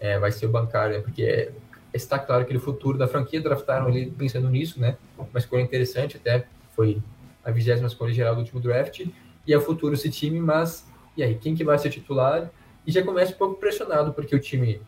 é, 0.00 0.18
vai 0.18 0.32
ser 0.32 0.46
o 0.46 0.48
bancário, 0.48 0.96
né? 0.96 1.02
Porque 1.02 1.22
é, 1.22 1.52
está 1.92 2.18
claro 2.18 2.44
que 2.44 2.52
é 2.52 2.56
o 2.56 2.60
futuro 2.60 2.96
da 2.96 3.06
franquia, 3.06 3.40
draftaram 3.40 3.88
ele 3.90 4.10
pensando 4.10 4.48
nisso, 4.48 4.80
né? 4.80 4.96
Uma 5.18 5.38
escolha 5.38 5.60
interessante, 5.60 6.16
até 6.16 6.46
foi 6.72 7.00
a 7.44 7.50
vigésima 7.50 7.86
escolha 7.86 8.12
geral 8.12 8.34
do 8.34 8.40
último 8.40 8.60
draft, 8.60 9.06
e 9.46 9.52
é 9.52 9.56
o 9.56 9.60
futuro 9.60 9.94
desse 9.94 10.10
time, 10.10 10.40
mas 10.40 10.86
e 11.16 11.22
aí, 11.22 11.36
quem 11.36 11.54
que 11.54 11.64
vai 11.64 11.78
ser 11.78 11.90
titular? 11.90 12.50
E 12.86 12.90
já 12.90 13.02
começa 13.02 13.32
um 13.32 13.36
pouco 13.36 13.54
pressionado, 13.60 14.12
porque 14.12 14.34
o 14.34 14.40
time 14.40 14.80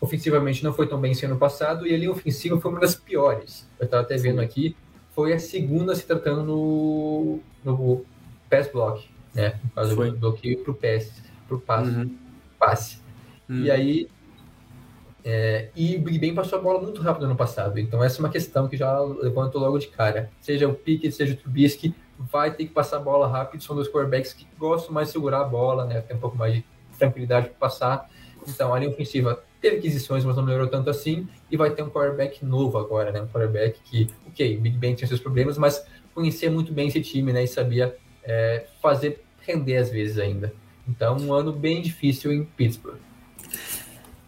ofensivamente 0.00 0.64
não 0.64 0.72
foi 0.72 0.86
tão 0.86 1.00
bem 1.00 1.12
esse 1.12 1.26
ano 1.26 1.36
passado, 1.36 1.86
e 1.86 1.94
a 1.94 1.98
linha 1.98 2.10
ofensiva 2.10 2.58
foi 2.58 2.70
uma 2.70 2.80
das 2.80 2.94
piores. 2.94 3.68
Eu 3.78 3.84
estava 3.84 4.02
até 4.02 4.16
vendo 4.16 4.40
aqui, 4.40 4.74
foi 5.10 5.32
a 5.32 5.38
segunda 5.38 5.94
se 5.94 6.06
tratando 6.06 6.42
no, 6.42 7.40
no 7.64 8.04
pass 8.48 8.70
block, 8.70 9.08
né? 9.34 9.58
No 9.76 9.94
Foi. 9.94 10.10
do 10.10 10.16
bloqueio 10.16 10.62
para 10.62 10.72
o 10.72 10.74
pass, 10.74 11.22
para 11.46 11.56
o 11.56 11.60
passe. 11.60 11.90
Uhum. 11.90 12.16
passe. 12.58 12.98
Uhum. 13.48 13.62
E 13.62 13.70
aí. 13.70 14.08
é, 15.24 15.68
e 15.74 15.96
o 15.96 16.00
Big 16.00 16.18
Ben 16.18 16.34
passou 16.34 16.58
a 16.58 16.62
bola 16.62 16.80
muito 16.80 17.00
rápido 17.00 17.26
ano 17.26 17.36
passado. 17.36 17.78
Então, 17.78 18.02
essa 18.02 18.18
é 18.18 18.20
uma 18.20 18.30
questão 18.30 18.68
que 18.68 18.76
já 18.76 18.98
levanto 19.00 19.58
logo 19.58 19.78
de 19.78 19.88
cara. 19.88 20.30
Seja 20.40 20.68
o 20.68 20.74
Pickett, 20.74 21.14
seja 21.14 21.34
o 21.34 21.36
Trubisky, 21.36 21.94
vai 22.18 22.52
ter 22.52 22.66
que 22.66 22.72
passar 22.72 22.96
a 22.96 23.00
bola 23.00 23.28
rápido. 23.28 23.62
São 23.62 23.74
dois 23.76 23.88
quarterbacks 23.88 24.32
que 24.32 24.46
gostam 24.58 24.92
mais 24.92 25.08
de 25.08 25.12
segurar 25.12 25.40
a 25.40 25.44
bola, 25.44 25.84
né? 25.84 26.00
Tem 26.00 26.16
um 26.16 26.20
pouco 26.20 26.36
mais 26.36 26.54
de 26.54 26.64
tranquilidade 26.98 27.48
para 27.48 27.56
passar. 27.58 28.10
Então, 28.46 28.72
a 28.72 28.78
linha 28.78 28.90
ofensiva 28.90 29.42
teve 29.60 29.76
aquisições, 29.76 30.24
mas 30.24 30.36
não 30.36 30.42
melhorou 30.44 30.68
tanto 30.68 30.88
assim. 30.90 31.28
E 31.50 31.56
vai 31.56 31.70
ter 31.70 31.82
um 31.82 31.90
quarterback 31.90 32.44
novo 32.44 32.78
agora, 32.78 33.12
né? 33.12 33.20
Um 33.20 33.28
quarterback 33.28 33.78
que, 33.84 34.08
ok, 34.26 34.56
o 34.56 34.60
Big 34.60 34.76
Ben 34.76 34.94
tinha 34.94 35.06
seus 35.06 35.20
problemas, 35.20 35.58
mas 35.58 35.84
conhecia 36.14 36.50
muito 36.50 36.72
bem 36.72 36.88
esse 36.88 37.00
time, 37.00 37.32
né? 37.32 37.44
E 37.44 37.48
sabia 37.48 37.96
é, 38.28 38.66
fazer 38.82 39.24
render 39.40 39.78
às 39.78 39.90
vezes 39.90 40.18
ainda. 40.18 40.52
Então, 40.86 41.16
um 41.16 41.32
ano 41.32 41.52
bem 41.52 41.80
difícil 41.82 42.32
em 42.32 42.44
Pittsburgh. 42.44 42.98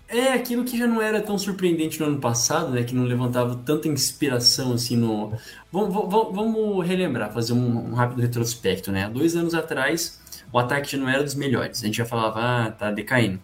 É 0.08 0.32
aquilo 0.32 0.64
que 0.64 0.76
já 0.76 0.88
não 0.88 1.00
era 1.00 1.20
tão 1.20 1.38
surpreendente 1.38 2.00
no 2.00 2.06
ano 2.06 2.18
passado, 2.18 2.72
né? 2.72 2.82
Que 2.82 2.94
não 2.94 3.04
levantava 3.04 3.54
tanta 3.64 3.86
inspiração 3.86 4.72
assim 4.72 4.96
no. 4.96 5.32
Vamos, 5.70 5.94
vamos, 6.10 6.84
relembrar, 6.84 7.32
fazer 7.32 7.52
um, 7.52 7.90
um 7.90 7.94
rápido 7.94 8.20
retrospecto, 8.20 8.90
né? 8.90 9.04
Há 9.04 9.08
dois 9.08 9.36
anos 9.36 9.54
atrás, 9.54 10.20
o 10.52 10.58
ataque 10.58 10.90
já 10.90 10.98
não 10.98 11.08
era 11.08 11.22
dos 11.22 11.36
melhores. 11.36 11.80
A 11.80 11.86
gente 11.86 11.98
já 11.98 12.04
falava, 12.04 12.40
ah, 12.40 12.70
tá 12.72 12.90
decaindo. 12.90 13.38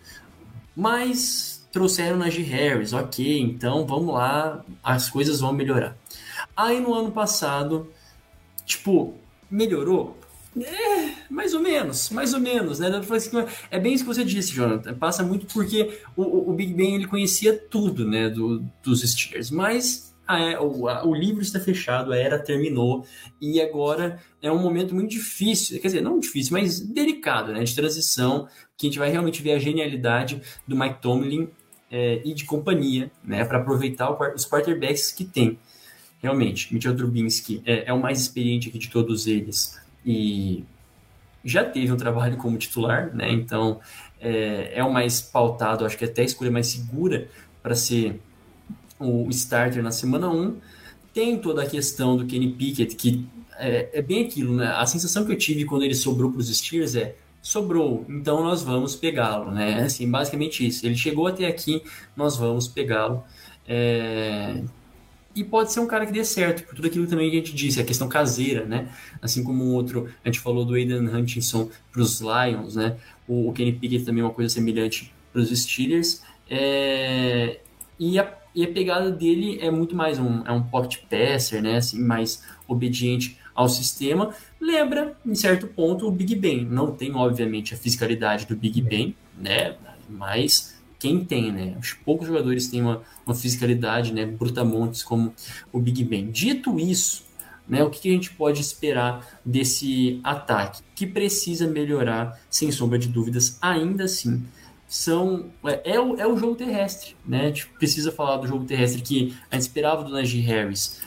Mas 0.74 1.66
trouxeram 1.70 2.16
Najee 2.16 2.42
Harris, 2.42 2.92
ok, 2.92 3.40
então 3.40 3.86
vamos 3.86 4.14
lá, 4.14 4.64
as 4.82 5.10
coisas 5.10 5.40
vão 5.40 5.52
melhorar. 5.52 5.96
Aí 6.56 6.80
no 6.80 6.94
ano 6.94 7.12
passado, 7.12 7.90
tipo, 8.64 9.14
melhorou? 9.50 10.16
É, 10.58 11.12
mais 11.30 11.52
ou 11.52 11.60
menos, 11.60 12.08
mais 12.10 12.32
ou 12.32 12.40
menos, 12.40 12.78
né? 12.78 12.88
Assim, 12.88 13.30
É 13.70 13.78
bem 13.78 13.92
isso 13.92 14.04
que 14.04 14.14
você 14.14 14.24
disse, 14.24 14.52
Jonathan. 14.52 14.94
Passa 14.94 15.22
muito 15.22 15.46
porque 15.52 15.98
o, 16.16 16.50
o- 16.50 16.54
Big 16.54 16.72
Ben 16.72 16.94
ele 16.94 17.06
conhecia 17.06 17.54
tudo, 17.56 18.06
né, 18.08 18.30
do, 18.30 18.64
dos 18.82 19.02
Steelers, 19.02 19.50
mas 19.50 20.14
a- 20.26 20.58
o, 20.62 20.88
a- 20.88 21.04
o 21.06 21.14
livro 21.14 21.42
está 21.42 21.60
fechado, 21.60 22.10
a 22.10 22.16
era 22.16 22.38
terminou 22.38 23.04
e 23.40 23.60
agora 23.60 24.18
é 24.40 24.50
um 24.50 24.58
momento 24.58 24.94
muito 24.94 25.10
difícil, 25.10 25.78
quer 25.78 25.88
dizer, 25.88 26.00
não 26.00 26.18
difícil, 26.18 26.52
mas 26.54 26.80
delicado, 26.80 27.52
né, 27.52 27.62
de 27.62 27.74
transição, 27.74 28.48
que 28.78 28.86
a 28.86 28.88
gente 28.90 28.98
vai 28.98 29.10
realmente 29.10 29.42
ver 29.42 29.52
a 29.52 29.58
genialidade 29.58 30.40
do 30.66 30.74
Mike 30.74 31.02
Tomlin 31.02 31.48
é, 31.90 32.22
e 32.24 32.32
de 32.32 32.46
companhia, 32.46 33.10
né, 33.22 33.44
para 33.44 33.58
aproveitar 33.58 34.10
o 34.10 34.34
os 34.34 34.46
quarterbacks 34.48 35.12
que 35.12 35.24
tem. 35.24 35.58
Realmente, 36.22 36.72
Mitchell 36.72 36.96
Trubisky 36.96 37.62
é, 37.66 37.84
é 37.90 37.92
o 37.92 38.00
mais 38.00 38.18
experiente 38.20 38.68
aqui 38.70 38.78
de 38.78 38.88
todos 38.88 39.26
eles 39.26 39.78
e 40.06 40.64
já 41.44 41.64
teve 41.64 41.92
um 41.92 41.96
trabalho 41.96 42.36
como 42.36 42.56
titular, 42.56 43.14
né? 43.14 43.30
Então 43.32 43.80
é, 44.20 44.72
é 44.74 44.84
o 44.84 44.92
mais 44.92 45.20
pautado, 45.20 45.84
acho 45.84 45.98
que 45.98 46.04
até 46.04 46.22
a 46.22 46.24
escolha 46.24 46.50
mais 46.50 46.68
segura 46.68 47.28
para 47.62 47.74
ser 47.74 48.20
o 48.98 49.28
starter 49.30 49.82
na 49.82 49.90
semana 49.90 50.30
1. 50.30 50.56
Tem 51.12 51.38
toda 51.38 51.62
a 51.62 51.66
questão 51.66 52.16
do 52.16 52.26
Kenny 52.26 52.52
Pickett, 52.52 52.94
que 52.94 53.26
é, 53.58 53.90
é 53.92 54.02
bem 54.02 54.24
aquilo, 54.24 54.54
né? 54.54 54.68
A 54.68 54.86
sensação 54.86 55.24
que 55.24 55.32
eu 55.32 55.38
tive 55.38 55.64
quando 55.64 55.82
ele 55.82 55.94
sobrou 55.94 56.30
para 56.30 56.40
os 56.40 56.54
Steelers 56.56 56.94
é 56.94 57.16
sobrou, 57.40 58.04
então 58.08 58.42
nós 58.42 58.62
vamos 58.62 58.96
pegá-lo, 58.96 59.52
né? 59.52 59.82
Assim, 59.82 60.10
basicamente 60.10 60.66
isso. 60.66 60.84
Ele 60.84 60.96
chegou 60.96 61.26
até 61.26 61.46
aqui, 61.46 61.82
nós 62.16 62.36
vamos 62.36 62.66
pegá-lo. 62.66 63.22
É, 63.68 64.62
e 65.36 65.44
pode 65.44 65.70
ser 65.70 65.80
um 65.80 65.86
cara 65.86 66.06
que 66.06 66.12
dê 66.12 66.24
certo, 66.24 66.66
por 66.66 66.74
tudo 66.74 66.88
aquilo 66.88 67.06
também 67.06 67.30
que 67.30 67.36
a 67.36 67.40
gente 67.40 67.54
disse, 67.54 67.78
a 67.78 67.84
questão 67.84 68.08
caseira, 68.08 68.64
né? 68.64 68.88
Assim 69.20 69.44
como 69.44 69.62
o 69.64 69.72
outro, 69.74 70.08
a 70.24 70.28
gente 70.28 70.40
falou 70.40 70.64
do 70.64 70.74
Aiden 70.74 71.06
Hutchinson 71.06 71.68
para 71.92 72.00
os 72.00 72.20
Lions, 72.20 72.74
né? 72.74 72.96
O, 73.28 73.50
o 73.50 73.52
Kenny 73.52 73.72
Pickett 73.72 74.06
também 74.06 74.22
é 74.22 74.24
uma 74.24 74.32
coisa 74.32 74.52
semelhante 74.52 75.12
para 75.30 75.42
os 75.42 75.50
Steelers. 75.50 76.22
É, 76.48 77.60
e, 77.98 78.18
a, 78.18 78.34
e 78.54 78.64
a 78.64 78.68
pegada 78.68 79.10
dele 79.10 79.58
é 79.60 79.70
muito 79.70 79.94
mais 79.94 80.18
um, 80.18 80.42
é 80.46 80.52
um 80.52 80.62
pocket 80.62 81.02
passer, 81.10 81.62
né? 81.62 81.76
Assim, 81.76 82.00
mais 82.00 82.42
obediente 82.66 83.38
ao 83.54 83.68
sistema. 83.68 84.34
Lembra, 84.58 85.16
em 85.24 85.34
certo 85.34 85.66
ponto, 85.66 86.08
o 86.08 86.10
Big 86.10 86.34
Ben. 86.34 86.64
Não 86.64 86.92
tem, 86.92 87.14
obviamente, 87.14 87.74
a 87.74 87.76
fiscalidade 87.76 88.46
do 88.46 88.56
Big 88.56 88.80
Ben, 88.80 89.14
né? 89.38 89.76
Mas 90.08 90.75
quem 90.98 91.24
tem, 91.24 91.52
né? 91.52 91.76
Os 91.80 91.92
poucos 91.92 92.26
jogadores 92.26 92.68
têm 92.68 92.82
uma, 92.82 93.02
uma 93.24 93.34
fiscalidade, 93.34 94.12
né? 94.12 94.24
Brutamontes 94.24 95.02
como 95.02 95.34
o 95.72 95.78
Big 95.78 96.04
Ben. 96.04 96.30
Dito 96.30 96.78
isso, 96.78 97.24
né? 97.68 97.82
O 97.82 97.90
que, 97.90 98.00
que 98.00 98.08
a 98.08 98.12
gente 98.12 98.32
pode 98.32 98.60
esperar 98.60 99.40
desse 99.44 100.20
ataque? 100.24 100.82
Que 100.94 101.06
precisa 101.06 101.66
melhorar, 101.66 102.40
sem 102.48 102.70
sombra 102.70 102.98
de 102.98 103.08
dúvidas, 103.08 103.58
ainda 103.60 104.04
assim. 104.04 104.44
São, 104.88 105.50
é, 105.64 105.94
é, 105.96 106.00
o, 106.00 106.16
é 106.16 106.26
o 106.26 106.36
jogo 106.36 106.54
terrestre, 106.54 107.16
né? 107.26 107.42
A 107.42 107.46
gente 107.46 107.66
precisa 107.70 108.12
falar 108.12 108.36
do 108.38 108.46
jogo 108.46 108.64
terrestre 108.64 109.02
que 109.02 109.36
a 109.50 109.56
gente 109.56 109.62
esperava 109.62 110.04
do 110.04 110.12
Najee 110.12 110.40
Harris. 110.40 111.00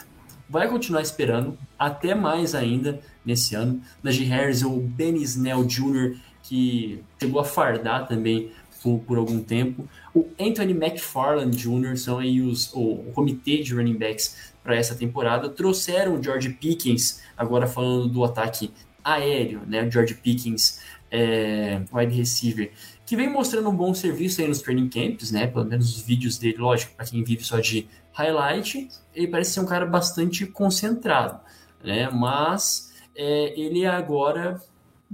Vai 0.50 0.68
continuar 0.68 1.02
esperando, 1.02 1.58
até 1.78 2.14
mais 2.14 2.54
ainda 2.54 3.00
nesse 3.24 3.56
ano. 3.56 3.82
Najee 4.04 4.26
Harris, 4.26 4.64
o 4.64 4.80
Benny 4.80 5.24
Snell 5.24 5.64
Jr., 5.64 6.18
que 6.44 7.04
chegou 7.20 7.40
a 7.40 7.46
fardar 7.46 8.08
também 8.08 8.52
por, 8.82 9.00
por, 9.00 9.18
algum 9.18 9.42
tempo. 9.42 9.88
O 10.14 10.28
Anthony 10.40 10.74
McFarland 10.74 11.56
Jr. 11.56 11.98
são 11.98 12.20
aí 12.20 12.42
os, 12.42 12.74
o, 12.74 12.80
o 12.80 13.12
comitê 13.14 13.62
de 13.62 13.74
running 13.74 13.98
backs 13.98 14.54
para 14.64 14.76
essa 14.76 14.96
temporada. 14.96 15.50
Trouxeram 15.50 16.16
o 16.16 16.24
George 16.24 16.50
Pickens, 16.50 17.22
agora 17.38 17.68
falando 17.68 18.08
do 18.08 18.24
ataque 18.24 18.72
aéreo, 19.04 19.62
né? 19.66 19.90
George 19.90 20.16
Pickens, 20.16 20.82
é, 21.12 21.82
wide 21.92 22.16
receiver, 22.16 22.72
que 23.06 23.16
vem 23.16 23.30
mostrando 23.30 23.70
um 23.70 23.76
bom 23.76 23.94
serviço 23.94 24.42
aí 24.42 24.48
nos 24.48 24.62
training 24.62 24.90
camps, 24.90 25.32
né? 25.32 25.48
Pelo 25.48 25.66
menos 25.66 25.96
os 25.96 26.02
vídeos 26.02 26.38
dele, 26.38 26.58
lógico, 26.58 26.94
para 26.96 27.06
quem 27.06 27.24
vive 27.24 27.44
só 27.44 27.60
de 27.60 27.88
highlight, 28.14 28.88
ele 29.14 29.28
parece 29.28 29.52
ser 29.52 29.62
um 29.62 29.66
cara 29.66 29.86
bastante 29.86 30.46
concentrado, 30.46 31.40
né? 31.84 32.10
Mas 32.10 32.94
é, 33.16 33.60
ele 33.60 33.86
agora 33.86 34.62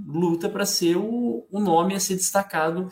luta 0.06 0.48
para 0.48 0.66
ser 0.66 0.96
o, 0.96 1.46
o 1.50 1.58
nome 1.58 1.94
a 1.94 2.00
ser 2.00 2.16
destacado 2.16 2.90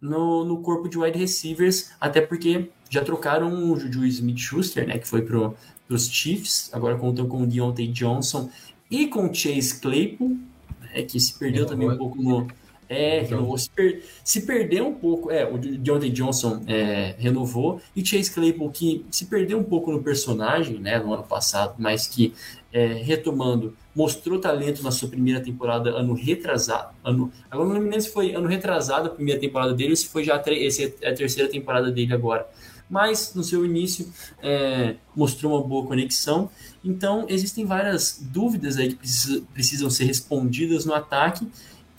no, 0.00 0.44
no 0.44 0.60
corpo 0.60 0.88
de 0.88 0.98
wide 0.98 1.18
receivers, 1.18 1.90
até 2.00 2.20
porque 2.20 2.70
já 2.90 3.02
trocaram 3.02 3.70
o 3.70 3.78
Juju 3.78 4.06
Smith-Schuster, 4.06 4.86
né, 4.86 4.98
que 4.98 5.08
foi 5.08 5.22
para 5.22 5.52
os 5.88 6.08
Chiefs, 6.08 6.70
agora 6.72 6.96
contam 6.96 7.26
com 7.28 7.42
o 7.42 7.46
Deontay 7.46 7.88
Johnson 7.88 8.50
e 8.90 9.06
com 9.06 9.28
o 9.28 9.34
Chase 9.34 9.80
Claypool, 9.80 10.36
né, 10.80 11.02
que 11.02 11.18
se 11.18 11.38
perdeu 11.38 11.66
também 11.66 11.88
um 11.88 11.96
pouco 11.96 12.22
no... 12.22 12.46
É, 12.88 13.20
renovou, 13.20 13.58
se, 13.58 13.68
per, 13.68 14.02
se 14.22 14.42
perdeu 14.42 14.86
um 14.86 14.94
pouco, 14.94 15.30
é, 15.30 15.44
o 15.44 15.58
Deontay 15.58 16.10
Johnson 16.10 16.62
é, 16.68 17.16
renovou, 17.18 17.80
e 17.96 18.04
Chase 18.06 18.30
Claypool, 18.32 18.70
que 18.70 19.04
se 19.10 19.26
perdeu 19.26 19.58
um 19.58 19.64
pouco 19.64 19.90
no 19.90 20.02
personagem, 20.02 20.78
né, 20.78 20.98
no 20.98 21.12
ano 21.12 21.24
passado, 21.24 21.74
mas 21.78 22.06
que, 22.06 22.32
é, 22.72 22.86
retomando, 22.86 23.74
mostrou 23.94 24.38
talento 24.38 24.82
na 24.82 24.90
sua 24.90 25.08
primeira 25.08 25.40
temporada, 25.40 25.90
ano 25.90 26.12
retrasado. 26.12 26.94
Ano, 27.02 27.32
agora 27.50 27.68
não 27.70 27.76
me 27.76 27.84
lembro 27.84 28.02
se 28.02 28.10
foi 28.10 28.34
ano 28.34 28.46
retrasado 28.46 29.06
a 29.06 29.10
primeira 29.10 29.40
temporada 29.40 29.72
dele 29.72 29.90
ou 29.90 29.96
se 29.96 30.06
foi 30.06 30.22
já 30.22 30.36
a, 30.36 30.42
esse 30.52 30.94
é 31.00 31.08
a 31.08 31.14
terceira 31.14 31.50
temporada 31.50 31.90
dele 31.90 32.12
agora. 32.12 32.46
Mas 32.88 33.34
no 33.34 33.42
seu 33.42 33.64
início 33.64 34.06
é, 34.42 34.96
mostrou 35.14 35.54
uma 35.54 35.66
boa 35.66 35.86
conexão. 35.86 36.50
Então 36.84 37.24
existem 37.28 37.64
várias 37.64 38.20
dúvidas 38.20 38.76
aí 38.76 38.90
que 38.90 38.96
precisa, 38.96 39.42
precisam 39.54 39.90
ser 39.90 40.04
respondidas 40.04 40.84
no 40.84 40.92
ataque 40.94 41.48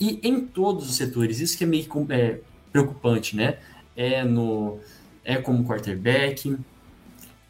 e 0.00 0.20
em 0.22 0.40
todos 0.40 0.88
os 0.88 0.96
setores. 0.96 1.40
Isso 1.40 1.56
que 1.56 1.64
é 1.64 1.66
meio 1.66 1.86
é, 2.10 2.38
preocupante, 2.72 3.36
né? 3.36 3.58
É 3.96 4.24
no 4.24 4.78
é 5.24 5.36
como 5.36 5.64
quarterback, 5.64 6.56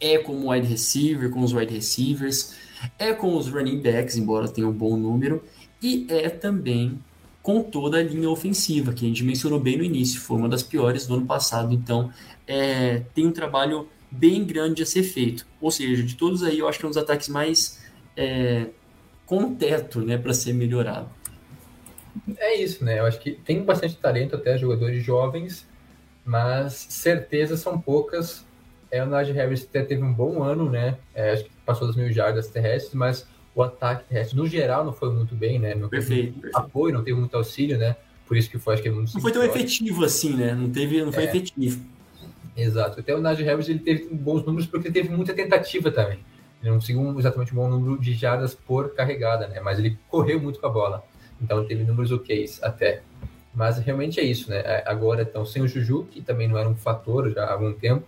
é 0.01 0.19
como 0.19 0.51
wide 0.51 0.67
receiver, 0.67 1.31
com 1.31 1.41
os 1.41 1.53
wide 1.53 1.73
receivers 1.73 2.57
é 2.99 3.13
com 3.13 3.37
os 3.37 3.49
running 3.49 3.81
backs, 3.81 4.17
embora 4.17 4.49
tenha 4.49 4.69
um 4.69 4.73
bom 4.73 4.97
número, 4.97 5.43
e 5.83 6.07
é 6.09 6.29
também 6.29 6.99
com 7.43 7.63
toda 7.63 7.99
a 7.99 8.03
linha 8.03 8.29
ofensiva, 8.29 8.93
que 8.93 9.05
a 9.05 9.09
gente 9.09 9.25
mencionou 9.25 9.59
bem 9.59 9.79
no 9.79 9.85
início, 9.85 10.21
foi 10.21 10.37
uma 10.37 10.49
das 10.49 10.63
piores 10.63 11.07
do 11.07 11.15
ano 11.15 11.27
passado, 11.27 11.73
então 11.73 12.13
é, 12.47 13.03
tem 13.15 13.27
um 13.27 13.33
trabalho 13.33 13.89
bem 14.11 14.45
grande 14.45 14.83
a 14.83 14.87
ser 14.87 15.03
feito. 15.03 15.47
Ou 15.61 15.71
seja, 15.71 16.03
de 16.03 16.15
todos 16.15 16.43
aí, 16.43 16.59
eu 16.59 16.69
acho 16.69 16.79
que 16.79 16.85
é 16.85 16.89
um 16.89 16.91
dos 16.91 16.99
ataques 16.99 17.29
mais 17.29 17.83
é, 18.17 18.67
com 19.25 19.55
teto 19.55 20.01
né, 20.01 20.19
para 20.19 20.35
ser 20.35 20.53
melhorado. 20.53 21.09
É 22.39 22.57
isso, 22.57 22.85
né? 22.85 22.99
Eu 22.99 23.07
acho 23.07 23.21
que 23.21 23.33
tem 23.33 23.63
bastante 23.63 23.97
talento 23.97 24.37
até 24.37 24.57
jogadores 24.57 25.03
jovens, 25.03 25.67
mas 26.25 26.75
certezas 26.89 27.61
são 27.61 27.81
poucas. 27.81 28.45
É, 28.91 29.03
o 29.03 29.07
Najee 29.07 29.33
Harris 29.33 29.65
até 29.65 29.83
teve 29.83 30.03
um 30.03 30.13
bom 30.13 30.43
ano, 30.43 30.71
né? 30.71 30.99
É, 31.15 31.33
acho 31.33 31.45
que 31.45 31.51
passou 31.65 31.87
das 31.87 31.97
mil 31.97 32.11
jardas 32.13 32.49
terrestres, 32.49 32.95
mas 32.95 33.27
o 33.55 33.63
ataque 33.63 34.05
terrestre, 34.09 34.37
no 34.37 34.47
geral, 34.47 34.85
não 34.85 34.93
foi 34.93 35.13
muito 35.13 35.35
bem, 35.35 35.59
né? 35.59 35.75
Não 35.75 35.89
perfeito, 35.89 36.27
teve 36.27 36.41
perfeito. 36.41 36.57
apoio, 36.57 36.95
não 36.95 37.03
teve 37.03 37.19
muito 37.19 37.37
auxílio, 37.37 37.77
né? 37.77 37.97
Por 38.27 38.37
isso 38.37 38.51
que 38.51 38.59
foi, 38.59 38.75
acho 38.75 38.83
que 38.83 38.91
não 38.91 39.07
foi 39.07 39.33
tão 39.33 39.43
efetivo 39.43 40.05
assim, 40.05 40.35
né? 40.35 40.55
Não 40.55 40.71
teve, 40.71 41.03
não 41.03 41.11
foi 41.11 41.25
é. 41.25 41.27
efetivo. 41.27 41.83
Exato. 42.55 43.01
Até 43.01 43.15
o 43.15 43.21
Najee 43.21 43.45
Harris 43.45 43.69
ele 43.69 43.79
teve 43.79 44.09
bons 44.13 44.45
números 44.45 44.67
porque 44.67 44.91
teve 44.91 45.09
muita 45.09 45.33
tentativa 45.33 45.91
também. 45.91 46.19
Ele 46.61 46.71
não 46.71 46.79
conseguiu 46.79 47.19
exatamente 47.19 47.53
um 47.53 47.57
bom 47.57 47.69
número 47.69 47.99
de 48.01 48.13
jardas 48.15 48.55
por 48.55 48.91
carregada, 48.95 49.47
né? 49.47 49.61
Mas 49.61 49.79
ele 49.79 49.97
correu 50.09 50.41
muito 50.41 50.61
com 50.61 50.67
a 50.67 50.71
bola. 50.71 51.05
Então 51.41 51.65
teve 51.65 51.85
números 51.85 52.13
ok 52.13 52.45
até. 52.63 53.03
Mas 53.55 53.79
realmente 53.79 54.21
é 54.21 54.23
isso, 54.23 54.51
né? 54.51 54.59
É, 54.59 54.85
agora 54.87 55.23
estão 55.23 55.45
sem 55.45 55.63
o 55.63 55.69
Juju, 55.69 56.07
que 56.11 56.21
também 56.21 56.47
não 56.47 56.59
era 56.59 56.69
um 56.69 56.77
fator 56.77 57.31
já 57.31 57.45
há 57.45 57.53
algum 57.53 57.73
tempo. 57.73 58.07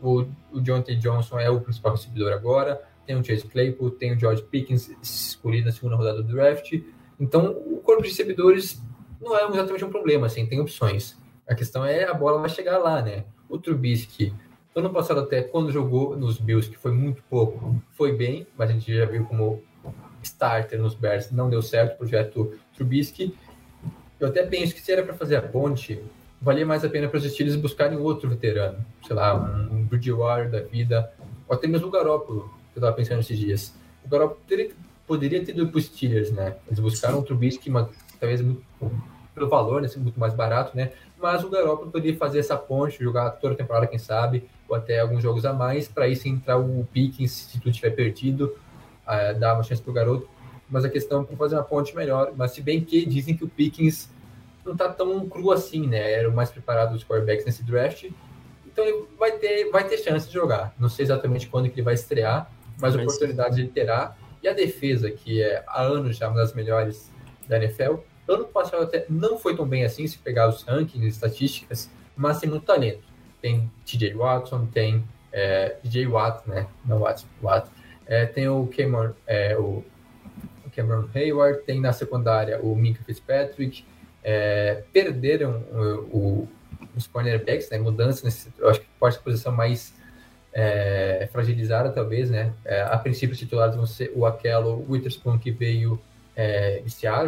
O, 0.00 0.26
o 0.52 0.82
T. 0.82 0.96
Johnson 0.96 1.38
é 1.38 1.48
o 1.48 1.60
principal 1.60 1.92
recebedor 1.92 2.32
agora 2.32 2.80
tem 3.06 3.16
o 3.16 3.24
Chase 3.24 3.46
Claypool, 3.46 3.90
tem 3.90 4.12
o 4.12 4.18
George 4.18 4.42
Pickens 4.42 4.90
escolhido 5.02 5.66
na 5.66 5.72
segunda 5.72 5.96
rodada 5.96 6.22
do 6.22 6.32
draft. 6.32 6.72
Então, 7.18 7.50
o 7.66 7.78
corpo 7.78 8.02
de 8.02 8.08
recebedores 8.08 8.82
não 9.20 9.36
é 9.36 9.44
exatamente 9.46 9.84
um 9.84 9.90
problema, 9.90 10.26
assim, 10.26 10.46
tem 10.46 10.60
opções. 10.60 11.16
A 11.46 11.54
questão 11.54 11.84
é 11.84 12.04
a 12.04 12.14
bola 12.14 12.40
vai 12.40 12.48
chegar 12.48 12.78
lá, 12.78 13.02
né? 13.02 13.24
O 13.48 13.58
Trubisky, 13.58 14.32
ano 14.74 14.90
passado 14.90 15.20
até, 15.20 15.42
quando 15.42 15.70
jogou 15.70 16.16
nos 16.16 16.38
Bills, 16.38 16.68
que 16.68 16.78
foi 16.78 16.92
muito 16.92 17.22
pouco, 17.28 17.80
foi 17.92 18.12
bem, 18.12 18.46
mas 18.56 18.70
a 18.70 18.72
gente 18.72 18.94
já 18.94 19.04
viu 19.04 19.24
como 19.26 19.62
starter 20.26 20.80
nos 20.80 20.94
Bears 20.94 21.30
não 21.30 21.48
deu 21.48 21.62
certo 21.62 21.94
o 21.94 21.98
projeto 21.98 22.58
Trubisky. 22.74 23.34
Eu 24.18 24.28
até 24.28 24.44
penso 24.44 24.74
que 24.74 24.80
se 24.80 24.92
era 24.92 25.02
para 25.02 25.14
fazer 25.14 25.36
a 25.36 25.42
ponte, 25.42 26.00
valia 26.40 26.66
mais 26.66 26.84
a 26.84 26.88
pena 26.88 27.08
para 27.08 27.18
os 27.18 27.24
Steelers 27.24 27.56
buscarem 27.56 27.98
outro 27.98 28.28
veterano, 28.28 28.84
sei 29.06 29.16
lá, 29.16 29.34
um, 29.34 29.76
um 29.76 29.84
Bridgewater 29.84 30.50
da 30.50 30.60
vida, 30.60 31.12
ou 31.48 31.56
até 31.56 31.66
mesmo 31.66 31.88
o 31.88 31.90
Garoppolo, 31.90 32.50
eu 32.74 32.80
estava 32.80 32.92
pensando 32.94 33.20
esses 33.20 33.38
dias. 33.38 33.74
O 34.04 34.08
Garoppolo 34.08 34.40
poderia, 34.40 34.70
poderia 35.06 35.44
ter 35.44 35.52
ido 35.52 35.68
para 35.68 35.78
os 35.78 35.86
Steelers, 35.86 36.30
né? 36.30 36.56
Eles 36.66 36.80
buscaram 36.80 37.18
o 37.18 37.22
Trubisky, 37.22 37.70
mas, 37.70 37.88
talvez 38.20 38.40
muito, 38.40 38.62
pelo 39.34 39.48
valor, 39.48 39.80
né? 39.80 39.88
Muito 39.96 40.20
mais 40.20 40.34
barato, 40.34 40.76
né? 40.76 40.92
Mas 41.20 41.42
o 41.42 41.48
Garoppolo 41.48 41.90
poderia 41.90 42.16
fazer 42.16 42.40
essa 42.40 42.56
ponte, 42.56 43.02
jogar 43.02 43.30
toda 43.32 43.54
a 43.54 43.56
temporada, 43.56 43.86
quem 43.86 43.98
sabe, 43.98 44.44
ou 44.68 44.76
até 44.76 45.00
alguns 45.00 45.22
jogos 45.22 45.44
a 45.46 45.52
mais, 45.52 45.88
para 45.88 46.08
isso 46.08 46.28
entrar 46.28 46.58
o 46.58 46.86
Pickens, 46.92 47.32
se 47.32 47.58
tudo 47.58 47.72
tiver 47.72 47.90
perdido, 47.90 48.54
uh, 49.06 49.38
dar 49.38 49.54
uma 49.54 49.62
chance 49.62 49.82
para 49.82 49.90
o 49.90 49.94
garoto. 49.94 50.28
Mas 50.68 50.84
a 50.84 50.88
questão 50.88 51.26
é 51.30 51.36
fazer 51.36 51.56
uma 51.56 51.62
ponte 51.62 51.94
melhor. 51.94 52.32
Mas 52.36 52.52
se 52.52 52.60
bem 52.60 52.82
que 52.82 53.04
dizem 53.06 53.36
que 53.36 53.44
o 53.44 53.48
Pickens 53.48 54.10
não 54.64 54.72
está 54.72 54.88
tão 54.88 55.28
cru 55.28 55.52
assim, 55.52 55.86
né? 55.86 56.12
Era 56.12 56.28
o 56.28 56.32
mais 56.32 56.50
preparado 56.50 56.92
dos 56.92 57.04
quarterbacks 57.04 57.44
nesse 57.44 57.62
draft. 57.62 58.10
Então 58.66 58.84
ele 58.84 59.06
vai 59.18 59.32
ter, 59.32 59.70
vai 59.70 59.86
ter 59.86 59.98
chance 59.98 60.26
de 60.26 60.32
jogar. 60.32 60.74
Não 60.78 60.88
sei 60.88 61.04
exatamente 61.04 61.48
quando 61.48 61.68
que 61.68 61.76
ele 61.76 61.82
vai 61.82 61.94
estrear, 61.94 62.50
mas 62.80 62.94
oportunidade 62.96 63.60
ele 63.60 63.68
terá. 63.68 64.16
E 64.42 64.48
a 64.48 64.52
defesa, 64.52 65.10
que 65.10 65.42
é 65.42 65.62
há 65.66 65.82
anos 65.82 66.16
já 66.16 66.28
uma 66.28 66.36
das 66.36 66.52
melhores 66.54 67.10
da 67.46 67.56
NFL, 67.56 67.96
ano 68.26 68.46
passado 68.46 68.82
até 68.82 69.06
não 69.08 69.38
foi 69.38 69.54
tão 69.56 69.66
bem 69.66 69.84
assim, 69.84 70.06
se 70.06 70.18
pegar 70.18 70.48
os 70.48 70.62
rankings, 70.62 71.06
estatísticas, 71.06 71.90
mas 72.16 72.40
tem 72.40 72.48
muito 72.48 72.64
talento. 72.64 73.04
Tem 73.40 73.70
TJ 73.84 74.14
Watson, 74.14 74.66
tem 74.66 75.04
é, 75.30 75.76
DJ 75.82 76.06
Watt, 76.06 76.48
né? 76.48 76.66
Não 76.84 77.00
Watt, 77.00 77.26
Watt. 77.42 77.68
É, 78.06 78.26
tem 78.26 78.48
o 78.48 78.66
Cameron, 78.66 79.12
é, 79.26 79.56
o 79.56 79.82
Cameron 80.74 81.08
Hayward, 81.14 81.62
tem 81.62 81.80
na 81.80 81.92
secundária 81.92 82.60
o 82.60 82.74
Minka 82.74 83.02
Fitzpatrick. 83.04 83.84
É, 84.22 84.82
perderam 84.92 85.62
o, 85.70 86.16
o, 86.16 86.48
os 86.96 87.06
cornerbacks, 87.06 87.68
né? 87.70 87.78
Mudança 87.78 88.24
nesse, 88.24 88.52
eu 88.58 88.70
acho 88.70 88.80
que 88.80 88.86
pode 88.98 89.14
ser 89.14 89.20
a 89.20 89.24
posição 89.24 89.52
mais 89.52 89.94
é, 90.52 91.28
fragilizada, 91.32 91.90
talvez, 91.90 92.30
né? 92.30 92.52
É, 92.64 92.82
a 92.82 92.96
princípio, 92.96 93.32
os 93.32 93.38
titulares 93.38 93.76
vão 93.76 93.86
ser 93.86 94.12
o 94.14 94.24
Aquelo 94.24 94.84
Witherspoon, 94.88 95.38
que 95.38 95.50
veio 95.50 96.00
é, 96.36 96.82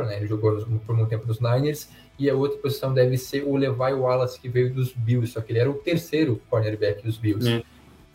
né? 0.07 0.17
Ele 0.17 0.27
jogou 0.27 0.65
por 0.87 0.97
muito 0.97 1.09
tempo 1.09 1.27
nos 1.27 1.41
Niners. 1.41 1.89
E 2.19 2.31
a 2.31 2.35
outra 2.35 2.59
posição 2.59 2.95
deve 2.95 3.19
ser 3.19 3.45
o 3.45 3.57
Levi 3.57 3.93
Wallace, 3.93 4.41
que 4.41 4.49
veio 4.49 4.73
dos 4.73 4.93
Bills, 4.93 5.33
só 5.33 5.41
que 5.41 5.53
ele 5.53 5.59
era 5.59 5.71
o 5.71 5.75
terceiro 5.75 6.41
cornerback 6.49 7.03
dos 7.03 7.19
Bills. 7.19 7.47
É. 7.47 7.63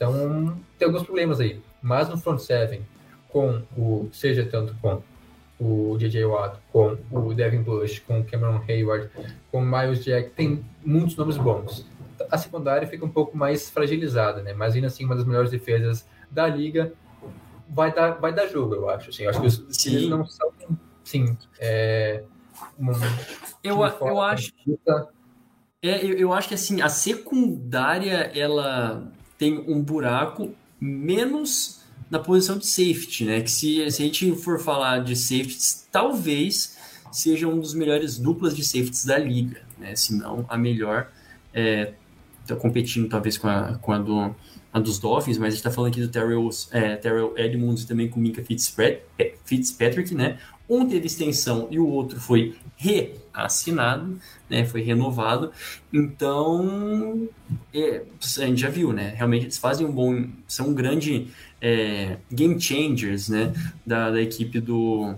Então, 0.02 0.58
tem 0.80 0.88
alguns 0.88 1.04
problemas 1.04 1.40
aí. 1.40 1.62
Mas 1.82 2.10
no 2.10 2.18
front 2.18 2.40
seven, 2.40 2.82
com 3.30 3.62
o, 3.78 4.10
seja 4.12 4.46
tanto 4.46 4.76
com 4.82 5.02
o 5.60 5.96
J.J. 5.98 6.26
Watt, 6.26 6.58
com 6.72 6.98
o 7.12 7.34
Devin 7.34 7.62
Bush, 7.62 8.00
com 8.00 8.20
o 8.20 8.24
Cameron 8.24 8.62
Hayward, 8.68 9.10
com 9.52 9.62
o 9.62 9.66
Miles 9.66 10.04
Jack, 10.04 10.32
tem 10.32 10.66
muitos 10.84 11.16
nomes 11.16 11.38
bons 11.38 11.86
a 12.30 12.38
secundária 12.38 12.88
fica 12.88 13.06
um 13.06 13.10
pouco 13.10 13.38
mais 13.38 13.70
fragilizada, 13.70 14.42
né? 14.42 14.54
Mas 14.54 14.76
ainda 14.76 14.88
assim, 14.88 15.06
uma 15.06 15.16
das 15.16 15.26
melhores 15.26 15.52
defesas 15.52 16.06
da 16.30 16.48
liga 16.48 16.94
vai 17.70 17.94
dar, 17.94 18.12
vai 18.12 18.34
dar 18.34 18.48
jogo, 18.48 18.76
eu 18.76 18.90
acho. 18.90 19.10
Assim, 19.10 19.24
eu 19.24 19.30
acho 19.30 19.42
que 19.42 19.48
os 19.48 19.66
Sim. 19.72 20.10
não 20.10 20.26
são, 20.26 20.52
sim, 21.04 21.38
é, 21.60 22.24
um, 22.80 22.92
eu, 23.64 23.84
eu 23.84 24.22
acho. 24.22 24.52
É, 25.82 26.06
eu, 26.06 26.18
eu 26.18 26.34
acho 26.34 26.48
que 26.48 26.54
assim, 26.54 26.82
a 26.82 26.90
secundária 26.90 28.32
ela 28.36 29.12
tem 29.42 29.58
um 29.68 29.82
buraco 29.82 30.54
menos 30.80 31.82
na 32.12 32.20
posição 32.20 32.60
de 32.60 32.68
safety, 32.68 33.26
né? 33.26 33.42
Que 33.42 33.50
se, 33.50 33.90
se 33.90 34.04
a 34.04 34.06
gente 34.06 34.36
for 34.36 34.60
falar 34.60 35.04
de 35.04 35.16
safeties, 35.16 35.88
talvez 35.92 36.78
seja 37.12 37.48
um 37.48 37.60
dos 37.60 37.74
melhores 37.74 38.20
duplas 38.20 38.56
de 38.56 38.64
safeties 38.64 39.04
da 39.04 39.18
liga, 39.18 39.60
né? 39.80 39.96
Se 39.96 40.16
não 40.16 40.46
a 40.48 40.56
melhor. 40.56 41.12
É, 41.52 41.94
tá 42.46 42.56
competindo 42.56 43.10
talvez 43.10 43.36
com 43.36 43.48
a, 43.48 43.80
com 43.80 43.92
a, 43.92 43.98
do, 43.98 44.36
a 44.72 44.80
dos 44.80 45.00
Dolphins, 45.00 45.40
mas 45.40 45.48
a 45.48 45.50
gente 45.50 45.58
está 45.58 45.72
falando 45.72 45.90
aqui 45.90 46.02
do 46.02 46.08
Terrell, 46.08 46.48
é, 46.72 46.96
Terrell 46.98 47.34
Edmonds 47.36 47.82
e 47.82 47.88
também 47.88 48.08
com 48.08 48.20
o 48.20 48.24
Minka 48.24 48.44
Fitzpatrick, 48.44 49.02
Fitzpatrick, 49.44 50.14
né? 50.14 50.38
Um 50.72 50.88
teve 50.88 51.06
extensão 51.06 51.68
e 51.70 51.78
o 51.78 51.86
outro 51.86 52.18
foi 52.18 52.56
reassinado, 52.78 54.18
né? 54.50 54.64
Foi 54.64 54.82
renovado. 54.82 55.52
Então, 55.92 57.28
é, 57.74 58.04
a 58.38 58.46
gente 58.46 58.62
já 58.62 58.70
viu, 58.70 58.94
né? 58.94 59.14
Realmente 59.14 59.46
eles 59.46 59.58
fazem 59.58 59.86
um 59.86 59.92
bom, 59.92 60.30
são 60.48 60.70
um 60.70 60.74
grande 60.74 61.28
é, 61.62 62.18
game 62.32 62.60
changers, 62.60 63.28
né? 63.28 63.54
Da, 63.86 64.12
da 64.12 64.22
equipe 64.22 64.62
do 64.62 65.14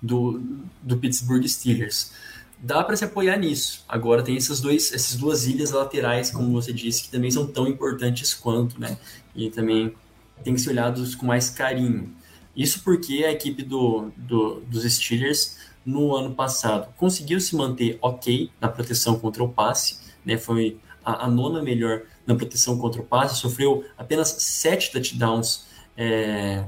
do, 0.00 0.40
do 0.82 0.98
Pittsburgh 0.98 1.44
Steelers. 1.48 2.12
Dá 2.58 2.84
para 2.84 2.96
se 2.96 3.04
apoiar 3.04 3.36
nisso. 3.38 3.84
Agora 3.88 4.22
tem 4.22 4.36
essas, 4.36 4.60
dois, 4.60 4.92
essas 4.92 5.16
duas 5.16 5.46
ilhas 5.46 5.70
laterais, 5.70 6.30
como 6.30 6.52
você 6.52 6.72
disse, 6.72 7.04
que 7.04 7.10
também 7.10 7.30
são 7.30 7.46
tão 7.46 7.66
importantes 7.66 8.32
quanto, 8.34 8.80
né? 8.80 8.96
E 9.34 9.50
também 9.50 9.94
tem 10.42 10.54
que 10.54 10.60
ser 10.60 10.70
olhados 10.70 11.14
com 11.14 11.26
mais 11.26 11.50
carinho. 11.50 12.14
Isso 12.56 12.82
porque 12.82 13.24
a 13.24 13.32
equipe 13.32 13.62
do, 13.62 14.10
do, 14.16 14.60
dos 14.60 14.84
Steelers 14.84 15.58
no 15.84 16.14
ano 16.14 16.34
passado 16.34 16.92
conseguiu 16.96 17.40
se 17.40 17.54
manter 17.54 17.98
ok 18.00 18.50
na 18.60 18.68
proteção 18.68 19.18
contra 19.18 19.42
o 19.42 19.48
passe, 19.48 19.98
né? 20.24 20.38
Foi 20.38 20.78
a, 21.04 21.26
a 21.26 21.28
nona 21.28 21.62
melhor 21.62 22.02
na 22.26 22.34
proteção 22.34 22.78
contra 22.78 23.00
o 23.00 23.04
passe, 23.04 23.36
sofreu 23.36 23.84
apenas 23.98 24.28
sete 24.38 24.90
touchdowns. 24.90 25.66
É, 25.96 26.64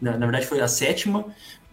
na, 0.00 0.16
na, 0.16 0.26
verdade, 0.26 0.46
foi 0.46 0.60
a 0.60 0.68
sétima 0.68 1.24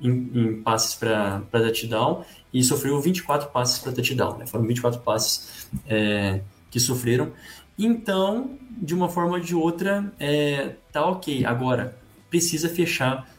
em, 0.02 0.10
em 0.34 0.62
passes 0.64 0.96
para 0.96 1.42
touchdown 1.52 2.26
e 2.52 2.64
sofreu 2.64 3.00
24 3.00 3.50
passes 3.50 3.80
para 3.80 3.92
touchdown. 3.92 4.38
Né? 4.38 4.48
Foram 4.48 4.66
24 4.66 5.02
passes 5.02 5.68
é, 5.88 6.42
que 6.72 6.80
sofreram. 6.80 7.32
Então, 7.78 8.58
de 8.72 8.94
uma 8.94 9.10
forma 9.10 9.34
ou 9.34 9.40
de 9.40 9.56
outra, 9.56 10.12
é, 10.20 10.76
tá 10.92 11.06
ok. 11.06 11.46
Agora, 11.46 11.98
precisa 12.34 12.68
fechar 12.68 13.30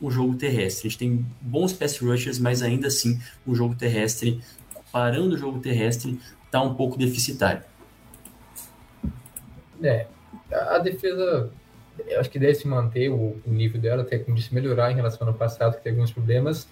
o 0.00 0.12
jogo 0.12 0.36
terrestre. 0.36 0.86
A 0.86 0.90
gente 0.90 0.98
tem 0.98 1.26
bons 1.40 1.72
pass 1.72 1.98
rushers, 1.98 2.38
mas 2.38 2.62
ainda 2.62 2.86
assim 2.86 3.20
o 3.44 3.52
jogo 3.52 3.74
terrestre, 3.74 4.40
parando 4.92 5.34
o 5.34 5.36
jogo 5.36 5.58
terrestre, 5.58 6.20
tá 6.52 6.62
um 6.62 6.74
pouco 6.74 6.96
deficitário. 6.96 7.64
É, 9.82 10.06
a 10.52 10.78
defesa, 10.78 11.50
eu 12.06 12.20
acho 12.20 12.30
que 12.30 12.38
deve 12.38 12.54
se 12.54 12.68
manter 12.68 13.10
o, 13.10 13.36
o 13.44 13.50
nível 13.50 13.80
dela, 13.80 14.02
até 14.02 14.18
como 14.18 14.36
disse, 14.36 14.54
melhorar 14.54 14.92
em 14.92 14.94
relação 14.94 15.22
ao 15.22 15.30
ano 15.30 15.36
passado, 15.38 15.76
que 15.76 15.82
tem 15.82 15.92
alguns 15.92 16.12
problemas. 16.12 16.68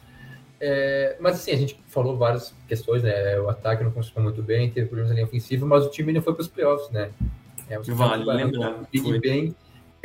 É, 0.61 1.16
mas 1.18 1.35
assim, 1.35 1.51
a 1.51 1.57
gente 1.57 1.83
falou 1.89 2.16
várias 2.16 2.55
questões, 2.68 3.03
né? 3.03 3.41
O 3.41 3.49
ataque 3.49 3.83
não 3.83 3.91
funcionou 3.91 4.22
muito 4.22 4.41
bem, 4.41 4.70
teve 4.70 4.87
problemas 4.87 5.11
na 5.11 5.16
linha 5.16 5.26
ofensiva, 5.26 5.66
mas 5.66 5.85
o 5.85 5.91
time 5.91 6.11
ainda 6.11 6.22
foi 6.22 6.33
para 6.33 6.43
os 6.43 6.49
playoffs, 6.49 6.91
né? 6.91 7.11
É, 7.68 7.76
vale 7.80 8.24
lembrar. 8.24 8.85
Foi. 9.03 9.18
bem, 9.18 9.53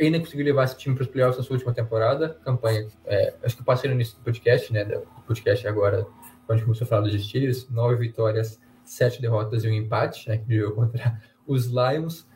ainda 0.06 0.20
conseguiu 0.20 0.44
levar 0.44 0.64
esse 0.64 0.76
time 0.76 0.94
para 0.94 1.02
os 1.02 1.08
playoffs 1.08 1.38
na 1.38 1.44
sua 1.44 1.54
última 1.54 1.72
temporada. 1.72 2.38
Campanha, 2.44 2.86
é, 3.06 3.34
acho 3.42 3.56
que 3.56 3.62
eu 3.62 3.66
passei 3.66 3.88
no 3.88 3.94
início 3.96 4.16
do 4.16 4.22
podcast, 4.22 4.72
né? 4.72 4.84
Do 4.84 5.02
podcast 5.26 5.66
agora, 5.66 6.06
quando 6.46 6.62
começou 6.62 6.84
a 6.84 6.88
falar 6.88 7.02
dos 7.02 7.22
Steelers, 7.22 7.68
nove 7.68 7.96
vitórias, 7.96 8.60
sete 8.84 9.20
derrotas 9.20 9.64
e 9.64 9.68
um 9.68 9.72
empate, 9.72 10.28
né? 10.28 10.38
Que 10.38 10.56
jogou 10.56 10.84
contra 10.84 11.20
os 11.46 11.66
Lions. 11.66 12.26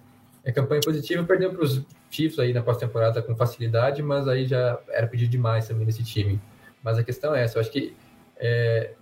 É 0.44 0.50
campanha 0.50 0.80
positiva, 0.80 1.22
perdeu 1.22 1.52
para 1.52 1.62
os 1.62 1.84
Chiefs 2.10 2.38
aí 2.38 2.52
na 2.52 2.62
pós-temporada 2.62 3.22
com 3.22 3.34
facilidade, 3.36 4.02
mas 4.02 4.26
aí 4.26 4.44
já 4.44 4.78
era 4.88 5.06
pedir 5.06 5.28
demais 5.28 5.68
também 5.68 5.86
nesse 5.86 6.02
time. 6.02 6.40
Mas 6.82 6.98
a 6.98 7.04
questão 7.04 7.34
é 7.34 7.44
essa, 7.44 7.58
eu 7.58 7.60
acho 7.60 7.70
que 7.70 7.96
é, 8.36 8.92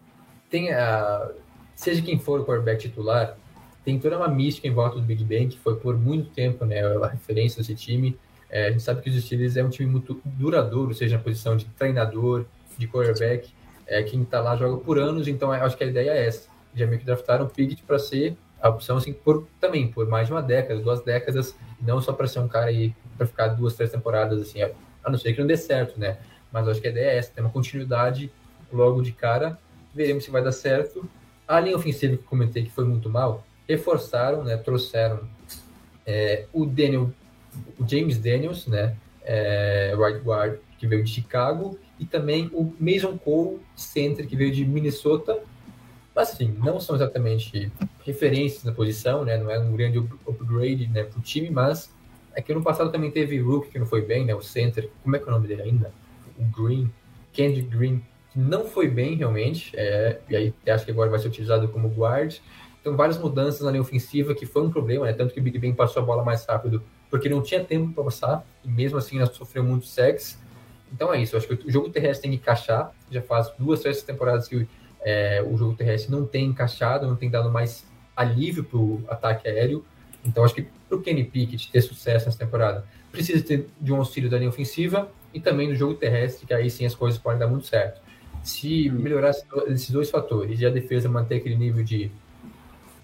tem 0.51 0.71
a, 0.71 1.31
seja 1.75 2.03
quem 2.03 2.19
for 2.19 2.41
o 2.41 2.45
quarterback 2.45 2.83
titular, 2.83 3.39
tem 3.85 3.99
toda 3.99 4.19
uma 4.19 4.29
mística 4.29 4.69
em 4.69 4.73
volta 4.73 4.97
do 4.97 5.03
Big 5.03 5.25
Ben, 5.25 5.49
que 5.49 5.59
foi 5.59 5.77
por 5.77 5.97
muito 5.97 6.31
tempo 6.31 6.67
né, 6.67 6.83
a 6.83 7.07
referência 7.09 7.59
desse 7.59 7.75
time. 7.75 8.19
É, 8.51 8.67
a 8.67 8.71
gente 8.71 8.83
sabe 8.83 9.01
que 9.01 9.11
os 9.11 9.25
Steelers 9.25 9.57
é 9.57 9.65
um 9.65 9.71
time 9.71 9.89
muito 9.89 10.21
duradouro, 10.25 10.93
seja 10.93 11.17
na 11.17 11.23
posição 11.23 11.57
de 11.57 11.65
treinador, 11.67 12.45
de 12.77 12.89
quarterback. 12.89 13.49
É, 13.87 14.03
quem 14.03 14.23
está 14.23 14.41
lá 14.41 14.57
joga 14.57 14.77
por 14.79 14.99
anos, 14.99 15.29
então 15.29 15.53
acho 15.53 15.77
que 15.77 15.85
a 15.85 15.87
ideia 15.87 16.11
é 16.11 16.27
essa. 16.27 16.49
Já 16.75 16.87
meio 16.87 16.99
que 16.99 17.07
draftaram 17.07 17.47
o 17.47 17.49
Pickett 17.49 17.83
para 17.83 17.99
ser 17.99 18.37
a 18.61 18.69
opção 18.69 18.97
assim, 18.97 19.13
por, 19.13 19.47
também 19.61 19.89
por 19.89 20.07
mais 20.07 20.27
de 20.27 20.33
uma 20.33 20.43
década, 20.43 20.81
duas 20.81 21.03
décadas, 21.03 21.57
não 21.81 22.01
só 22.01 22.13
para 22.13 22.27
ser 22.27 22.41
um 22.41 22.49
cara 22.49 22.67
aí 22.67 22.95
para 23.17 23.27
ficar 23.27 23.49
duas, 23.49 23.75
três 23.75 23.91
temporadas, 23.91 24.41
assim, 24.41 24.63
a 24.63 25.11
não 25.11 25.19
ser 25.19 25.33
que 25.33 25.41
não 25.41 25.47
dê 25.47 25.57
certo, 25.57 25.99
né? 25.99 26.19
Mas 26.53 26.69
acho 26.69 26.81
que 26.81 26.89
a 26.89 26.91
ideia 26.91 27.11
é 27.11 27.17
essa, 27.19 27.33
ter 27.33 27.41
uma 27.41 27.51
continuidade 27.51 28.31
logo 28.73 29.03
de 29.03 29.13
cara. 29.13 29.59
Veremos 29.95 30.25
se 30.25 30.31
vai 30.31 30.43
dar 30.43 30.53
certo. 30.53 31.09
A 31.47 31.59
linha 31.61 31.77
ofensiva 31.77 32.17
que 32.17 32.23
comentei 32.23 32.65
que 32.65 32.71
foi 32.71 32.85
muito 32.85 33.09
mal, 33.09 33.45
reforçaram, 33.69 34.45
né, 34.45 34.57
trouxeram 34.57 35.21
é, 36.07 36.47
o 36.53 36.67
Daniel, 36.67 37.11
o 37.79 37.89
James 37.89 38.19
Daniels, 38.19 38.67
né, 38.67 38.97
é, 39.23 39.95
right 39.97 40.21
guard, 40.21 40.59
que 40.79 40.87
veio 40.87 41.05
de 41.05 41.11
Chicago, 41.11 41.79
e 41.99 42.07
também 42.07 42.51
o 42.53 42.75
Mason 42.79 43.17
Cole, 43.19 43.61
center, 43.77 44.27
que 44.27 44.37
veio 44.37 44.51
de 44.51 44.65
Minnesota. 44.65 45.39
Mas, 46.15 46.33
assim, 46.33 46.55
não 46.59 46.81
são 46.81 46.97
exatamente 46.97 47.71
referências 48.05 48.65
na 48.65 48.73
posição, 48.73 49.25
né, 49.25 49.37
não 49.37 49.51
é 49.51 49.59
um 49.59 49.73
grande 49.77 49.99
upgrade 49.99 50.89
né, 50.89 51.05
para 51.05 51.19
o 51.19 51.23
time, 51.23 51.51
mas 51.51 51.95
é 52.35 52.41
que 52.41 52.55
no 52.55 52.63
passado 52.63 52.91
também 52.91 53.11
teve 53.11 53.39
Rook, 53.39 53.71
que 53.71 53.79
não 53.79 53.87
foi 53.87 54.03
bem, 54.03 54.25
né, 54.25 54.35
o 54.35 54.43
center, 54.43 54.89
como 55.03 55.17
é 55.17 55.19
que 55.19 55.25
é 55.25 55.29
o 55.29 55.33
nome 55.33 55.49
dele 55.49 55.63
ainda? 55.63 55.93
O 56.39 56.45
Green, 56.45 56.91
Kendrick 57.33 57.69
Green, 57.69 58.03
não 58.35 58.65
foi 58.65 58.89
bem 58.89 59.17
realmente, 59.17 59.73
é, 59.77 60.21
e 60.29 60.37
aí 60.37 60.55
acho 60.69 60.85
que 60.85 60.91
agora 60.91 61.11
vai 61.11 61.19
ser 61.19 61.29
utilizado 61.29 61.69
como 61.69 61.89
guard. 61.89 62.37
Então, 62.81 62.97
várias 62.97 63.19
mudanças 63.19 63.61
na 63.61 63.71
linha 63.71 63.83
ofensiva 63.83 64.35
que 64.35 64.47
foi 64.47 64.63
um 64.63 64.71
problema, 64.71 65.05
né? 65.05 65.13
Tanto 65.13 65.35
que 65.35 65.41
o 65.41 65.43
Big 65.43 65.59
Ben 65.59 65.75
passou 65.75 66.03
a 66.03 66.07
bola 66.07 66.25
mais 66.25 66.47
rápido 66.47 66.83
porque 67.11 67.29
não 67.29 67.43
tinha 67.43 67.63
tempo 67.63 67.93
para 67.93 68.05
passar, 68.05 68.47
e 68.65 68.69
mesmo 68.69 68.99
assim 68.99 69.19
ainda 69.19 69.33
sofreu 69.33 69.65
muito 69.65 69.87
sexo. 69.87 70.39
Então 70.93 71.13
é 71.13 71.21
isso, 71.21 71.37
acho 71.37 71.47
que 71.47 71.69
o 71.69 71.71
jogo 71.71 71.91
terrestre 71.91 72.23
tem 72.23 72.31
que 72.31 72.43
encaixar. 72.43 72.93
Já 73.11 73.23
faz 73.23 73.53
duas, 73.59 73.81
três 73.81 74.03
temporadas 74.03 74.49
que 74.49 74.67
é, 75.03 75.45
o 75.47 75.57
jogo 75.57 75.75
terrestre 75.75 76.11
não 76.11 76.25
tem 76.27 76.47
encaixado, 76.47 77.07
não 77.07 77.17
tem 77.17 77.31
dado 77.31 77.51
mais 77.51 77.87
alívio 78.17 78.65
para 78.65 78.79
o 78.79 79.05
ataque 79.09 79.49
aéreo. 79.49 79.85
Então 80.25 80.45
acho 80.45 80.55
que 80.55 80.63
para 80.89 80.97
o 80.97 81.01
Kenny 81.01 81.25
Pickett 81.25 81.71
ter 81.71 81.81
sucesso 81.81 82.27
nessa 82.27 82.39
temporada, 82.39 82.85
precisa 83.11 83.43
ter 83.43 83.69
de 83.81 83.93
um 83.93 83.97
auxílio 83.97 84.29
da 84.29 84.39
linha 84.39 84.51
ofensiva 84.51 85.11
e 85.33 85.41
também 85.41 85.69
do 85.69 85.75
jogo 85.75 85.95
terrestre, 85.95 86.47
que 86.47 86.53
aí 86.53 86.71
sim 86.71 86.85
as 86.85 86.95
coisas 86.95 87.19
podem 87.19 87.39
dar 87.39 87.47
muito 87.47 87.67
certo 87.67 88.01
se 88.43 88.89
melhorar 88.91 89.33
esses 89.69 89.91
dois 89.91 90.11
fatores 90.11 90.61
e 90.61 90.67
a 90.67 90.71
defesa 90.71 91.09
manter 91.09 91.37
aquele 91.37 91.57
nível 91.57 91.85
de 91.85 92.11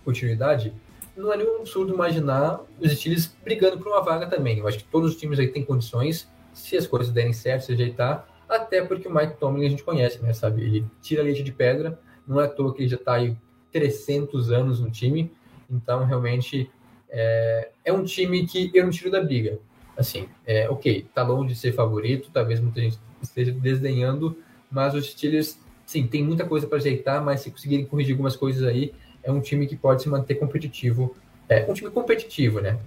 continuidade, 0.05 0.73
não 1.17 1.33
é 1.33 1.37
nenhum 1.37 1.61
absurdo 1.61 1.95
imaginar 1.95 2.61
os 2.79 2.93
Steelers 2.93 3.35
brigando 3.43 3.79
por 3.79 3.89
uma 3.89 4.03
vaga 4.03 4.27
também. 4.27 4.59
Eu 4.59 4.69
acho 4.69 4.79
que 4.79 4.85
todos 4.85 5.13
os 5.13 5.17
times 5.17 5.39
aí 5.39 5.49
têm 5.49 5.65
condições, 5.65 6.29
se 6.53 6.77
as 6.77 6.87
coisas 6.87 7.13
derem 7.13 7.33
certo, 7.33 7.65
se 7.65 7.73
ajeitar, 7.73 8.29
até 8.49 8.85
porque 8.85 9.09
o 9.09 9.15
Mike 9.15 9.37
Tomlin 9.39 9.67
a 9.67 9.69
gente 9.69 9.83
conhece, 9.83 10.23
né, 10.23 10.33
sabe? 10.33 10.63
Ele 10.63 10.87
tira 11.01 11.23
leite 11.23 11.43
de 11.43 11.53
pedra, 11.53 11.99
não 12.27 12.41
é 12.41 12.45
à 12.45 12.49
toa 12.49 12.73
que 12.75 12.83
ele 12.83 12.89
já 12.89 12.97
está 12.97 13.15
aí 13.15 13.37
300 13.73 14.51
anos 14.53 14.81
no 14.81 14.91
time, 14.91 15.33
então 15.71 16.05
realmente 16.05 16.71
é, 17.09 17.71
é, 17.85 17.93
um 17.93 18.05
time 18.05 18.47
que 18.47 18.71
eu 18.75 18.85
não 18.85 18.91
tiro 18.91 19.11
da 19.11 19.23
briga. 19.23 19.59
Assim, 19.97 20.29
é, 20.47 20.69
ok, 20.69 21.07
tá 21.15 21.23
longe 21.23 21.55
de 21.55 21.59
ser 21.59 21.73
favorito, 21.73 22.31
talvez 22.33 22.61
muita 22.61 22.81
gente 22.81 22.99
esteja 23.23 23.53
desdenhando, 23.53 24.37
mas 24.71 24.95
os 24.95 25.11
Steelers, 25.11 25.59
sim, 25.87 26.07
tem 26.07 26.23
muita 26.23 26.45
coisa 26.45 26.67
para 26.67 26.77
ajeitar, 26.77 27.25
mas 27.25 27.41
se 27.41 27.51
conseguirem 27.51 27.87
corrigir 27.87 28.13
algumas 28.13 28.37
coisas 28.37 28.63
aí, 28.63 28.93
é 29.27 29.33
um 29.33 29.41
time 29.41 29.67
que 29.67 29.77
pode 29.77 30.03
se 30.03 30.09
manter 30.09 30.37
competitivo. 30.37 31.15
É 31.49 31.67
um 31.69 31.75
time 31.75 31.91
competitivo, 31.91 32.61
né? 32.61 32.79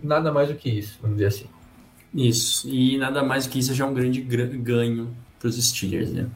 Nada 0.00 0.30
mais 0.30 0.48
do 0.48 0.54
que 0.54 0.68
isso, 0.68 0.98
vamos 1.00 1.16
dizer 1.16 1.28
assim. 1.28 1.46
Isso, 2.14 2.68
e 2.68 2.96
nada 2.98 3.22
mais 3.22 3.46
do 3.46 3.50
que 3.50 3.58
isso 3.58 3.74
já 3.74 3.84
é 3.84 3.88
um 3.88 3.94
grande 3.94 4.20
ganho 4.20 5.14
para 5.38 5.48
os 5.48 5.56
Steelers, 5.56 6.12
né? 6.12 6.28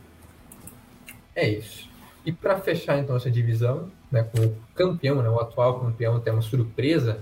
É 1.34 1.48
isso. 1.48 1.88
E 2.24 2.32
para 2.32 2.58
fechar 2.60 2.98
então 2.98 3.16
essa 3.16 3.30
divisão, 3.30 3.90
né, 4.10 4.22
com 4.22 4.40
o 4.44 4.56
campeão, 4.74 5.22
né, 5.22 5.28
o 5.28 5.40
atual 5.40 5.80
campeão, 5.80 6.20
tem 6.20 6.32
uma 6.32 6.42
surpresa, 6.42 7.20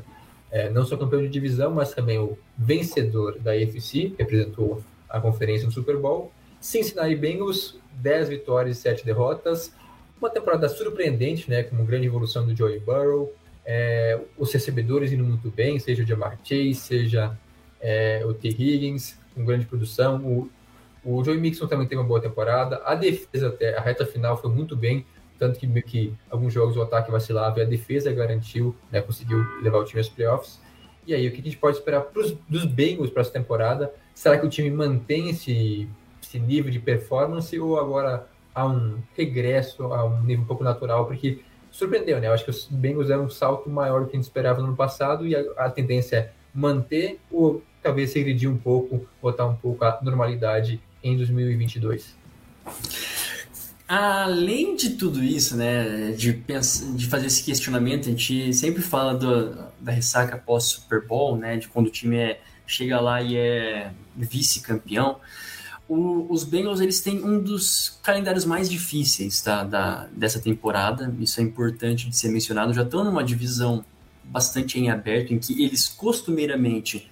é, 0.50 0.68
não 0.68 0.84
só 0.84 0.96
campeão 0.96 1.22
de 1.22 1.28
divisão, 1.28 1.72
mas 1.72 1.94
também 1.94 2.18
o 2.18 2.36
vencedor 2.58 3.38
da 3.38 3.52
AFC, 3.52 4.10
que 4.10 4.16
representou 4.18 4.82
a 5.08 5.20
conferência 5.20 5.66
no 5.66 5.72
Super 5.72 5.96
Bowl, 5.96 6.32
Cincinnati 6.60 7.16
Bengals, 7.16 7.78
10 7.92 8.28
vitórias 8.28 8.78
e 8.78 8.80
7 8.80 9.04
derrotas. 9.04 9.72
Uma 10.20 10.28
temporada 10.28 10.68
surpreendente, 10.68 11.48
né, 11.48 11.62
com 11.62 11.74
uma 11.74 11.84
grande 11.84 12.06
evolução 12.06 12.44
do 12.44 12.54
Joey 12.54 12.78
Burrow. 12.78 13.32
É, 13.64 14.20
os 14.36 14.52
recebedores 14.52 15.12
indo 15.12 15.24
muito 15.24 15.50
bem, 15.50 15.78
seja 15.78 16.02
o 16.02 16.06
Jamar 16.06 16.38
Chase, 16.44 16.74
seja 16.74 17.38
é, 17.80 18.22
o 18.26 18.34
T. 18.34 18.48
Higgins, 18.48 19.16
com 19.34 19.44
grande 19.44 19.64
produção. 19.64 20.22
O, 20.22 20.50
o 21.02 21.24
Joey 21.24 21.38
Mixon 21.38 21.66
também 21.66 21.86
teve 21.86 22.00
uma 22.00 22.06
boa 22.06 22.20
temporada. 22.20 22.82
A 22.84 22.94
defesa, 22.94 23.48
até 23.48 23.76
a 23.76 23.80
reta 23.80 24.04
final, 24.04 24.36
foi 24.36 24.50
muito 24.50 24.76
bem. 24.76 25.06
Tanto 25.38 25.58
que, 25.58 25.66
que 25.82 26.12
alguns 26.28 26.52
jogos 26.52 26.76
o 26.76 26.82
ataque 26.82 27.10
vacilava 27.10 27.58
e 27.58 27.62
a 27.62 27.64
defesa 27.66 28.12
garantiu, 28.12 28.76
né, 28.92 29.00
conseguiu 29.00 29.42
levar 29.62 29.78
o 29.78 29.84
time 29.84 30.00
aos 30.00 30.08
playoffs. 30.10 30.60
E 31.06 31.14
aí, 31.14 31.26
o 31.26 31.32
que 31.32 31.40
a 31.40 31.44
gente 31.44 31.56
pode 31.56 31.78
esperar 31.78 32.02
pros, 32.02 32.36
dos 32.46 32.66
Bengals 32.66 33.08
para 33.08 33.22
essa 33.22 33.32
temporada? 33.32 33.90
Será 34.14 34.36
que 34.36 34.44
o 34.44 34.50
time 34.50 34.70
mantém 34.70 35.30
esse 35.30 35.88
esse 36.22 36.38
nível 36.38 36.70
de 36.70 36.78
performance 36.78 37.58
ou 37.58 37.80
agora 37.80 38.28
há 38.54 38.66
um 38.66 38.98
regresso 39.16 39.92
a 39.92 40.04
um 40.04 40.22
nível 40.22 40.44
um 40.44 40.46
pouco 40.46 40.64
natural? 40.64 41.06
Porque 41.06 41.40
surpreendeu, 41.70 42.20
né? 42.20 42.28
Eu 42.28 42.32
acho 42.32 42.44
que 42.44 42.50
os 42.50 42.66
Bengals 42.66 43.08
deram 43.08 43.24
um 43.24 43.30
salto 43.30 43.70
maior 43.70 44.00
do 44.00 44.06
que 44.06 44.12
a 44.12 44.16
gente 44.16 44.24
esperava 44.24 44.60
no 44.60 44.68
ano 44.68 44.76
passado 44.76 45.26
e 45.26 45.34
a, 45.34 45.40
a 45.56 45.70
tendência 45.70 46.16
é 46.16 46.32
manter 46.52 47.20
ou 47.30 47.62
talvez 47.82 48.12
regredir 48.12 48.50
um 48.50 48.56
pouco, 48.56 49.06
botar 49.22 49.46
um 49.46 49.54
pouco 49.54 49.84
a 49.84 49.98
normalidade 50.02 50.80
em 51.02 51.16
2022. 51.16 52.14
Além 53.88 54.76
de 54.76 54.90
tudo 54.90 55.22
isso, 55.22 55.56
né, 55.56 56.12
de, 56.12 56.32
pensar, 56.32 56.92
de 56.92 57.06
fazer 57.06 57.26
esse 57.26 57.42
questionamento, 57.42 58.02
a 58.02 58.10
gente 58.10 58.54
sempre 58.54 58.82
fala 58.82 59.14
do, 59.14 59.52
da 59.80 59.90
ressaca 59.90 60.36
pós 60.38 60.64
Super 60.64 61.04
Bowl, 61.04 61.36
né, 61.36 61.56
de 61.56 61.66
quando 61.66 61.88
o 61.88 61.90
time 61.90 62.16
é, 62.16 62.40
chega 62.66 63.00
lá 63.00 63.20
e 63.20 63.36
é 63.36 63.90
vice-campeão. 64.16 65.18
O, 65.90 66.32
os 66.32 66.44
Bengals 66.44 66.78
eles 66.78 67.00
têm 67.00 67.24
um 67.24 67.42
dos 67.42 67.98
calendários 68.00 68.44
mais 68.44 68.70
difíceis 68.70 69.40
tá, 69.42 69.64
da, 69.64 70.06
dessa 70.12 70.38
temporada. 70.38 71.12
Isso 71.18 71.40
é 71.40 71.42
importante 71.42 72.08
de 72.08 72.16
ser 72.16 72.28
mencionado. 72.28 72.72
Já 72.72 72.84
estão 72.84 73.02
numa 73.02 73.24
divisão 73.24 73.84
bastante 74.22 74.78
em 74.78 74.88
aberto, 74.88 75.34
em 75.34 75.38
que 75.40 75.64
eles 75.64 75.88
costumeiramente 75.88 77.10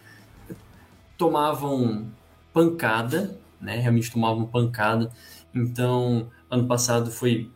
tomavam 1.16 2.06
pancada, 2.52 3.36
né? 3.60 3.80
Realmente 3.80 4.12
tomavam 4.12 4.46
pancada. 4.46 5.10
Então, 5.52 6.30
ano 6.48 6.68
passado 6.68 7.10
foi 7.10 7.50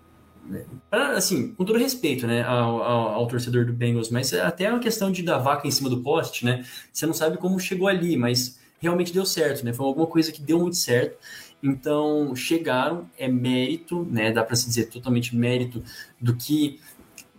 assim, 0.90 1.54
com 1.54 1.64
todo 1.64 1.78
respeito, 1.78 2.26
né, 2.26 2.42
ao, 2.42 2.82
ao, 2.82 3.08
ao, 3.10 3.26
torcedor 3.28 3.64
do 3.64 3.72
Bengals, 3.72 4.10
mas 4.10 4.34
até 4.34 4.64
é 4.64 4.70
uma 4.70 4.80
questão 4.80 5.12
de 5.12 5.22
dar 5.22 5.38
vaca 5.38 5.68
em 5.68 5.70
cima 5.70 5.88
do 5.88 6.02
poste, 6.02 6.44
né? 6.44 6.64
Você 6.92 7.06
não 7.06 7.14
sabe 7.14 7.38
como 7.38 7.60
chegou 7.60 7.86
ali, 7.86 8.16
mas 8.16 8.58
realmente 8.82 9.12
deu 9.12 9.24
certo, 9.24 9.64
né? 9.64 9.72
Foi 9.72 9.86
alguma 9.86 10.06
coisa 10.06 10.32
que 10.32 10.42
deu 10.42 10.58
muito 10.58 10.76
certo. 10.76 11.16
Então, 11.62 12.34
chegaram, 12.34 13.08
é 13.16 13.28
mérito, 13.28 14.04
né? 14.10 14.32
Dá 14.32 14.42
para 14.42 14.56
se 14.56 14.66
dizer 14.66 14.86
totalmente 14.86 15.34
mérito 15.36 15.82
do 16.20 16.34
que 16.34 16.80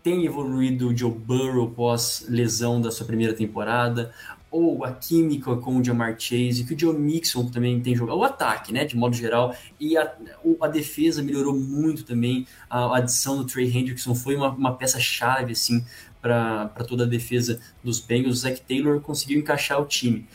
tem 0.01 0.25
evoluído 0.25 0.89
o 0.89 0.97
Joe 0.97 1.11
Burrow 1.11 1.69
pós 1.69 2.25
lesão 2.27 2.81
da 2.81 2.91
sua 2.91 3.05
primeira 3.05 3.33
temporada, 3.33 4.13
ou 4.51 4.85
a 4.85 4.91
química 4.91 5.55
com 5.55 5.77
o 5.77 5.83
Jamar 5.83 6.15
Chase, 6.19 6.63
que 6.63 6.75
o 6.75 6.79
Joe 6.79 6.95
Mixon 6.95 7.49
também 7.49 7.81
tem 7.81 7.95
jogado, 7.95 8.17
o 8.17 8.23
ataque, 8.23 8.71
né, 8.71 8.85
de 8.85 8.95
modo 8.95 9.15
geral, 9.15 9.55
e 9.79 9.97
a, 9.97 10.13
a 10.61 10.67
defesa 10.67 11.23
melhorou 11.23 11.55
muito 11.55 12.03
também, 12.03 12.45
a, 12.69 12.97
adição 12.97 13.37
do 13.37 13.45
Trey 13.45 13.65
Hendrickson 13.65 14.13
foi 14.13 14.35
uma, 14.35 14.49
uma 14.49 14.75
peça-chave, 14.75 15.53
assim, 15.53 15.83
para 16.21 16.67
toda 16.87 17.03
a 17.03 17.07
defesa 17.07 17.59
dos 17.83 17.99
Bengals, 17.99 18.37
o 18.37 18.41
Zach 18.41 18.61
Taylor 18.61 19.01
conseguiu 19.01 19.39
encaixar 19.39 19.81
o 19.81 19.85
time. 19.85 20.27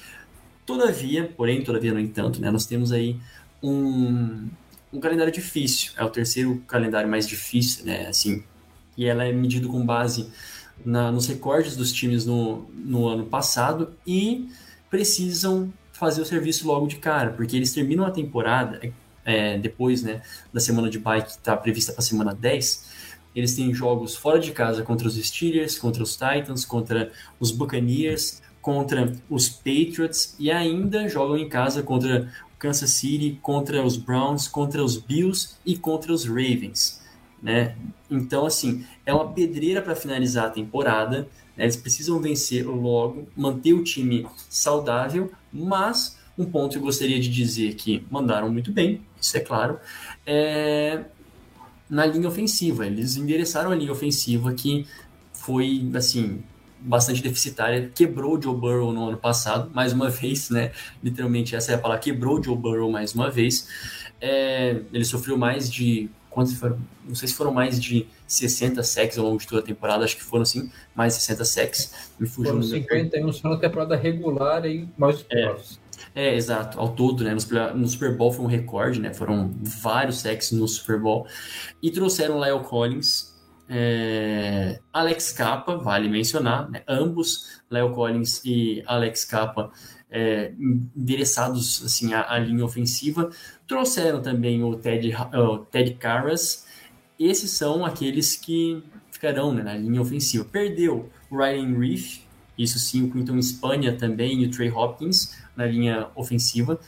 Todavia, 0.68 1.32
porém, 1.34 1.64
todavia, 1.64 1.94
no 1.94 1.98
entanto, 1.98 2.42
né, 2.42 2.50
nós 2.50 2.66
temos 2.66 2.92
aí 2.92 3.16
um, 3.62 4.46
um 4.92 5.00
calendário 5.00 5.32
difícil. 5.32 5.92
É 5.96 6.04
o 6.04 6.10
terceiro 6.10 6.62
calendário 6.66 7.08
mais 7.08 7.26
difícil, 7.26 7.86
né? 7.86 8.06
Assim, 8.06 8.44
e 8.94 9.06
ela 9.06 9.24
é 9.24 9.32
medida 9.32 9.66
com 9.66 9.82
base 9.86 10.28
na, 10.84 11.10
nos 11.10 11.26
recordes 11.26 11.74
dos 11.74 11.90
times 11.90 12.26
no, 12.26 12.68
no 12.74 13.08
ano 13.08 13.24
passado 13.24 13.94
e 14.06 14.50
precisam 14.90 15.72
fazer 15.90 16.20
o 16.20 16.26
serviço 16.26 16.66
logo 16.66 16.86
de 16.86 16.96
cara, 16.96 17.30
porque 17.30 17.56
eles 17.56 17.72
terminam 17.72 18.04
a 18.04 18.10
temporada 18.10 18.78
é, 19.24 19.56
depois 19.56 20.02
né, 20.02 20.20
da 20.52 20.60
semana 20.60 20.90
de 20.90 20.98
bike 20.98 21.28
que 21.28 21.32
está 21.32 21.56
prevista 21.56 21.94
para 21.94 22.02
a 22.02 22.04
semana 22.04 22.34
10. 22.34 22.90
Eles 23.34 23.56
têm 23.56 23.72
jogos 23.72 24.14
fora 24.14 24.38
de 24.38 24.52
casa 24.52 24.82
contra 24.82 25.08
os 25.08 25.14
Steelers, 25.16 25.78
contra 25.78 26.02
os 26.02 26.12
Titans, 26.12 26.66
contra 26.66 27.10
os 27.40 27.50
Buccaneers, 27.50 28.42
contra 28.68 29.10
os 29.30 29.48
Patriots 29.48 30.36
e 30.38 30.50
ainda 30.50 31.08
jogam 31.08 31.38
em 31.38 31.48
casa 31.48 31.82
contra 31.82 32.30
o 32.54 32.58
Kansas 32.58 32.90
City, 32.90 33.38
contra 33.40 33.82
os 33.82 33.96
Browns, 33.96 34.46
contra 34.46 34.84
os 34.84 34.98
Bills 34.98 35.54
e 35.64 35.74
contra 35.74 36.12
os 36.12 36.26
Ravens. 36.26 37.02
Né? 37.42 37.74
Então, 38.10 38.44
assim, 38.44 38.84
é 39.06 39.14
uma 39.14 39.32
pedreira 39.32 39.80
para 39.80 39.96
finalizar 39.96 40.48
a 40.48 40.50
temporada. 40.50 41.26
Né? 41.56 41.64
Eles 41.64 41.76
precisam 41.76 42.20
vencer 42.20 42.66
logo, 42.66 43.26
manter 43.34 43.72
o 43.72 43.82
time 43.82 44.26
saudável, 44.50 45.32
mas 45.50 46.18
um 46.36 46.44
ponto 46.44 46.72
que 46.72 46.76
eu 46.76 46.82
gostaria 46.82 47.18
de 47.18 47.30
dizer 47.30 47.74
que 47.74 48.04
mandaram 48.10 48.52
muito 48.52 48.70
bem, 48.70 49.00
isso 49.18 49.34
é 49.34 49.40
claro, 49.40 49.78
é 50.26 51.04
na 51.88 52.04
linha 52.04 52.28
ofensiva. 52.28 52.86
Eles 52.86 53.16
endereçaram 53.16 53.70
a 53.70 53.74
linha 53.74 53.92
ofensiva 53.92 54.52
que 54.52 54.86
foi, 55.32 55.90
assim, 55.94 56.42
bastante 56.80 57.22
deficitária, 57.22 57.90
quebrou 57.94 58.38
o 58.38 58.42
Joe 58.42 58.54
Burrow 58.54 58.92
no 58.92 59.08
ano 59.08 59.18
passado, 59.18 59.70
mais 59.74 59.92
uma 59.92 60.08
vez, 60.10 60.50
né? 60.50 60.72
Literalmente, 61.02 61.54
essa 61.54 61.72
é 61.72 61.74
a 61.74 61.78
palavra, 61.78 62.02
quebrou 62.02 62.38
o 62.38 62.42
Joe 62.42 62.56
Burrow 62.56 62.90
mais 62.90 63.14
uma 63.14 63.30
vez. 63.30 63.68
É, 64.20 64.80
ele 64.92 65.04
sofreu 65.04 65.36
mais 65.36 65.70
de. 65.70 66.10
Quantos 66.30 66.54
foram? 66.54 66.78
Não 67.06 67.14
sei 67.14 67.28
se 67.28 67.34
foram 67.34 67.52
mais 67.52 67.80
de 67.80 68.06
60 68.26 68.82
sacks 68.82 69.18
ao 69.18 69.24
longo 69.24 69.38
de 69.38 69.46
toda 69.46 69.62
a 69.62 69.64
temporada, 69.64 70.04
acho 70.04 70.16
que 70.16 70.22
foram 70.22 70.44
sim, 70.44 70.70
mais 70.94 71.14
de 71.14 71.20
60 71.20 71.44
sacks. 71.44 72.10
Me 72.18 72.28
fugiu 72.28 72.52
foram 72.52 72.62
51 72.62 73.32
só 73.32 73.48
na 73.48 73.56
temporada 73.56 73.96
regular 73.96 74.66
e 74.66 74.88
mais 74.96 75.24
é, 75.30 75.54
é, 76.14 76.34
exato, 76.34 76.78
ao 76.78 76.90
todo, 76.90 77.24
né? 77.24 77.34
No, 77.74 77.88
Super 77.88 78.16
Bowl 78.16 78.32
foi 78.32 78.44
um 78.44 78.48
recorde, 78.48 79.00
né? 79.00 79.12
Foram 79.12 79.54
vários 79.60 80.20
sacks 80.20 80.52
no 80.52 80.66
Super 80.68 80.98
Bowl. 80.98 81.26
E 81.82 81.90
trouxeram 81.90 82.42
Lyle 82.42 82.64
Collins, 82.64 83.34
é, 83.68 84.80
Alex 84.92 85.32
Capa, 85.32 85.76
vale 85.76 86.08
mencionar, 86.08 86.70
né? 86.70 86.82
ambos, 86.88 87.60
Leo 87.70 87.92
Collins 87.92 88.40
e 88.44 88.82
Alex 88.86 89.24
Capa, 89.24 89.70
é, 90.10 90.52
endereçados 90.96 91.84
assim, 91.84 92.14
à, 92.14 92.32
à, 92.32 92.38
linha 92.38 92.64
ofensiva. 92.64 93.30
Trouxeram 93.66 94.22
também 94.22 94.62
o 94.62 94.74
Ted, 94.76 95.14
o 95.34 95.58
Ted 95.58 95.94
Carras. 95.94 96.66
Esses 97.18 97.50
são 97.50 97.84
aqueles 97.84 98.36
que 98.36 98.82
ficarão 99.10 99.52
né, 99.52 99.62
na 99.62 99.76
linha 99.76 100.00
ofensiva. 100.00 100.44
Perdeu 100.44 101.10
o 101.30 101.36
Ryan 101.36 101.78
Reef, 101.78 102.20
isso 102.56 102.78
sim, 102.78 103.04
o 103.04 103.10
Quinton 103.10 103.36
Espanha 103.36 103.96
também 103.96 104.42
e 104.42 104.46
o 104.46 104.50
Trey 104.50 104.70
Hopkins 104.70 105.36
na 105.54 105.66
linha 105.66 106.08
ofensiva. 106.14 106.80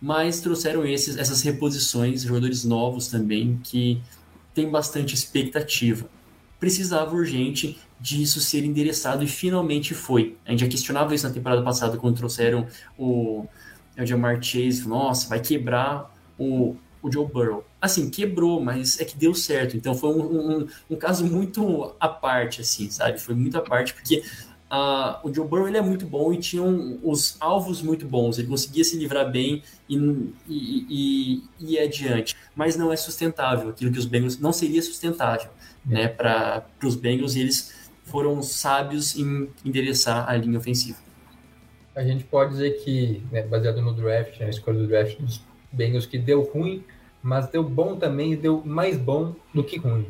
Mas 0.00 0.40
trouxeram 0.40 0.86
esses, 0.86 1.16
essas 1.16 1.42
reposições, 1.42 2.22
jogadores 2.22 2.64
novos 2.64 3.08
também, 3.08 3.60
que 3.62 4.00
tem 4.56 4.70
bastante 4.70 5.14
expectativa. 5.14 6.08
Precisava 6.58 7.14
urgente 7.14 7.78
disso 8.00 8.40
ser 8.40 8.64
endereçado 8.64 9.22
e 9.22 9.26
finalmente 9.28 9.92
foi. 9.92 10.38
A 10.46 10.50
gente 10.50 10.60
já 10.60 10.68
questionava 10.68 11.14
isso 11.14 11.28
na 11.28 11.34
temporada 11.34 11.62
passada 11.62 11.98
quando 11.98 12.16
trouxeram 12.16 12.66
o, 12.96 13.46
o 13.98 14.06
Jamar 14.06 14.42
Chase. 14.42 14.88
Nossa, 14.88 15.28
vai 15.28 15.40
quebrar 15.40 16.10
o, 16.38 16.74
o 17.02 17.12
Joe 17.12 17.26
Burrow. 17.26 17.66
Assim, 17.78 18.08
quebrou, 18.08 18.58
mas 18.58 18.98
é 18.98 19.04
que 19.04 19.14
deu 19.14 19.34
certo. 19.34 19.76
Então 19.76 19.94
foi 19.94 20.08
um, 20.08 20.22
um, 20.60 20.66
um 20.90 20.96
caso 20.96 21.26
muito 21.26 21.94
à 22.00 22.08
parte, 22.08 22.62
assim, 22.62 22.90
sabe? 22.90 23.20
Foi 23.20 23.34
muito 23.34 23.58
à 23.58 23.60
parte, 23.60 23.92
porque 23.92 24.24
Uh, 24.70 25.28
o 25.28 25.32
Joe 25.32 25.46
Burrow 25.46 25.68
ele 25.68 25.76
é 25.76 25.80
muito 25.80 26.04
bom 26.04 26.32
e 26.32 26.38
tinha 26.38 26.60
um, 26.60 26.98
os 27.04 27.36
alvos 27.38 27.80
muito 27.80 28.04
bons, 28.04 28.36
ele 28.36 28.48
conseguia 28.48 28.82
se 28.82 28.98
livrar 28.98 29.30
bem 29.30 29.62
e, 29.88 29.96
e, 30.48 30.86
e, 30.90 31.42
e 31.60 31.78
adiante, 31.78 32.34
mas 32.52 32.76
não 32.76 32.92
é 32.92 32.96
sustentável, 32.96 33.70
aquilo 33.70 33.92
que 33.92 33.98
os 33.98 34.06
Bengals 34.06 34.40
não 34.40 34.52
seria 34.52 34.82
sustentável 34.82 35.50
é. 35.88 35.94
né, 35.94 36.08
para 36.08 36.66
os 36.82 36.96
Bengals 36.96 37.36
e 37.36 37.42
eles 37.42 37.88
foram 38.06 38.42
sábios 38.42 39.16
em 39.16 39.48
endereçar 39.64 40.28
a 40.28 40.36
linha 40.36 40.58
ofensiva. 40.58 40.98
A 41.94 42.02
gente 42.02 42.24
pode 42.24 42.50
dizer 42.50 42.82
que, 42.82 43.22
né, 43.30 43.42
baseado 43.42 43.80
no 43.80 43.94
draft, 43.94 44.40
na 44.40 44.48
escolha 44.48 44.78
do 44.78 44.88
draft 44.88 45.16
dos 45.20 45.40
Bengals, 45.70 46.06
que 46.06 46.18
deu 46.18 46.42
ruim, 46.42 46.82
mas 47.22 47.48
deu 47.48 47.62
bom 47.62 47.96
também 47.96 48.32
e 48.32 48.36
deu 48.36 48.62
mais 48.64 48.98
bom 48.98 49.32
do 49.54 49.62
que 49.62 49.78
ruim. 49.78 50.06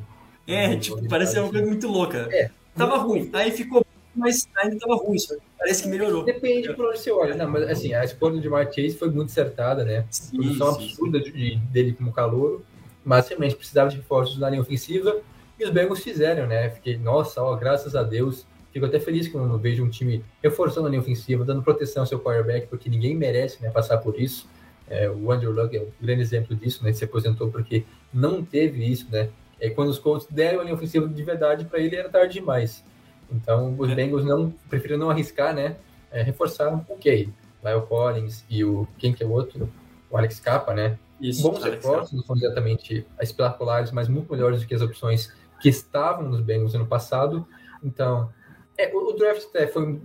É, 0.47 0.77
tipo, 0.77 1.07
parece 1.09 1.39
uma 1.39 1.51
coisa 1.51 1.67
muito 1.67 1.87
louca. 1.87 2.29
É, 2.33 2.51
Tava 2.77 2.99
ruim, 2.99 3.31
aí 3.33 3.51
ficou 3.51 3.86
mas 4.17 4.49
ainda 4.57 4.77
estava 4.77 4.97
ruim, 4.97 5.19
parece 5.59 5.83
que 5.83 5.89
melhorou. 5.89 6.25
Depende 6.25 6.73
por 6.75 6.87
onde 6.87 6.99
você 6.99 7.11
olha. 7.11 7.35
Não, 7.35 7.49
mas 7.49 7.65
assim, 7.65 7.95
a 7.95 8.05
escolha 8.05 8.41
de 8.41 8.49
Mark 8.49 8.75
Chase 8.75 8.97
foi 8.97 9.11
muito 9.11 9.31
acertada, 9.31 9.85
né? 9.85 10.07
Sim, 10.11 10.37
Produção 10.37 10.75
sim, 10.75 10.85
absurda. 10.85 11.21
De, 11.21 11.57
dele 11.71 11.93
como 11.93 12.13
calor, 12.13 12.63
mas 13.05 13.29
realmente 13.29 13.55
precisava 13.55 13.91
de 13.91 13.97
reforços 13.97 14.39
na 14.39 14.49
linha 14.51 14.63
ofensiva 14.63 15.21
e 15.59 15.65
os 15.65 15.71
Bengals 15.71 16.01
fizeram, 16.01 16.47
né? 16.47 16.71
Fiquei, 16.71 16.97
nossa, 16.99 17.43
ó, 17.43 17.55
graças 17.57 17.95
a 17.95 18.03
Deus. 18.03 18.47
Fico 18.73 18.85
até 18.85 19.01
feliz 19.01 19.27
quando 19.27 19.51
eu 19.51 19.59
vejo 19.59 19.83
um 19.83 19.89
time 19.89 20.23
reforçando 20.43 20.87
a 20.87 20.91
linha 20.91 21.01
ofensiva, 21.01 21.45
dando 21.45 21.63
proteção 21.63 22.03
ao 22.03 22.07
seu 22.07 22.21
quarterback, 22.21 22.67
porque 22.67 22.91
ninguém 22.91 23.15
merece 23.15 23.63
né, 23.63 23.71
passar 23.71 23.97
por 23.99 24.21
isso. 24.21 24.47
É, 24.89 25.11
o 25.11 25.33
Andrew 25.33 25.51
Luck 25.51 25.75
é 25.75 25.81
um 25.81 25.89
grande 26.01 26.21
exemplo 26.21 26.55
disso, 26.55 26.83
né? 26.83 26.91
Ele 26.91 26.97
se 26.97 27.05
aposentou 27.05 27.51
porque 27.51 27.85
não 28.13 28.45
teve 28.45 28.85
isso, 28.85 29.07
né? 29.11 29.31
E 29.61 29.71
quando 29.71 29.89
os 29.89 29.99
Colts 29.99 30.27
deram 30.31 30.61
a 30.61 30.63
linha 30.63 30.75
ofensiva 30.75 31.09
de 31.09 31.23
verdade 31.23 31.65
para 31.65 31.81
ele, 31.81 31.97
era 31.97 32.09
tarde 32.09 32.35
demais. 32.35 32.85
Então, 33.31 33.75
os 33.79 33.91
é. 33.91 33.95
Bengals 33.95 34.25
não 34.25 34.51
preferiram 34.69 34.99
não 34.99 35.11
arriscar, 35.11 35.55
né? 35.55 35.77
É, 36.11 36.23
reforçaram 36.23 36.85
o 36.89 36.93
okay, 36.93 37.29
Lyle 37.65 37.83
Collins 37.87 38.45
e 38.49 38.65
o 38.65 38.87
quem 38.99 39.13
que 39.13 39.23
é 39.23 39.27
o 39.27 39.31
outro? 39.31 39.69
O 40.11 40.17
Alex 40.17 40.41
Capa, 40.41 40.73
né? 40.73 40.99
Isso, 41.21 41.43
Bons 41.43 41.65
reforços, 41.65 42.13
não 42.13 42.23
são 42.23 42.37
exatamente 42.37 43.07
espetaculares, 43.21 43.91
mas 43.91 44.09
muito 44.09 44.31
melhores 44.31 44.61
do 44.61 44.67
que 44.67 44.75
as 44.75 44.83
opções 44.83 45.33
que 45.61 45.69
estavam 45.69 46.29
nos 46.29 46.41
Bengals 46.41 46.75
ano 46.75 46.87
passado. 46.87 47.47
Então, 47.83 48.31
é, 48.77 48.95
o, 48.95 49.11
o, 49.11 49.13
draft 49.15 49.45
até 49.49 49.67
foi 49.67 50.01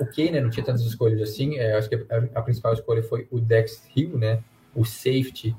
ok, 0.00 0.30
né? 0.30 0.40
Não 0.40 0.50
tinha 0.50 0.64
tantas 0.64 0.82
escolhas 0.82 1.20
assim. 1.20 1.56
É, 1.56 1.76
acho 1.76 1.88
que 1.88 1.94
a, 1.94 2.38
a, 2.38 2.42
principal 2.42 2.72
escolha 2.72 3.02
foi 3.02 3.28
o 3.30 3.38
Dex 3.38 3.82
Hill, 3.94 4.18
né? 4.18 4.42
O 4.74 4.84
safety 4.84 5.54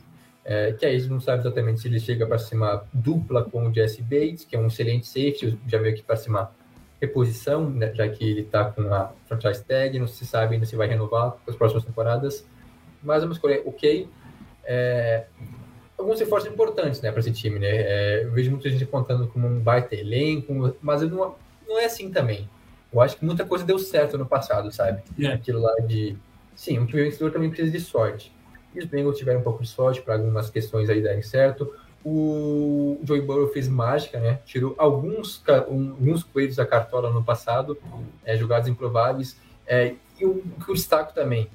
é, 0.46 0.74
que 0.74 0.86
aí 0.86 0.94
eles 0.94 1.08
não 1.08 1.20
sabem 1.20 1.42
exatamente 1.42 1.82
se 1.82 1.88
ele 1.88 2.00
chega 2.00 2.28
para 2.28 2.38
cima 2.38 2.84
dupla 2.92 3.44
com 3.44 3.68
o 3.68 3.74
Jesse 3.74 4.02
Bates, 4.02 4.46
que 4.46 4.56
é 4.56 4.60
um 4.60 4.68
excelente 4.68 5.08
safety, 5.08 5.58
já 5.68 5.78
veio 5.78 5.94
aqui 5.94 6.04
para 6.04 6.16
cima 6.16 6.52
reposição, 7.02 7.70
né, 7.70 7.94
já 7.94 8.08
que 8.08 8.24
ele 8.24 8.42
está 8.42 8.66
com 8.66 8.94
a 8.94 9.12
franchise 9.26 9.64
tag, 9.64 10.00
não 10.00 10.08
se 10.08 10.26
sabe 10.26 10.56
ainda 10.56 10.66
se 10.66 10.76
vai 10.76 10.88
renovar 10.88 11.32
para 11.32 11.52
as 11.52 11.56
próximas 11.56 11.84
temporadas, 11.84 12.46
mas 13.02 13.22
vamos 13.22 13.38
escolher 13.38 13.62
ok. 13.66 14.08
É, 14.66 15.26
alguns 15.98 16.20
reforços 16.20 16.50
importantes 16.50 17.02
né, 17.02 17.12
para 17.12 17.20
esse 17.20 17.32
time, 17.32 17.60
né? 17.60 17.68
É, 17.70 18.24
eu 18.24 18.32
vejo 18.32 18.52
muita 18.52 18.70
gente 18.70 18.86
contando 18.86 19.28
como 19.28 19.48
um 19.48 19.60
baita 19.60 19.96
elenco, 19.96 20.76
mas 20.82 21.02
não, 21.02 21.36
não 21.68 21.80
é 21.80 21.86
assim 21.86 22.10
também. 22.10 22.50
Eu 22.92 23.02
acho 23.02 23.18
que 23.18 23.26
muita 23.26 23.44
coisa 23.44 23.66
deu 23.66 23.80
certo 23.80 24.18
no 24.18 24.26
passado, 24.26 24.72
sabe? 24.72 25.02
É. 25.20 25.28
Aquilo 25.28 25.60
lá 25.60 25.74
de. 25.86 26.16
Sim, 26.56 26.80
um 26.80 26.86
time 26.86 27.04
vencedor 27.04 27.32
também 27.32 27.50
precisa 27.50 27.72
de 27.72 27.80
sorte. 27.80 28.32
E 28.76 28.80
os 28.80 28.86
Bengals 28.86 29.18
tiveram 29.18 29.40
um 29.40 29.44
pouco 29.44 29.62
de 29.62 29.70
sorte 29.70 30.02
para 30.02 30.16
algumas 30.16 30.50
questões 30.50 30.90
aí 30.90 31.02
darem 31.02 31.22
certo. 31.22 31.74
O 32.04 33.00
Joey 33.04 33.22
Burrow 33.22 33.48
fez 33.48 33.68
mágica, 33.68 34.20
né? 34.20 34.40
Tirou 34.46 34.76
alguns, 34.78 35.42
alguns 35.48 36.24
coelhos 36.24 36.58
da 36.58 36.66
cartola 36.66 37.10
no 37.10 37.24
passado, 37.24 37.78
é, 38.26 38.36
jogados 38.36 38.68
improváveis. 38.68 39.38
É, 39.66 39.96
e 40.20 40.26
o 40.26 40.44
que 40.64 40.70
eu 40.70 40.76
destaco 40.76 41.14
também, 41.14 41.50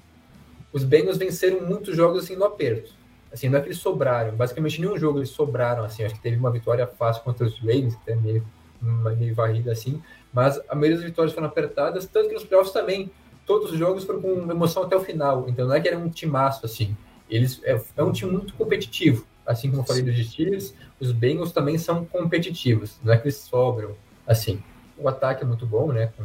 os 0.72 0.84
Bengals 0.84 1.18
venceram 1.18 1.60
muitos 1.60 1.94
jogos 1.94 2.24
assim 2.24 2.36
no 2.36 2.44
aperto. 2.44 2.92
Assim, 3.30 3.48
não 3.48 3.58
é 3.58 3.60
que 3.60 3.68
eles 3.68 3.78
sobraram. 3.78 4.34
Basicamente, 4.34 4.80
nenhum 4.80 4.96
jogo 4.96 5.18
eles 5.18 5.30
sobraram. 5.30 5.84
Assim, 5.84 6.02
acho 6.02 6.14
que 6.14 6.22
teve 6.22 6.36
uma 6.36 6.50
vitória 6.50 6.86
fácil 6.86 7.22
contra 7.22 7.46
os 7.46 7.58
Ravens, 7.58 7.94
até 7.94 8.14
meio, 8.14 8.42
meio 8.80 9.34
varrida 9.34 9.72
assim. 9.72 10.02
Mas 10.32 10.58
a 10.68 10.74
maioria 10.74 10.96
das 10.96 11.04
vitórias 11.04 11.34
foram 11.34 11.46
apertadas, 11.46 12.06
tanto 12.06 12.28
que 12.28 12.34
nos 12.34 12.44
playoffs 12.44 12.72
também 12.72 13.10
todos 13.46 13.72
os 13.72 13.78
jogos 13.78 14.04
foram 14.04 14.20
com 14.20 14.50
emoção 14.50 14.82
até 14.82 14.94
o 14.94 15.00
final. 15.00 15.46
Então 15.48 15.66
não 15.66 15.74
é 15.74 15.80
que 15.80 15.88
era 15.88 15.98
um 15.98 16.08
timaço 16.08 16.64
assim. 16.64 16.96
Eles 17.30 17.60
é, 17.64 17.80
é 17.96 18.02
um 18.02 18.12
time 18.12 18.32
muito 18.32 18.54
competitivo. 18.54 19.26
Assim 19.46 19.70
como 19.70 19.82
eu 19.82 19.86
falei 19.86 20.02
dos 20.02 20.18
Steelers, 20.26 20.74
os 21.00 21.10
Bengals 21.10 21.52
também 21.52 21.78
são 21.78 22.04
competitivos. 22.04 22.98
Não 23.02 23.14
é 23.14 23.16
que 23.16 23.24
eles 23.24 23.36
sobram 23.36 23.96
assim. 24.26 24.62
O 24.96 25.08
ataque 25.08 25.42
é 25.42 25.46
muito 25.46 25.64
bom, 25.64 25.92
né? 25.92 26.12
Com 26.16 26.24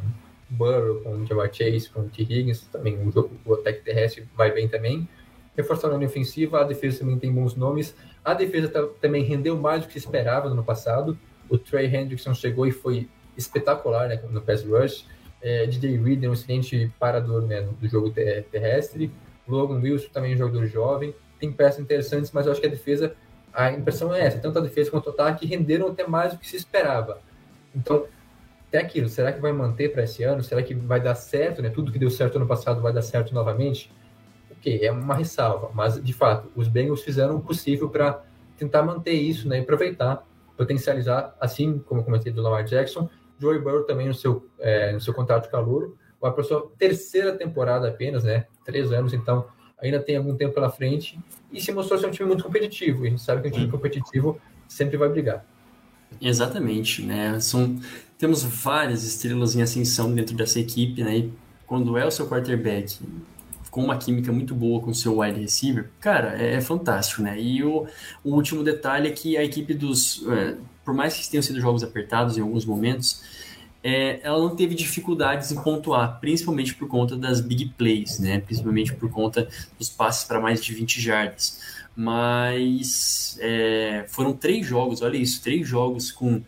Burrow, 0.49 1.01
com 1.01 1.26
Jamar 1.26 1.51
Chase, 1.54 1.89
com 1.89 2.08
T. 2.10 2.24
Higgins, 2.24 2.62
também 2.72 2.97
o, 2.97 3.12
jogo, 3.12 3.32
o 3.45 3.54
ataque 3.54 3.82
terrestre 3.82 4.28
vai 4.36 4.51
bem 4.51 4.68
também. 4.68 5.08
Reforçaram 5.56 5.95
a 5.95 5.97
linha 5.97 6.10
ofensiva, 6.10 6.62
a 6.62 6.64
defesa 6.64 6.99
também 6.99 7.18
tem 7.18 7.32
bons 7.32 7.56
nomes. 7.56 7.95
A 8.26 8.34
defesa 8.34 8.68
também 8.99 9.24
rendeu 9.24 9.58
mais 9.58 9.82
do 9.82 9.88
que 9.88 9.93
se 9.93 9.99
esperava 9.99 10.47
no 10.47 10.54
ano 10.54 10.64
passado. 10.64 11.18
O 11.49 11.58
Trey 11.58 11.86
Hendrickson 11.86 12.34
chegou 12.34 12.66
e 12.66 12.72
foi 12.72 13.08
espetacular 13.38 14.08
né, 14.10 14.20
no 14.30 14.41
pass 14.41 14.64
rush. 14.64 15.08
É, 15.41 15.66
DJ 15.66 15.97
Reed 15.97 16.24
é 16.24 16.30
um 16.30 16.34
excelente 16.34 16.91
parador 16.99 17.41
né, 17.43 17.62
do 17.62 17.88
jogo 17.88 18.10
terrestre. 18.10 19.12
Logan 19.48 19.80
Wilson 19.80 20.10
também 20.12 20.32
é 20.32 20.36
um 20.36 20.38
jogador 20.38 20.66
jovem. 20.68 21.16
Tem 21.39 21.52
peças 21.52 21.80
interessantes, 21.80 22.32
mas 22.32 22.46
eu 22.46 22.52
acho 22.52 22.62
que 22.62 22.68
a 22.68 22.70
defesa, 22.70 23.16
a 23.54 23.72
impressão 23.72 24.14
é 24.14 24.22
essa: 24.22 24.39
tanto 24.39 24.60
a 24.60 24.62
defesa 24.62 24.91
quanto 24.91 25.08
o 25.08 25.10
ataque 25.10 25.46
renderam 25.46 25.88
até 25.88 26.08
mais 26.08 26.34
do 26.34 26.39
que 26.39 26.48
se 26.48 26.56
esperava. 26.56 27.22
Então, 27.76 28.06
até 28.68 28.80
aquilo, 28.80 29.08
será 29.08 29.32
que 29.32 29.39
vai 29.39 29.52
manter 29.52 29.91
para 29.91 30.04
esse 30.04 30.24
ano? 30.24 30.41
Será 30.44 30.64
que 30.64 30.74
vai 30.74 31.00
dar 31.00 31.16
certo? 31.16 31.62
Né? 31.62 31.70
Tudo 31.70 31.91
que 31.91 32.00
deu 32.00 32.10
certo 32.10 32.38
ano 32.38 32.48
passado 32.48 32.82
vai 32.82 32.91
dar 32.91 33.02
certo 33.02 33.34
novamente? 33.34 33.91
Ok, 34.52 34.80
é 34.82 34.91
uma 34.91 35.16
ressalva, 35.16 35.70
mas 35.74 36.02
de 36.02 36.14
fato, 36.14 36.50
os 36.56 36.68
Bengals 36.68 37.04
fizeram 37.04 37.36
o 37.36 37.41
possível 37.41 37.89
para 37.89 38.24
tentar 38.58 38.82
manter 38.82 39.12
isso 39.12 39.48
né, 39.48 39.58
e 39.58 39.62
aproveitar, 39.62 40.26
potencializar, 40.56 41.36
assim 41.39 41.80
como 41.80 42.00
eu 42.00 42.06
comentei 42.06 42.32
do 42.32 42.41
Lamar 42.41 42.64
Jackson, 42.64 43.10
Joey 43.38 43.60
Burrow 43.60 43.84
também 43.84 44.08
no 44.08 44.14
seu, 44.14 44.48
é, 44.58 44.94
no 44.94 45.02
seu 45.02 45.14
contrato 45.14 45.44
de 45.44 45.52
calor, 45.52 45.94
vai 46.24 46.32
para 46.32 46.42
sua 46.42 46.72
terceira 46.80 47.34
temporada 47.34 47.90
apenas, 47.90 48.24
né? 48.24 48.46
Três 48.64 48.94
anos, 48.94 49.14
então 49.14 49.46
ainda 49.78 50.00
tem 50.00 50.16
algum 50.16 50.34
tempo 50.38 50.54
pela 50.54 50.70
frente 50.70 51.20
e 51.52 51.60
se 51.60 51.70
mostrou 51.74 52.00
ser 52.00 52.08
um 52.08 52.12
time 52.12 52.30
muito 52.30 52.46
competitivo. 52.46 53.04
E 53.04 53.08
a 53.08 53.10
gente 53.10 53.22
sabe 53.22 53.42
que 53.42 53.50
um 53.50 53.52
time 53.52 53.70
competitivo 53.70 54.40
sempre 54.66 54.96
vai 54.96 55.10
brigar. 55.10 55.46
Exatamente, 56.22 57.02
né? 57.02 57.38
São, 57.42 57.78
temos 58.18 58.42
várias 58.42 59.04
estrelas 59.04 59.54
em 59.54 59.62
ascensão 59.62 60.16
dentro 60.16 60.34
dessa 60.34 60.62
equipe, 60.62 61.04
né? 61.04 61.18
E 61.18 61.34
quando 61.68 61.98
é 61.98 62.06
o 62.06 62.12
seu 62.12 62.26
quarterback 62.26 63.00
com 63.70 63.84
uma 63.84 63.98
química 63.98 64.32
muito 64.32 64.56
boa 64.56 64.80
com 64.80 64.92
o 64.92 64.96
seu 64.96 65.20
wide 65.20 65.42
receiver, 65.42 65.90
cara, 66.00 66.42
é, 66.42 66.54
é 66.54 66.62
fantástico, 66.62 67.22
né? 67.22 67.38
E 67.38 67.62
o, 67.66 67.86
o, 68.24 68.34
último 68.34 68.64
detalhe 68.64 69.10
é 69.10 69.12
que 69.12 69.36
a 69.36 69.44
equipe 69.44 69.74
dos. 69.74 70.26
É, 70.30 70.56
por 70.86 70.94
mais 70.94 71.18
que 71.18 71.30
tenham 71.30 71.44
sido 71.44 71.60
jogos 71.60 71.84
apertados 71.84 72.38
em 72.38 72.42
alguns 72.42 72.64
momentos, 72.64 73.22
é, 73.84 74.22
ela 74.24 74.40
não 74.40 74.56
teve 74.56 74.74
dificuldades 74.74 75.52
em 75.52 75.62
pontuar, 75.62 76.20
principalmente 76.22 76.74
por 76.74 76.88
conta 76.88 77.18
das 77.18 77.42
big 77.42 77.66
plays, 77.78 78.18
né? 78.18 78.40
Principalmente 78.40 78.94
por 78.94 79.10
conta 79.12 79.48
dos 79.78 79.90
passes 79.90 80.24
para 80.24 80.40
mais 80.40 80.64
de 80.64 80.74
20 80.74 81.02
jardas. 81.02 81.62
Mas 81.96 83.38
é, 83.42 84.06
foram 84.08 84.32
três 84.32 84.66
jogos, 84.66 85.02
olha 85.02 85.18
isso, 85.18 85.44
três 85.44 85.68
jogos 85.68 86.12
com 86.12 86.42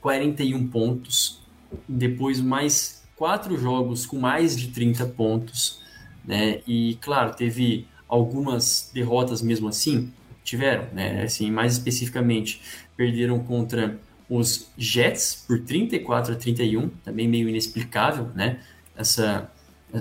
41 0.00 0.66
pontos, 0.68 1.42
depois 1.86 2.40
mais 2.40 3.02
quatro 3.16 3.56
jogos 3.60 4.06
com 4.06 4.18
mais 4.18 4.56
de 4.56 4.68
30 4.68 5.06
pontos, 5.06 5.80
né? 6.24 6.60
E 6.66 6.96
claro, 7.02 7.34
teve 7.34 7.86
algumas 8.08 8.90
derrotas 8.94 9.42
mesmo 9.42 9.68
assim, 9.68 10.10
tiveram, 10.42 10.86
né? 10.94 11.22
Assim, 11.22 11.50
mais 11.50 11.74
especificamente, 11.74 12.62
perderam 12.96 13.38
contra 13.40 13.98
os 14.28 14.70
Jets 14.76 15.44
por 15.46 15.60
34 15.60 16.34
a 16.34 16.36
31, 16.36 16.88
também 17.04 17.28
meio 17.28 17.48
inexplicável, 17.48 18.28
né? 18.34 18.60
Essa 18.96 19.50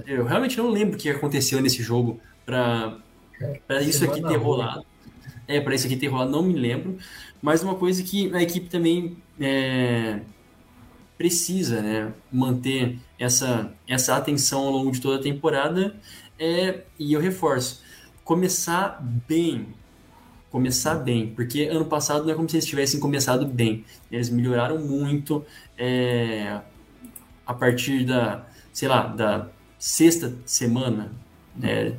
eu 0.07 0.25
realmente 0.25 0.57
não 0.57 0.69
lembro 0.69 0.95
o 0.95 0.97
que 0.97 1.09
aconteceu 1.09 1.61
nesse 1.61 1.83
jogo 1.83 2.19
para 2.45 2.97
para 3.67 3.81
isso 3.81 4.05
aqui 4.05 4.21
ter 4.21 4.37
rolado. 4.37 4.85
É, 5.47 5.59
para 5.59 5.75
isso 5.75 5.85
aqui 5.85 5.97
ter 5.97 6.07
rolado, 6.07 6.31
não 6.31 6.43
me 6.43 6.53
lembro. 6.53 6.97
Mas 7.41 7.63
uma 7.63 7.75
coisa 7.75 8.03
que 8.03 8.33
a 8.33 8.41
equipe 8.41 8.69
também 8.69 9.17
é, 9.39 10.21
precisa 11.17 11.81
né, 11.81 12.13
manter 12.31 12.99
essa, 13.19 13.73
essa 13.87 14.15
atenção 14.15 14.61
ao 14.61 14.71
longo 14.71 14.91
de 14.91 15.01
toda 15.01 15.19
a 15.19 15.21
temporada 15.21 15.95
é, 16.37 16.81
e 16.97 17.13
eu 17.13 17.19
reforço, 17.19 17.81
começar 18.23 18.99
bem 19.27 19.67
começar 20.51 20.95
bem, 20.95 21.27
porque 21.33 21.63
ano 21.63 21.85
passado 21.85 22.25
não 22.25 22.31
é 22.31 22.35
como 22.35 22.47
se 22.47 22.57
eles 22.57 22.65
tivessem 22.65 22.99
começado 22.99 23.45
bem. 23.45 23.85
Eles 24.11 24.29
melhoraram 24.29 24.77
muito 24.79 25.45
é, 25.77 26.59
a 27.45 27.53
partir 27.53 28.05
da, 28.05 28.45
sei 28.73 28.89
lá, 28.89 29.07
da 29.07 29.47
sexta 29.79 30.33
semana, 30.45 31.11
né? 31.55 31.97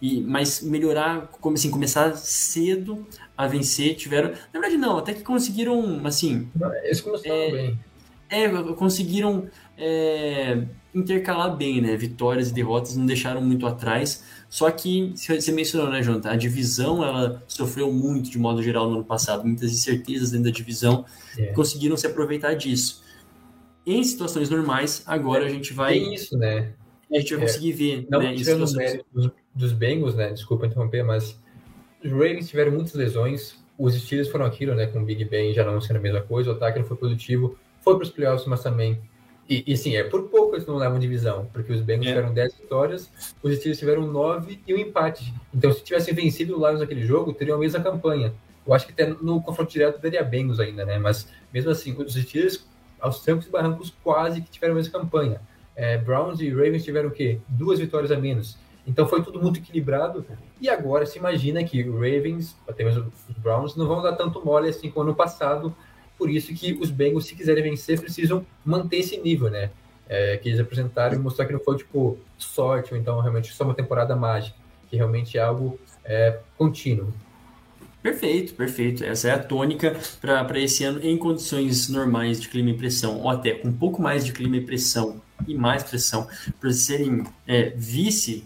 E, 0.00 0.22
mas 0.22 0.62
melhorar, 0.62 1.28
como 1.40 1.54
assim, 1.54 1.70
começar 1.70 2.16
cedo 2.16 3.06
a 3.36 3.46
vencer, 3.46 3.94
tiveram. 3.96 4.30
Na 4.52 4.60
verdade, 4.60 4.76
não, 4.76 4.98
até 4.98 5.12
que 5.12 5.22
conseguiram, 5.22 6.04
assim. 6.06 6.48
Eles 6.82 7.02
começaram 7.02 7.34
é, 7.34 7.50
bem. 7.50 7.78
É, 8.30 8.48
conseguiram 8.74 9.46
é, 9.76 10.64
intercalar 10.94 11.56
bem, 11.56 11.80
né? 11.80 11.96
Vitórias 11.96 12.50
e 12.50 12.54
derrotas 12.54 12.96
não 12.96 13.04
deixaram 13.04 13.40
muito 13.40 13.66
atrás. 13.66 14.24
Só 14.48 14.70
que, 14.70 15.12
você 15.16 15.50
mencionou, 15.50 15.90
né, 15.90 16.02
Jonathan? 16.02 16.30
A 16.30 16.36
divisão, 16.36 17.04
ela 17.04 17.42
sofreu 17.48 17.92
muito, 17.92 18.30
de 18.30 18.38
modo 18.38 18.62
geral, 18.62 18.88
no 18.88 18.96
ano 18.96 19.04
passado. 19.04 19.44
Muitas 19.44 19.72
incertezas 19.72 20.30
dentro 20.30 20.46
da 20.46 20.56
divisão. 20.56 21.04
É. 21.36 21.46
Conseguiram 21.46 21.96
se 21.96 22.06
aproveitar 22.06 22.54
disso. 22.54 23.02
Em 23.84 24.02
situações 24.04 24.48
normais, 24.48 25.02
agora 25.06 25.44
a 25.44 25.48
gente 25.48 25.72
vai... 25.72 25.94
Tem 25.94 26.14
isso, 26.14 26.38
né? 26.38 26.72
A 27.12 27.18
gente 27.18 27.34
vai 27.34 27.44
é. 27.44 27.46
conseguir 27.46 27.72
ver, 27.72 28.06
Não 28.08 28.20
né? 28.20 28.34
tirando 28.34 28.66
situações... 28.66 29.02
dos, 29.12 29.30
dos 29.54 29.72
Bengals, 29.72 30.14
né? 30.14 30.32
Desculpa 30.32 30.66
interromper, 30.66 31.02
mas 31.02 31.38
os 32.02 32.10
Ravens 32.10 32.48
tiveram 32.48 32.72
muitas 32.72 32.94
lesões. 32.94 33.56
Os 33.76 33.94
Steelers 33.94 34.28
foram 34.28 34.46
aquilo, 34.46 34.74
né? 34.74 34.86
Com 34.86 35.00
o 35.00 35.04
Big 35.04 35.24
Ben 35.24 35.52
já 35.52 35.64
não 35.64 35.80
sendo 35.80 35.96
a 35.96 36.00
mesma 36.00 36.22
coisa. 36.22 36.50
O 36.50 36.54
ataque 36.54 36.78
não 36.78 36.86
foi 36.86 36.96
positivo. 36.96 37.58
Foi 37.82 37.96
para 37.96 38.04
os 38.04 38.10
playoffs, 38.10 38.46
mas 38.46 38.62
também 38.62 39.00
e, 39.48 39.64
e 39.66 39.76
sim, 39.76 39.96
é 39.96 40.04
por 40.04 40.28
pouco 40.28 40.54
eles 40.54 40.66
não 40.66 40.76
levam 40.76 40.98
divisão, 40.98 41.48
porque 41.52 41.72
os 41.72 41.80
Bengals 41.80 42.06
é. 42.06 42.10
tiveram 42.10 42.32
10 42.32 42.54
vitórias, 42.54 43.10
os 43.42 43.54
Steelers 43.56 43.78
tiveram 43.78 44.06
9 44.06 44.60
e 44.66 44.74
um 44.74 44.78
empate. 44.78 45.34
Então, 45.52 45.72
se 45.72 45.82
tivessem 45.82 46.14
vencido 46.14 46.58
o 46.58 46.66
Lions 46.66 46.80
naquele 46.80 47.04
jogo, 47.04 47.32
teriam 47.32 47.56
a 47.56 47.60
mesma 47.60 47.80
campanha. 47.80 48.32
Eu 48.66 48.72
acho 48.72 48.86
que 48.86 48.92
até 48.92 49.06
no 49.06 49.42
confronto 49.42 49.70
direto 49.70 50.00
daria 50.00 50.22
Bengals 50.22 50.60
ainda, 50.60 50.86
né? 50.86 50.98
Mas 50.98 51.28
mesmo 51.52 51.70
assim, 51.70 51.94
os 51.98 52.14
Steelers, 52.14 52.64
aos 52.98 53.20
trancos 53.20 53.46
e 53.46 53.50
barrancos, 53.50 53.94
quase 54.02 54.40
que 54.40 54.50
tiveram 54.50 54.72
a 54.72 54.76
mesma 54.76 54.98
campanha. 54.98 55.40
É, 55.76 55.98
Browns 55.98 56.40
e 56.40 56.48
Ravens 56.48 56.84
tiveram 56.84 57.08
o 57.08 57.12
quê? 57.12 57.38
Duas 57.48 57.78
vitórias 57.78 58.10
a 58.10 58.16
menos. 58.16 58.56
Então 58.86 59.06
foi 59.06 59.22
tudo 59.22 59.40
muito 59.40 59.58
equilibrado. 59.58 60.24
E 60.60 60.68
agora 60.68 61.04
se 61.04 61.18
imagina 61.18 61.62
que 61.64 61.82
o 61.82 61.94
Ravens, 61.94 62.56
até 62.66 62.84
mesmo 62.84 63.12
os 63.28 63.36
Browns, 63.36 63.76
não 63.76 63.86
vão 63.86 64.02
dar 64.02 64.12
tanto 64.12 64.44
mole 64.44 64.68
assim 64.68 64.90
como 64.90 65.08
ano 65.08 65.14
passado, 65.14 65.74
por 66.18 66.30
isso 66.30 66.54
que 66.54 66.72
os 66.74 66.90
Bengals, 66.90 67.26
se 67.26 67.34
quiserem 67.34 67.62
vencer, 67.62 68.00
precisam 68.00 68.44
manter 68.64 68.98
esse 68.98 69.16
nível, 69.16 69.50
né? 69.50 69.70
É, 70.08 70.36
que 70.36 70.48
eles 70.48 70.60
apresentaram 70.60 71.16
e 71.16 71.18
mostrar 71.18 71.46
que 71.46 71.52
não 71.52 71.60
foi, 71.60 71.78
tipo, 71.78 72.18
sorte, 72.36 72.92
ou 72.92 73.00
então 73.00 73.20
realmente 73.20 73.52
só 73.52 73.64
uma 73.64 73.74
temporada 73.74 74.14
mágica, 74.14 74.56
que 74.90 74.96
realmente 74.96 75.38
é 75.38 75.40
algo 75.40 75.78
é, 76.04 76.38
contínuo. 76.58 77.12
Perfeito, 78.02 78.52
perfeito. 78.52 79.02
Essa 79.02 79.28
é 79.28 79.30
a 79.32 79.38
tônica 79.38 79.96
para 80.20 80.60
esse 80.60 80.84
ano 80.84 81.00
em 81.02 81.16
condições 81.16 81.88
normais 81.88 82.38
de 82.38 82.48
clima 82.48 82.68
e 82.68 82.74
pressão, 82.74 83.18
ou 83.18 83.30
até 83.30 83.52
com 83.52 83.68
um 83.68 83.72
pouco 83.72 84.02
mais 84.02 84.26
de 84.26 84.32
clima 84.32 84.58
e 84.58 84.60
pressão 84.60 85.22
e 85.48 85.54
mais 85.54 85.82
pressão, 85.82 86.28
para 86.60 86.70
serem 86.70 87.24
é, 87.46 87.70
vice 87.70 88.44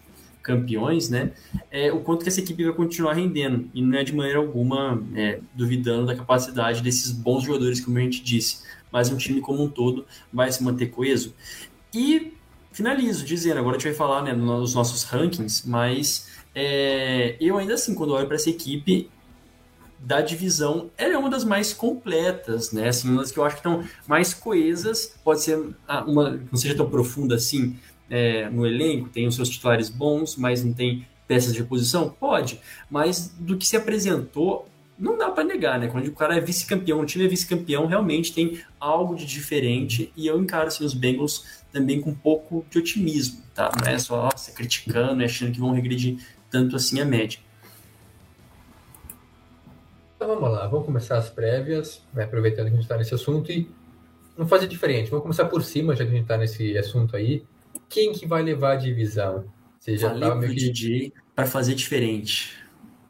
campeões, 0.49 1.11
né? 1.11 1.33
É, 1.71 1.93
o 1.93 2.01
quanto 2.01 2.23
que 2.23 2.29
essa 2.29 2.41
equipe 2.41 2.65
vai 2.65 2.73
continuar 2.73 3.13
rendendo. 3.13 3.71
E 3.75 3.83
não 3.83 3.99
é 3.99 4.03
de 4.03 4.15
maneira 4.15 4.39
alguma 4.39 5.03
é, 5.15 5.41
duvidando 5.55 6.07
da 6.07 6.17
capacidade 6.17 6.83
desses 6.83 7.13
bons 7.13 7.45
jogadores, 7.45 7.81
como 7.81 7.99
a 7.99 8.01
gente 8.01 8.23
disse. 8.23 8.63
Mas 8.91 9.11
um 9.11 9.19
time 9.19 9.43
como 9.43 9.63
um 9.63 9.69
todo 9.69 10.07
vai 10.33 10.51
se 10.51 10.63
manter 10.65 10.87
coeso. 10.87 11.35
E 11.95 12.33
finalizo 12.73 13.25
dizendo, 13.25 13.59
agora 13.59 13.77
a 13.77 13.79
gente 13.79 13.89
vai 13.89 13.97
falar 13.97 14.23
né, 14.23 14.33
nos 14.33 14.75
nossos 14.75 15.03
rankings, 15.03 15.69
mas 15.69 16.29
é, 16.55 17.37
eu 17.39 17.59
ainda 17.59 17.75
assim, 17.75 17.95
quando 17.95 18.15
olho 18.15 18.27
para 18.27 18.37
essa 18.37 18.49
equipe 18.49 19.11
da 19.99 20.21
divisão, 20.21 20.91
ela 20.97 21.15
é 21.15 21.19
uma 21.19 21.29
das 21.29 21.45
mais 21.45 21.75
completas, 21.75 22.71
né? 22.73 22.89
Assim, 22.89 23.09
uma 23.11 23.21
das 23.21 23.33
que 23.33 23.39
eu 23.39 23.45
acho 23.45 23.57
que 23.57 23.61
estão 23.61 23.85
mais 24.07 24.33
coesas, 24.33 25.15
pode 25.25 25.43
ser 25.43 25.59
uma, 26.07 26.41
não 26.51 26.57
seja 26.57 26.77
tão 26.77 26.89
profunda 26.89 27.35
assim, 27.35 27.77
é, 28.11 28.49
no 28.49 28.67
elenco, 28.67 29.09
tem 29.09 29.27
os 29.27 29.35
seus 29.35 29.49
titulares 29.49 29.89
bons, 29.89 30.37
mas 30.37 30.65
não 30.65 30.73
tem 30.73 31.07
peças 31.27 31.53
de 31.53 31.61
reposição? 31.61 32.09
Pode, 32.09 32.61
mas 32.91 33.29
do 33.39 33.57
que 33.57 33.67
se 33.67 33.77
apresentou, 33.77 34.69
não 34.99 35.17
dá 35.17 35.31
para 35.31 35.45
negar, 35.45 35.79
né? 35.79 35.87
Quando 35.87 36.09
o 36.09 36.13
cara 36.13 36.37
é 36.37 36.41
vice-campeão, 36.41 37.01
o 37.01 37.07
time 37.07 37.25
é 37.25 37.29
vice-campeão, 37.29 37.87
realmente 37.87 38.33
tem 38.33 38.61
algo 38.81 39.15
de 39.15 39.25
diferente 39.25 40.13
e 40.17 40.27
eu 40.27 40.41
encaro 40.41 40.69
assim, 40.69 40.85
os 40.85 40.95
Bengals 40.95 41.63
também 41.73 42.01
com 42.01 42.11
um 42.11 42.15
pouco 42.15 42.67
de 42.69 42.79
otimismo, 42.79 43.43
tá? 43.55 43.71
Não 43.81 43.91
é 43.91 43.99
só 43.99 44.23
nossa, 44.23 44.51
criticando 44.51 45.23
e 45.23 45.25
achando 45.25 45.53
que 45.53 45.61
vão 45.61 45.71
regredir 45.71 46.19
tanto 46.51 46.75
assim 46.75 47.01
a 47.01 47.05
média. 47.05 47.39
Então 50.17 50.27
vamos 50.27 50.51
lá, 50.51 50.67
vamos 50.67 50.85
começar 50.85 51.17
as 51.17 51.31
prévias, 51.31 52.03
né, 52.13 52.25
aproveitando 52.25 52.67
que 52.67 52.73
a 52.73 52.75
gente 52.75 52.83
está 52.83 52.97
nesse 52.97 53.15
assunto 53.15 53.53
e 53.53 53.71
vamos 54.37 54.51
fazer 54.51 54.67
diferente. 54.67 55.11
Vamos 55.11 55.23
começar 55.23 55.45
por 55.45 55.63
cima, 55.63 55.95
já 55.95 56.05
que 56.05 56.11
a 56.11 56.15
gente 56.15 56.23
está 56.23 56.37
nesse 56.37 56.77
assunto 56.77 57.15
aí. 57.15 57.45
Quem 57.89 58.13
que 58.13 58.27
vai 58.27 58.43
levar 58.43 58.73
a 58.73 58.77
divisão? 58.77 59.45
Você 59.79 59.97
já 59.97 60.11
Falei 60.11 60.31
pro 60.31 60.41
que... 60.49 60.55
DJ 60.55 61.13
para 61.35 61.47
fazer 61.47 61.75
diferente. 61.75 62.53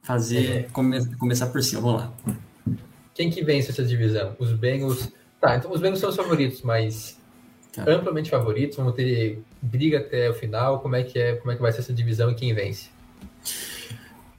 Fazer, 0.02 0.50
é. 0.50 0.62
come, 0.72 1.04
começar 1.16 1.46
por 1.48 1.62
cima, 1.62 1.80
vamos 1.80 2.02
lá. 2.02 2.12
Quem 3.14 3.30
que 3.30 3.42
vence 3.42 3.70
essa 3.70 3.84
divisão? 3.84 4.36
Os 4.38 4.52
Bengals. 4.52 5.12
Tá, 5.40 5.56
então 5.56 5.72
os 5.72 5.80
Bengals 5.80 6.00
são 6.00 6.10
os 6.10 6.16
favoritos, 6.16 6.62
mas 6.62 7.18
tá. 7.72 7.84
amplamente 7.86 8.30
favoritos. 8.30 8.76
Vamos 8.76 8.94
ter 8.94 9.42
briga 9.60 9.98
até 9.98 10.30
o 10.30 10.34
final. 10.34 10.80
Como 10.80 10.94
é 10.94 11.02
que 11.02 11.18
é? 11.18 11.36
Como 11.36 11.50
é 11.50 11.56
que 11.56 11.62
vai 11.62 11.72
ser 11.72 11.80
essa 11.80 11.92
divisão 11.92 12.30
e 12.30 12.34
quem 12.34 12.54
vence? 12.54 12.90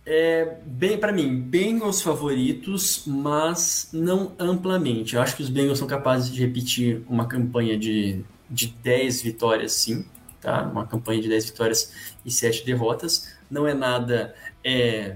É, 0.06 0.58
bem 0.66 0.98
para 0.98 1.12
mim, 1.12 1.40
Bengals 1.40 2.02
favoritos, 2.02 3.04
mas 3.06 3.90
não 3.94 4.32
amplamente. 4.40 5.16
Eu 5.16 5.22
acho 5.22 5.36
que 5.36 5.44
os 5.44 5.50
Bengals 5.50 5.78
são 5.78 5.88
capazes 5.88 6.32
de 6.32 6.40
repetir 6.40 7.04
uma 7.08 7.28
campanha 7.28 7.78
de, 7.78 8.24
de 8.50 8.68
10 8.82 9.22
vitórias, 9.22 9.74
sim. 9.74 10.04
Tá? 10.42 10.64
Uma 10.64 10.86
campanha 10.86 11.22
de 11.22 11.30
10 11.30 11.46
vitórias 11.46 11.94
e 12.26 12.32
7 12.32 12.66
derrotas. 12.66 13.36
Não 13.50 13.68
é 13.68 13.74
nada 13.74 14.34
é, 14.64 15.16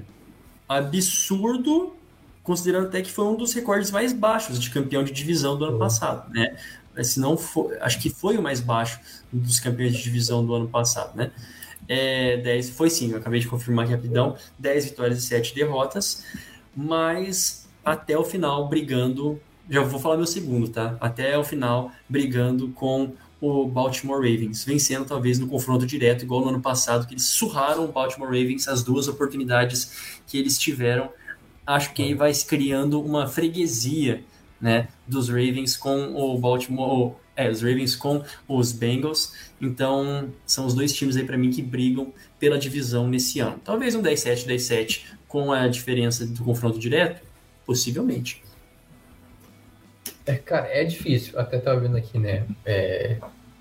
absurdo, 0.67 1.95
considerando 2.43 2.88
até 2.88 3.01
que 3.01 3.11
foi 3.11 3.26
um 3.26 3.36
dos 3.36 3.53
recordes 3.53 3.91
mais 3.91 4.11
baixos 4.11 4.59
de 4.59 4.69
campeão 4.69 5.03
de 5.03 5.11
divisão 5.11 5.57
do 5.57 5.65
ano 5.65 5.80
passado. 5.80 6.30
Né? 6.32 6.55
Se 7.01 7.19
não 7.19 7.38
for, 7.38 7.76
acho 7.82 7.99
que 7.99 8.09
foi 8.09 8.38
o 8.38 8.41
mais 8.41 8.59
baixo 8.59 8.99
dos 9.32 9.59
campeões 9.59 9.95
de 9.95 10.03
divisão 10.03 10.45
do 10.45 10.53
ano 10.53 10.67
passado. 10.67 11.15
Né? 11.15 11.32
É, 11.88 12.38
10, 12.38 12.71
foi 12.71 12.89
sim, 12.89 13.11
eu 13.11 13.17
acabei 13.17 13.39
de 13.39 13.47
confirmar 13.47 13.86
aqui 13.86 13.93
rapidão, 13.93 14.36
10 14.59 14.86
vitórias 14.86 15.19
e 15.19 15.21
7 15.28 15.53
derrotas, 15.53 16.24
mas 16.76 17.67
até 17.84 18.17
o 18.17 18.24
final 18.24 18.67
brigando, 18.67 19.39
já 19.69 19.82
vou 19.82 19.99
falar 19.99 20.17
meu 20.17 20.26
segundo, 20.26 20.69
tá? 20.69 20.95
Até 20.99 21.38
o 21.38 21.43
final 21.43 21.91
brigando 22.07 22.69
com 22.69 23.13
o 23.46 23.68
Baltimore 23.68 24.22
Ravens, 24.22 24.64
vencendo 24.64 25.04
talvez 25.04 25.38
no 25.38 25.48
confronto 25.50 25.86
direto, 25.86 26.24
igual 26.24 26.39
no 26.39 26.48
ano 26.48 26.62
passado, 26.62 27.06
que 27.06 27.14
eles 27.14 27.26
surraram 27.26 27.84
o 27.84 27.91
Baltimore 27.91 28.30
Ravens 28.30 28.70
as 28.70 28.84
duas 28.84 29.10
oportunidades 29.10 30.22
que 30.26 30.38
eles 30.38 30.58
tiveram. 30.58 31.10
Acho 31.68 31.94
que 31.94 32.02
aí 32.02 32.14
vai 32.14 32.34
se 32.34 32.46
criando 32.46 33.02
uma 33.02 33.28
freguesia 33.28 34.24
né, 34.62 34.88
dos 35.06 35.28
Ravens 35.28 35.76
com 35.76 36.16
o 36.16 36.38
Baltimore, 36.38 37.16
é, 37.36 37.50
os 37.50 37.62
Ravens 37.62 37.98
com 37.98 38.24
os 38.48 38.72
Bengals. 38.72 39.34
Então, 39.60 40.30
são 40.46 40.66
os 40.66 40.74
dois 40.74 40.94
times 40.94 41.18
aí 41.18 41.26
para 41.26 41.38
mim 41.38 41.52
que 41.52 41.62
brigam 41.62 42.14
pela 42.39 42.58
divisão 42.58 43.10
nesse 43.10 43.41
ano. 43.41 43.60
Talvez 43.62 43.94
um 43.94 44.02
10-7, 44.02 44.48
10-7 44.48 45.02
com 45.28 45.52
a 45.52 45.68
diferença 45.68 46.26
do 46.26 46.46
confronto 46.46 46.80
direto, 46.80 47.22
possivelmente. 47.66 48.41
É, 50.26 50.36
cara, 50.36 50.68
é 50.68 50.86
difícil. 50.86 51.38
Até 51.38 51.60
tava 51.60 51.82
vendo 51.82 51.98
aqui, 51.98 52.18
né, 52.18 52.46
é, 52.66 53.18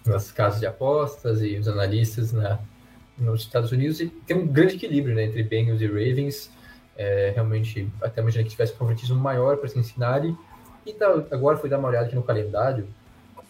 nas 0.07 0.32
casas 0.32 0.61
de 0.61 0.66
apostas 0.66 1.42
e 1.42 1.57
os 1.57 1.68
analistas 1.68 2.32
na, 2.32 2.59
nos 3.18 3.42
Estados 3.42 3.72
Unidos 3.72 4.00
e 4.00 4.07
tem 4.09 4.36
um 4.36 4.46
grande 4.46 4.76
equilíbrio 4.76 5.14
né, 5.14 5.24
entre 5.24 5.42
Bengals 5.42 5.80
e 5.80 5.86
Ravens. 5.86 6.50
É, 6.96 7.32
realmente, 7.34 7.90
até 8.03 8.20
imagina 8.20 8.44
que 8.44 8.50
tivesse 8.50 8.74
um 8.74 8.76
favoritismo 8.76 9.16
maior 9.16 9.57
para 9.57 9.68
Cincinnati. 9.68 10.36
E 10.84 10.92
tá, 10.92 11.07
agora 11.30 11.57
fui 11.57 11.70
dar 11.70 11.78
uma 11.78 11.88
olhada 11.88 12.07
aqui 12.07 12.14
no 12.14 12.22
calendário 12.22 12.86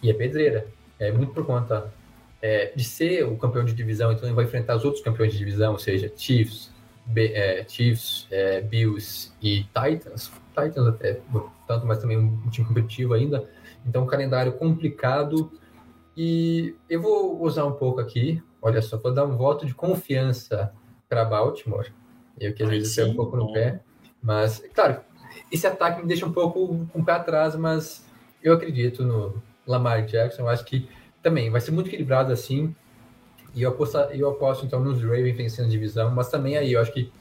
e 0.02 0.10
é 0.10 0.14
pedreira. 0.14 0.66
É 0.98 1.10
muito 1.10 1.32
por 1.32 1.44
conta 1.44 1.92
é, 2.40 2.72
de 2.74 2.84
ser 2.84 3.24
o 3.24 3.36
campeão 3.36 3.64
de 3.64 3.72
divisão, 3.72 4.12
então 4.12 4.28
ele 4.28 4.34
vai 4.34 4.44
enfrentar 4.44 4.76
os 4.76 4.84
outros 4.84 5.02
campeões 5.02 5.32
de 5.32 5.38
divisão, 5.38 5.72
ou 5.72 5.78
seja, 5.78 6.12
Chiefs, 6.14 6.70
B, 7.06 7.32
é, 7.32 7.64
Chiefs, 7.68 8.26
é, 8.30 8.60
Bills 8.60 9.32
e 9.40 9.64
Titans. 9.64 10.30
Titans 10.50 10.88
até, 10.88 11.20
tanto, 11.66 11.86
mas 11.86 11.98
também 11.98 12.18
um 12.18 12.50
time 12.50 12.66
competitivo 12.66 13.14
ainda. 13.14 13.48
Então, 13.86 14.04
um 14.04 14.06
calendário 14.06 14.52
complicado. 14.52 15.50
E 16.16 16.74
eu 16.88 17.00
vou 17.00 17.42
usar 17.42 17.64
um 17.64 17.72
pouco 17.72 18.00
aqui, 18.00 18.42
olha 18.60 18.82
só, 18.82 18.98
vou 18.98 19.12
dar 19.12 19.24
um 19.24 19.36
voto 19.36 19.64
de 19.64 19.74
confiança 19.74 20.72
para 21.08 21.24
Baltimore. 21.24 21.92
Eu 22.38 22.54
que 22.54 22.62
às 22.62 22.68
vezes 22.68 22.98
um 22.98 23.14
pouco 23.14 23.36
no 23.36 23.52
pé. 23.52 23.80
Mas, 24.22 24.62
claro, 24.74 25.00
esse 25.50 25.66
ataque 25.66 26.00
me 26.00 26.08
deixa 26.08 26.26
um 26.26 26.32
pouco 26.32 26.86
com 26.92 27.00
o 27.00 27.04
pé 27.04 27.12
atrás, 27.12 27.56
mas 27.56 28.04
eu 28.42 28.54
acredito 28.54 29.04
no 29.04 29.42
Lamar 29.66 30.04
Jackson. 30.04 30.42
Eu 30.42 30.48
acho 30.48 30.64
que 30.64 30.88
também 31.22 31.50
vai 31.50 31.60
ser 31.60 31.70
muito 31.70 31.88
equilibrado 31.88 32.32
assim. 32.32 32.74
E 33.54 33.62
eu 33.62 33.70
aposto, 33.70 33.96
eu 33.96 34.30
aposto 34.30 34.64
então 34.64 34.80
nos 34.80 35.02
Ravens 35.02 35.36
vencendo 35.36 35.66
a 35.66 35.68
divisão, 35.68 36.10
mas 36.10 36.28
também 36.28 36.56
aí 36.56 36.72
eu 36.72 36.80
acho 36.80 36.92
que 36.92 37.12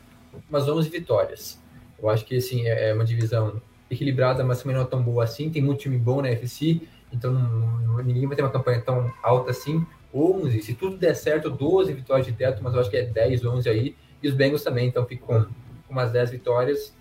umas 0.49 0.67
11 0.67 0.89
vitórias. 0.89 1.61
Eu 2.01 2.09
acho 2.09 2.25
que 2.25 2.37
assim 2.37 2.65
é, 2.67 2.89
é 2.89 2.93
uma 2.93 3.03
divisão 3.03 3.61
equilibrada, 3.89 4.43
mas 4.43 4.61
também 4.61 4.75
não 4.75 4.83
é 4.83 4.87
tão 4.87 5.03
boa 5.03 5.23
assim. 5.23 5.49
Tem 5.49 5.61
muito 5.61 5.81
time 5.81 5.97
bom 5.97 6.21
na 6.21 6.29
FC, 6.29 6.87
então 7.12 7.32
não, 7.32 7.97
ninguém 8.03 8.28
vai 8.28 8.36
ter 8.36 8.41
uma 8.41 8.51
campanha 8.51 8.82
tão 8.82 9.12
alta 9.22 9.51
assim. 9.51 9.86
11, 10.14 10.62
se 10.62 10.74
tudo 10.74 10.97
der 10.97 11.16
certo, 11.16 11.49
12 11.49 11.93
vitórias 11.93 12.28
de 12.28 12.34
teto, 12.34 12.62
mas 12.62 12.74
eu 12.74 12.82
acho 12.82 12.89
que 12.89 12.97
é 12.97 13.03
10, 13.03 13.45
11 13.45 13.70
aí. 13.70 13.95
E 14.22 14.28
os 14.28 14.34
Bengals 14.34 14.64
também, 14.64 14.88
então 14.88 15.05
ficam 15.05 15.28
com, 15.28 15.45
umas 15.89 16.12
10 16.12 16.32
vitórias 16.32 16.93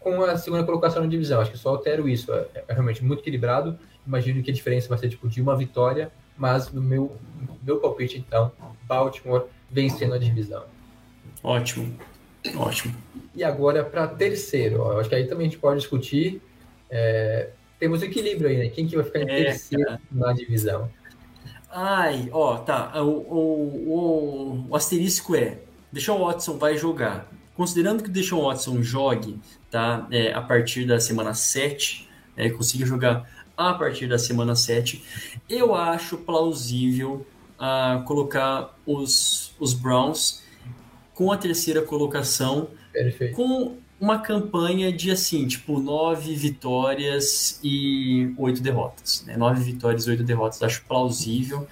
com 0.00 0.22
a 0.24 0.36
segunda 0.36 0.64
colocação 0.64 1.02
na 1.02 1.08
divisão. 1.08 1.40
Acho 1.40 1.52
que 1.52 1.58
só 1.58 1.70
altero 1.70 2.08
isso. 2.08 2.32
É, 2.32 2.64
é, 2.68 2.72
realmente 2.72 3.04
muito 3.04 3.20
equilibrado. 3.20 3.78
Imagino 4.06 4.42
que 4.42 4.50
a 4.50 4.54
diferença 4.54 4.88
vai 4.88 4.98
ser 4.98 5.08
tipo 5.08 5.28
de 5.28 5.40
uma 5.40 5.56
vitória, 5.56 6.10
mas 6.36 6.72
no 6.72 6.82
meu, 6.82 7.16
meu 7.62 7.78
palpite, 7.78 8.18
então, 8.18 8.50
Baltimore 8.86 9.46
vencendo 9.70 10.14
a 10.14 10.18
divisão. 10.18 10.64
Ótimo. 11.42 11.96
Ótimo. 12.56 12.94
E 13.34 13.44
agora 13.44 13.84
para 13.84 14.08
terceiro, 14.08 14.80
ó, 14.82 14.98
acho 14.98 15.08
que 15.08 15.14
aí 15.14 15.26
também 15.26 15.46
a 15.46 15.50
gente 15.50 15.60
pode 15.60 15.78
discutir. 15.78 16.42
É, 16.90 17.50
temos 17.82 18.00
equilíbrio 18.00 18.48
aí, 18.48 18.58
né? 18.58 18.68
Quem 18.68 18.86
que 18.86 18.94
vai 18.94 19.04
ficar 19.04 19.22
em 19.22 19.28
é, 19.28 19.44
terceiro 19.44 19.84
cara. 19.84 20.00
na 20.12 20.32
divisão? 20.32 20.88
Ai, 21.68 22.28
ó, 22.30 22.58
tá. 22.58 23.02
O, 23.02 23.08
o, 23.08 23.88
o, 23.88 24.66
o 24.70 24.76
asterisco 24.76 25.34
é: 25.34 25.58
Deshaun 25.90 26.24
Watson 26.24 26.56
vai 26.58 26.76
jogar. 26.76 27.28
Considerando 27.56 28.00
que 28.00 28.08
o 28.08 28.12
Deshaun 28.12 28.44
Watson 28.44 28.80
jogue 28.82 29.40
tá, 29.68 30.06
é, 30.12 30.32
a 30.32 30.40
partir 30.40 30.86
da 30.86 31.00
semana 31.00 31.34
7, 31.34 32.08
é, 32.36 32.50
consiga 32.50 32.86
jogar 32.86 33.28
a 33.56 33.74
partir 33.74 34.06
da 34.06 34.16
semana 34.16 34.54
7, 34.54 35.02
eu 35.50 35.74
acho 35.74 36.18
plausível 36.18 37.26
uh, 37.58 38.04
colocar 38.04 38.78
os, 38.86 39.56
os 39.58 39.74
Browns 39.74 40.44
com 41.14 41.32
a 41.32 41.36
terceira 41.36 41.82
colocação, 41.82 42.68
Perfeito. 42.92 43.34
com 43.34 43.76
uma 44.02 44.18
campanha 44.18 44.92
de 44.92 45.12
assim, 45.12 45.46
tipo, 45.46 45.78
nove 45.78 46.34
vitórias 46.34 47.60
e 47.62 48.34
oito 48.36 48.60
derrotas. 48.60 49.22
Né? 49.24 49.36
Nove 49.36 49.62
vitórias 49.62 50.08
e 50.08 50.10
oito 50.10 50.24
derrotas, 50.24 50.60
acho 50.60 50.84
plausível. 50.86 51.68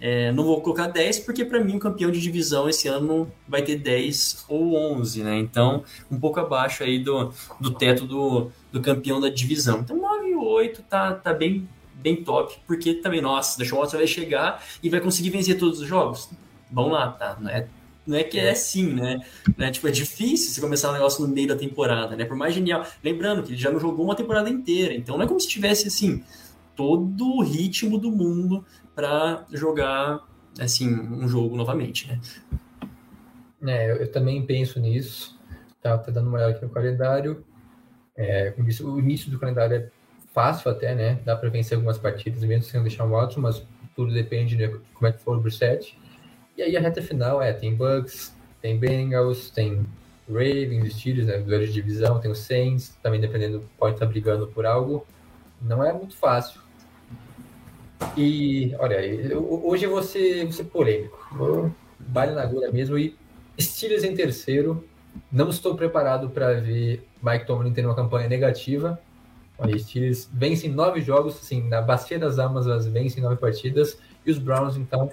É, 0.00 0.32
não 0.32 0.44
vou 0.44 0.62
colocar 0.62 0.86
10, 0.86 1.18
porque 1.20 1.44
para 1.44 1.62
mim 1.62 1.76
o 1.76 1.78
campeão 1.78 2.10
de 2.10 2.22
divisão 2.22 2.70
esse 2.70 2.88
ano 2.88 3.30
vai 3.46 3.60
ter 3.60 3.76
10 3.76 4.46
ou 4.48 4.74
11, 4.94 5.22
né? 5.22 5.38
Então, 5.38 5.84
um 6.10 6.18
pouco 6.18 6.40
abaixo 6.40 6.82
aí 6.82 6.98
do, 6.98 7.30
do 7.60 7.70
teto 7.70 8.06
do, 8.06 8.50
do 8.72 8.80
campeão 8.80 9.20
da 9.20 9.28
divisão. 9.28 9.80
Então, 9.80 9.94
9 9.94 10.28
e 10.28 10.34
8 10.34 10.82
tá, 10.84 11.12
tá 11.12 11.34
bem, 11.34 11.68
bem 11.96 12.16
top, 12.16 12.56
porque 12.66 12.94
também, 12.94 13.20
nossa, 13.20 13.62
o 13.62 13.76
Watson 13.76 13.98
vai 13.98 14.06
chegar 14.06 14.64
e 14.82 14.88
vai 14.88 15.02
conseguir 15.02 15.28
vencer 15.28 15.58
todos 15.58 15.80
os 15.80 15.86
jogos. 15.86 16.30
Vamos 16.72 16.92
lá, 16.92 17.08
tá? 17.12 17.36
Não 17.38 17.50
é, 17.50 17.68
não 18.06 18.16
é 18.16 18.24
que 18.24 18.38
é 18.38 18.50
assim, 18.50 18.92
né? 18.92 19.20
né? 19.56 19.70
Tipo, 19.70 19.88
é 19.88 19.90
difícil 19.90 20.52
você 20.52 20.60
começar 20.60 20.90
um 20.90 20.92
negócio 20.92 21.26
no 21.26 21.32
meio 21.32 21.48
da 21.48 21.56
temporada, 21.56 22.16
né? 22.16 22.24
Por 22.24 22.36
mais 22.36 22.54
genial. 22.54 22.86
Lembrando 23.02 23.42
que 23.42 23.50
ele 23.52 23.56
já 23.56 23.70
não 23.70 23.80
jogou 23.80 24.04
uma 24.04 24.14
temporada 24.14 24.48
inteira, 24.50 24.94
então 24.94 25.16
não 25.16 25.24
é 25.24 25.28
como 25.28 25.40
se 25.40 25.48
tivesse, 25.48 25.88
assim, 25.88 26.22
todo 26.76 27.24
o 27.26 27.42
ritmo 27.42 27.98
do 27.98 28.10
mundo 28.10 28.64
para 28.94 29.44
jogar 29.52 30.20
assim 30.58 30.88
um 30.88 31.28
jogo 31.28 31.56
novamente, 31.56 32.06
né? 32.06 32.20
É, 33.66 33.90
eu, 33.90 33.96
eu 33.96 34.12
também 34.12 34.44
penso 34.44 34.78
nisso. 34.78 35.38
Tá, 35.80 35.98
tá 35.98 36.10
dando 36.10 36.28
uma 36.28 36.38
olhada 36.38 36.52
aqui 36.52 36.64
no 36.64 36.70
calendário. 36.70 37.44
É, 38.16 38.54
o 38.56 38.98
início 38.98 39.30
do 39.30 39.38
calendário 39.38 39.76
é 39.76 39.90
fácil 40.32 40.70
até, 40.70 40.94
né? 40.94 41.20
Dá 41.24 41.36
para 41.36 41.48
vencer 41.48 41.76
algumas 41.76 41.98
partidas, 41.98 42.42
mesmo 42.42 42.64
sem 42.64 42.82
deixar 42.82 43.04
um 43.04 43.10
Watson, 43.10 43.40
mas 43.40 43.64
tudo 43.94 44.12
depende 44.12 44.56
de 44.56 44.68
como 44.92 45.06
é 45.06 45.12
que 45.12 45.20
for 45.20 45.36
o 45.36 45.40
Brissett. 45.40 45.96
E 46.56 46.62
aí 46.62 46.76
a 46.76 46.80
reta 46.80 47.02
final 47.02 47.42
é, 47.42 47.52
tem 47.52 47.74
Bucks, 47.74 48.34
tem 48.62 48.78
Bengals, 48.78 49.50
tem 49.50 49.84
Ravens, 50.28 50.94
Steelers, 50.94 51.26
né, 51.26 51.38
duelo 51.38 51.66
de 51.66 51.72
divisão, 51.72 52.20
tem 52.20 52.30
o 52.30 52.34
Saints, 52.34 52.96
também 53.02 53.20
dependendo, 53.20 53.68
pode 53.78 53.94
estar 53.94 54.06
brigando 54.06 54.46
por 54.46 54.64
algo. 54.64 55.06
Não 55.60 55.84
é 55.84 55.92
muito 55.92 56.16
fácil. 56.16 56.60
E, 58.16 58.74
olha, 58.78 58.98
hoje 59.36 59.84
eu 59.84 59.90
vou 59.90 60.02
ser, 60.02 60.48
polêmico. 60.72 61.18
Vou 61.32 61.72
na 62.08 62.42
agulha 62.42 62.70
mesmo 62.70 62.98
e 62.98 63.16
Steelers 63.60 64.04
em 64.04 64.14
terceiro. 64.14 64.84
Não 65.30 65.48
estou 65.48 65.74
preparado 65.74 66.28
para 66.30 66.60
ver 66.60 67.06
Mike 67.22 67.46
Tomlin 67.46 67.72
tendo 67.72 67.88
uma 67.88 67.94
campanha 67.94 68.28
negativa. 68.28 69.00
Olha, 69.56 69.78
Steelers 69.78 70.28
vencem 70.32 70.70
nove 70.70 71.00
jogos, 71.00 71.36
assim, 71.36 71.68
na 71.68 71.80
bacia 71.80 72.18
das 72.18 72.38
almas, 72.38 72.66
elas 72.66 72.86
vencem 72.86 73.22
nove 73.22 73.36
partidas. 73.36 73.98
E 74.26 74.30
os 74.30 74.38
Browns, 74.38 74.76
então, 74.76 75.10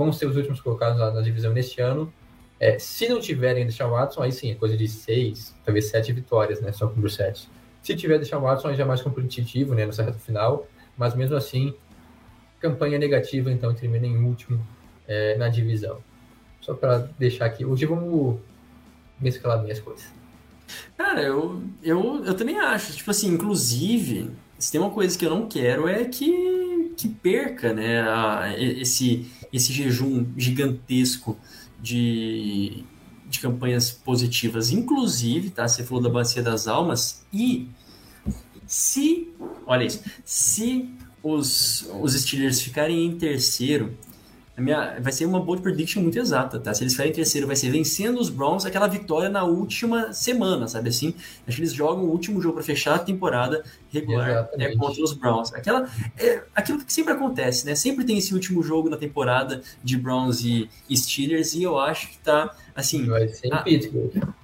vão 0.00 0.12
ser 0.14 0.24
os 0.24 0.34
últimos 0.34 0.62
colocados 0.62 0.98
na, 0.98 1.10
na 1.10 1.20
divisão 1.20 1.52
neste 1.52 1.78
ano. 1.82 2.10
É, 2.58 2.78
se 2.78 3.06
não 3.06 3.20
tiverem 3.20 3.66
Deshaun 3.66 3.90
Watson, 3.90 4.22
aí 4.22 4.32
sim, 4.32 4.50
é 4.50 4.54
coisa 4.54 4.76
de 4.76 4.88
seis, 4.88 5.54
talvez 5.62 5.86
sete 5.86 6.10
vitórias, 6.10 6.60
né? 6.62 6.72
Só 6.72 6.88
com 6.88 7.00
o 7.00 7.10
sete. 7.10 7.48
Se 7.82 7.94
tiver 7.94 8.18
Deshaun 8.18 8.40
Watson, 8.40 8.68
aí 8.68 8.76
já 8.76 8.84
é 8.84 8.86
mais 8.86 9.02
competitivo, 9.02 9.74
né? 9.74 9.84
Nessa 9.84 10.02
reta 10.02 10.18
final. 10.18 10.66
Mas 10.96 11.14
mesmo 11.14 11.36
assim, 11.36 11.74
campanha 12.58 12.98
negativa, 12.98 13.52
então 13.52 13.74
termina 13.74 14.06
em 14.06 14.16
último 14.24 14.66
é, 15.06 15.36
na 15.36 15.48
divisão. 15.48 15.98
Só 16.62 16.72
para 16.72 17.10
deixar 17.18 17.44
aqui. 17.44 17.64
Hoje 17.64 17.84
vamos 17.84 18.38
mesclar 19.20 19.62
minhas 19.62 19.80
coisas. 19.80 20.06
Cara, 20.96 21.22
eu, 21.22 21.62
eu, 21.82 22.24
eu 22.24 22.34
também 22.34 22.58
acho. 22.58 22.94
Tipo 22.94 23.10
assim, 23.10 23.28
inclusive, 23.28 24.30
se 24.58 24.72
tem 24.72 24.80
uma 24.80 24.90
coisa 24.90 25.18
que 25.18 25.26
eu 25.26 25.30
não 25.30 25.46
quero 25.46 25.88
é 25.88 26.04
que, 26.04 26.92
que 26.96 27.08
perca, 27.08 27.72
né? 27.72 28.02
A, 28.02 28.54
esse, 28.58 29.30
esse 29.52 29.72
jejum 29.72 30.26
gigantesco 30.36 31.38
de, 31.80 32.84
de 33.28 33.40
campanhas 33.40 33.90
positivas. 33.90 34.70
Inclusive, 34.70 35.50
tá? 35.50 35.66
Você 35.66 35.84
falou 35.84 36.02
da 36.02 36.08
Bacia 36.08 36.42
das 36.42 36.68
Almas. 36.68 37.24
E 37.32 37.68
se, 38.66 39.28
olha 39.66 39.84
isso, 39.84 40.00
se 40.24 40.88
os, 41.22 41.88
os 42.00 42.14
Steelers 42.14 42.60
ficarem 42.60 43.04
em 43.06 43.16
terceiro, 43.16 43.96
minha, 44.60 44.98
vai 45.00 45.12
ser 45.12 45.26
uma 45.26 45.40
bold 45.40 45.62
prediction 45.62 46.02
muito 46.02 46.18
exata, 46.18 46.60
tá? 46.60 46.72
Se 46.72 46.82
eles 46.82 46.92
ficarem 46.92 47.12
em 47.12 47.14
terceiro, 47.14 47.46
vai 47.46 47.56
ser 47.56 47.70
vencendo 47.70 48.20
os 48.20 48.28
Browns, 48.28 48.64
aquela 48.64 48.86
vitória 48.86 49.28
na 49.28 49.44
última 49.44 50.12
semana, 50.12 50.68
sabe 50.68 50.88
assim? 50.88 51.14
Acho 51.46 51.56
que 51.56 51.62
eles 51.62 51.72
jogam 51.72 52.04
o 52.04 52.10
último 52.10 52.40
jogo 52.40 52.54
para 52.54 52.62
fechar 52.62 52.94
a 52.94 52.98
temporada 52.98 53.64
regular 53.92 54.48
é, 54.58 54.76
contra 54.76 55.02
os 55.02 55.12
Browns. 55.12 55.52
Aquela, 55.52 55.88
é, 56.18 56.42
aquilo 56.54 56.84
que 56.84 56.92
sempre 56.92 57.12
acontece, 57.12 57.66
né? 57.66 57.74
Sempre 57.74 58.04
tem 58.04 58.18
esse 58.18 58.34
último 58.34 58.62
jogo 58.62 58.88
na 58.88 58.96
temporada 58.96 59.62
de 59.82 59.96
Browns 59.96 60.44
e, 60.44 60.68
e 60.88 60.96
Steelers, 60.96 61.54
e 61.54 61.62
eu 61.62 61.78
acho 61.78 62.10
que 62.10 62.18
tá, 62.18 62.54
assim... 62.74 63.06
Vai 63.06 63.28
ser 63.28 63.52
a, 63.52 63.64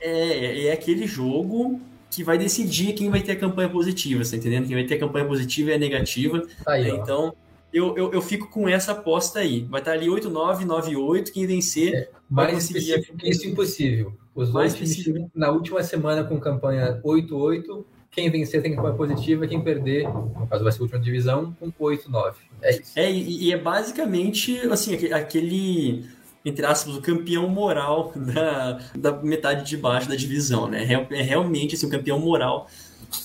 é, 0.01 0.67
é 0.67 0.73
aquele 0.73 1.07
jogo 1.07 1.81
que 2.11 2.25
vai 2.25 2.39
decidir 2.39 2.95
quem 2.95 3.11
vai 3.11 3.21
ter 3.21 3.33
a 3.33 3.37
campanha 3.37 3.69
positiva, 3.69 4.25
você 4.25 4.33
tá 4.33 4.37
entendendo? 4.39 4.67
Quem 4.67 4.77
vai 4.77 4.85
ter 4.85 4.95
a 4.95 4.99
campanha 4.99 5.27
positiva 5.27 5.71
e 5.71 5.75
a 5.75 5.79
negativa. 5.79 6.43
Aí, 6.67 6.89
então, 6.89 7.35
eu, 7.77 7.97
eu, 7.97 8.13
eu, 8.13 8.23
fico 8.23 8.49
com 8.49 8.69
essa 8.69 8.93
aposta 8.93 9.41
aí. 9.41 9.65
Vai 9.65 9.81
estar 9.81 9.93
ali 9.93 10.07
8-9, 10.07 10.65
9-8, 10.65 11.31
quem 11.31 11.47
vencer 11.47 11.95
é, 11.95 12.09
mais 12.29 12.55
conseguir... 12.55 13.07
isso 13.23 13.47
impossível. 13.47 14.15
Os 14.35 14.51
mais 14.51 14.75
dois 14.75 14.97
times 14.97 15.27
na 15.35 15.51
última 15.51 15.83
semana 15.83 16.25
com 16.25 16.41
campanha 16.41 17.01
8-8, 17.05 17.85
quem 18.11 18.31
vencer 18.31 18.63
tem 18.63 18.75
campanha 18.75 18.95
positiva, 18.95 19.47
quem 19.47 19.61
perder, 19.61 20.05
no 20.05 20.47
caso 20.47 20.63
vai 20.63 20.73
ser 20.73 20.79
a 20.79 20.83
última 20.83 21.01
divisão, 21.01 21.55
com 21.61 21.71
8-9. 21.71 22.35
É 22.63 22.71
isso. 22.71 22.93
É, 22.97 23.11
e, 23.11 23.45
e 23.45 23.53
é 23.53 23.59
basicamente 23.59 24.59
assim, 24.71 24.95
aquele 25.13 26.07
entre 26.45 26.65
aspas, 26.65 26.95
o 26.95 27.03
campeão 27.03 27.49
moral 27.49 28.13
da, 28.17 28.79
da 28.97 29.13
metade 29.21 29.69
de 29.69 29.77
baixo 29.77 30.09
da 30.09 30.15
divisão, 30.15 30.69
né? 30.69 30.87
É, 31.11 31.23
realmente 31.23 31.75
assim, 31.75 31.87
o 31.87 31.91
campeão 31.91 32.19
moral 32.19 32.69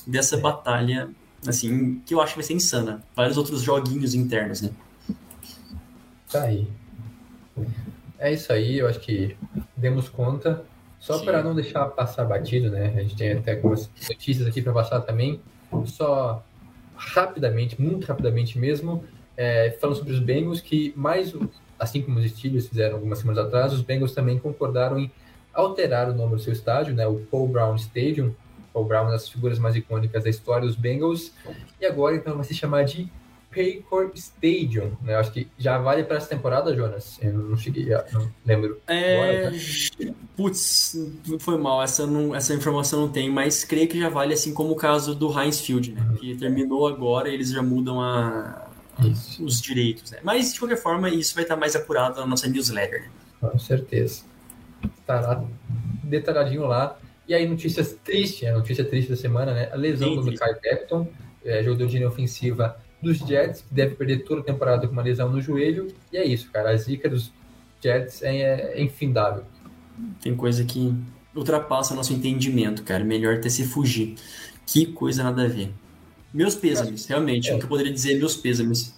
dessa 0.06 0.36
é. 0.36 0.39
batalha, 0.39 1.10
assim, 1.48 2.02
que 2.06 2.14
eu 2.14 2.22
acho 2.22 2.34
que 2.34 2.39
vai 2.39 2.46
ser 2.46 2.54
insana. 2.54 3.04
Vários 3.16 3.38
outros 3.38 3.62
joguinhos 3.62 4.14
internos, 4.14 4.62
né? 4.62 4.70
Tá 6.32 6.44
aí. 6.44 6.68
É 8.20 8.32
isso 8.32 8.52
aí, 8.54 8.80
eu 8.80 8.88
acho 8.88 9.00
que 9.00 9.36
demos 9.76 10.10
conta. 10.10 10.64
Só 11.00 11.18
para 11.20 11.42
não 11.42 11.56
deixar 11.56 11.86
passar 11.88 12.26
batido, 12.26 12.70
né? 12.70 12.94
A 12.96 13.02
gente 13.02 13.16
tem 13.16 13.32
até 13.34 13.54
algumas 13.54 13.89
notícias 14.08 14.48
aqui 14.48 14.62
para 14.62 14.72
passar 14.72 15.02
também. 15.02 15.42
Só 15.86 16.44
rapidamente, 16.96 17.82
muito 17.82 18.06
rapidamente 18.06 18.60
mesmo, 18.60 19.04
é, 19.36 19.72
falando 19.82 19.98
sobre 19.98 20.14
os 20.14 20.20
Bengals, 20.20 20.62
que 20.62 20.94
mais 20.96 21.34
assim 21.80 22.04
como 22.04 22.20
os 22.20 22.30
Steelers 22.30 22.68
fizeram 22.68 22.96
algumas 22.96 23.18
semanas 23.18 23.44
atrás, 23.44 23.74
os 23.74 23.82
Bengals 23.82 24.14
também 24.14 24.38
concordaram 24.38 25.00
em 25.00 25.12
alterar 25.52 26.08
o 26.10 26.14
nome 26.14 26.36
do 26.36 26.39
seu 26.39 26.54
estádio, 26.54 26.94
né, 26.94 27.08
o 27.08 27.16
Paul 27.32 27.48
Brown 27.48 27.76
Stadium. 27.76 28.36
Paul 28.74 28.86
Brown 28.86 29.04
uma 29.04 29.12
das 29.12 29.30
figuras 29.30 29.60
mais 29.60 29.76
icônicas 29.76 30.24
da 30.24 30.30
história 30.30 30.68
dos 30.68 30.76
Bengals. 30.76 31.34
E 31.80 31.86
agora, 31.86 32.16
então, 32.16 32.36
vai 32.36 32.44
se 32.44 32.54
chamar 32.54 32.84
de 32.84 33.12
Paycor 33.54 34.12
Stadium. 34.16 34.94
Né? 35.02 35.16
Acho 35.16 35.32
que 35.32 35.48
já 35.58 35.78
vale 35.78 36.04
para 36.04 36.18
essa 36.18 36.28
temporada, 36.28 36.76
Jonas. 36.76 37.20
Eu 37.22 37.34
não 37.34 37.58
cheguei, 37.58 37.94
a, 37.94 38.06
não 38.14 38.32
lembro. 38.46 38.82
É... 38.88 39.46
Agora, 39.48 39.52
tá? 39.52 40.14
Putz, 40.36 40.96
foi 41.40 41.58
mal. 41.58 41.84
Essa, 41.84 42.08
não, 42.08 42.34
essa 42.34 42.54
informação 42.54 43.02
não 43.02 43.10
tem, 43.10 43.30
mas 43.30 43.64
creio 43.64 43.88
que 43.88 44.00
já 44.00 44.10
vale, 44.10 44.34
assim 44.34 44.54
como 44.54 44.72
o 44.72 44.76
caso 44.76 45.14
do 45.14 45.38
Heinz 45.38 45.60
Field, 45.60 45.92
né? 45.92 46.02
Uhum. 46.02 46.16
Que 46.16 46.36
terminou 46.36 46.88
agora 46.88 47.30
e 47.30 47.34
eles 47.34 47.52
já 47.52 47.62
mudam 47.62 48.02
a, 48.02 48.70
isso. 49.00 49.44
os 49.44 49.62
direitos. 49.62 50.12
Né? 50.12 50.20
Mas, 50.24 50.54
de 50.54 50.60
qualquer 50.60 50.78
forma, 50.78 51.10
isso 51.10 51.36
vai 51.36 51.44
estar 51.44 51.58
mais 51.58 51.76
apurado 51.76 52.20
na 52.20 52.26
nossa 52.26 52.48
newsletter. 52.48 53.02
Né? 53.02 53.10
Com 53.42 53.60
certeza. 53.60 54.24
Estará 55.00 55.44
detalhadinho 56.04 56.66
lá. 56.66 56.98
E 57.32 57.34
aí, 57.34 57.48
notícias 57.48 57.98
tristes, 58.04 58.46
a 58.46 58.52
notícia 58.52 58.84
triste 58.84 59.10
da 59.10 59.16
semana, 59.16 59.54
né? 59.54 59.70
A 59.72 59.78
lesão 59.78 60.18
do 60.18 60.36
Kai 60.36 60.54
Becton, 60.60 61.08
é, 61.46 61.64
jogador 61.64 61.88
de 61.88 61.96
linha 61.96 62.10
ofensiva 62.10 62.78
dos 63.02 63.20
Jets, 63.20 63.62
que 63.62 63.74
deve 63.74 63.96
perder 63.96 64.26
toda 64.26 64.42
a 64.42 64.44
temporada 64.44 64.86
com 64.86 64.92
uma 64.92 65.02
lesão 65.02 65.30
no 65.32 65.40
joelho. 65.40 65.88
E 66.12 66.18
é 66.18 66.26
isso, 66.26 66.52
cara. 66.52 66.72
A 66.72 66.76
zica 66.76 67.08
dos 67.08 67.32
Jets 67.82 68.22
é, 68.22 68.74
é 68.74 68.84
infindável. 68.84 69.46
Tem 70.22 70.36
coisa 70.36 70.66
que 70.66 70.94
ultrapassa 71.34 71.94
o 71.94 71.96
nosso 71.96 72.12
entendimento, 72.12 72.84
cara. 72.84 73.02
Melhor 73.02 73.36
até 73.36 73.48
se 73.48 73.64
fugir. 73.64 74.16
Que 74.66 74.88
coisa 74.88 75.24
nada 75.24 75.46
a 75.46 75.48
ver. 75.48 75.72
Meus 76.34 76.56
pêsames, 76.56 77.06
realmente. 77.06 77.50
É. 77.50 77.56
O 77.56 77.60
que 77.60 77.64
eu 77.64 77.70
poderia 77.70 77.94
dizer, 77.94 78.20
meus 78.20 78.36
pêsames. 78.36 78.94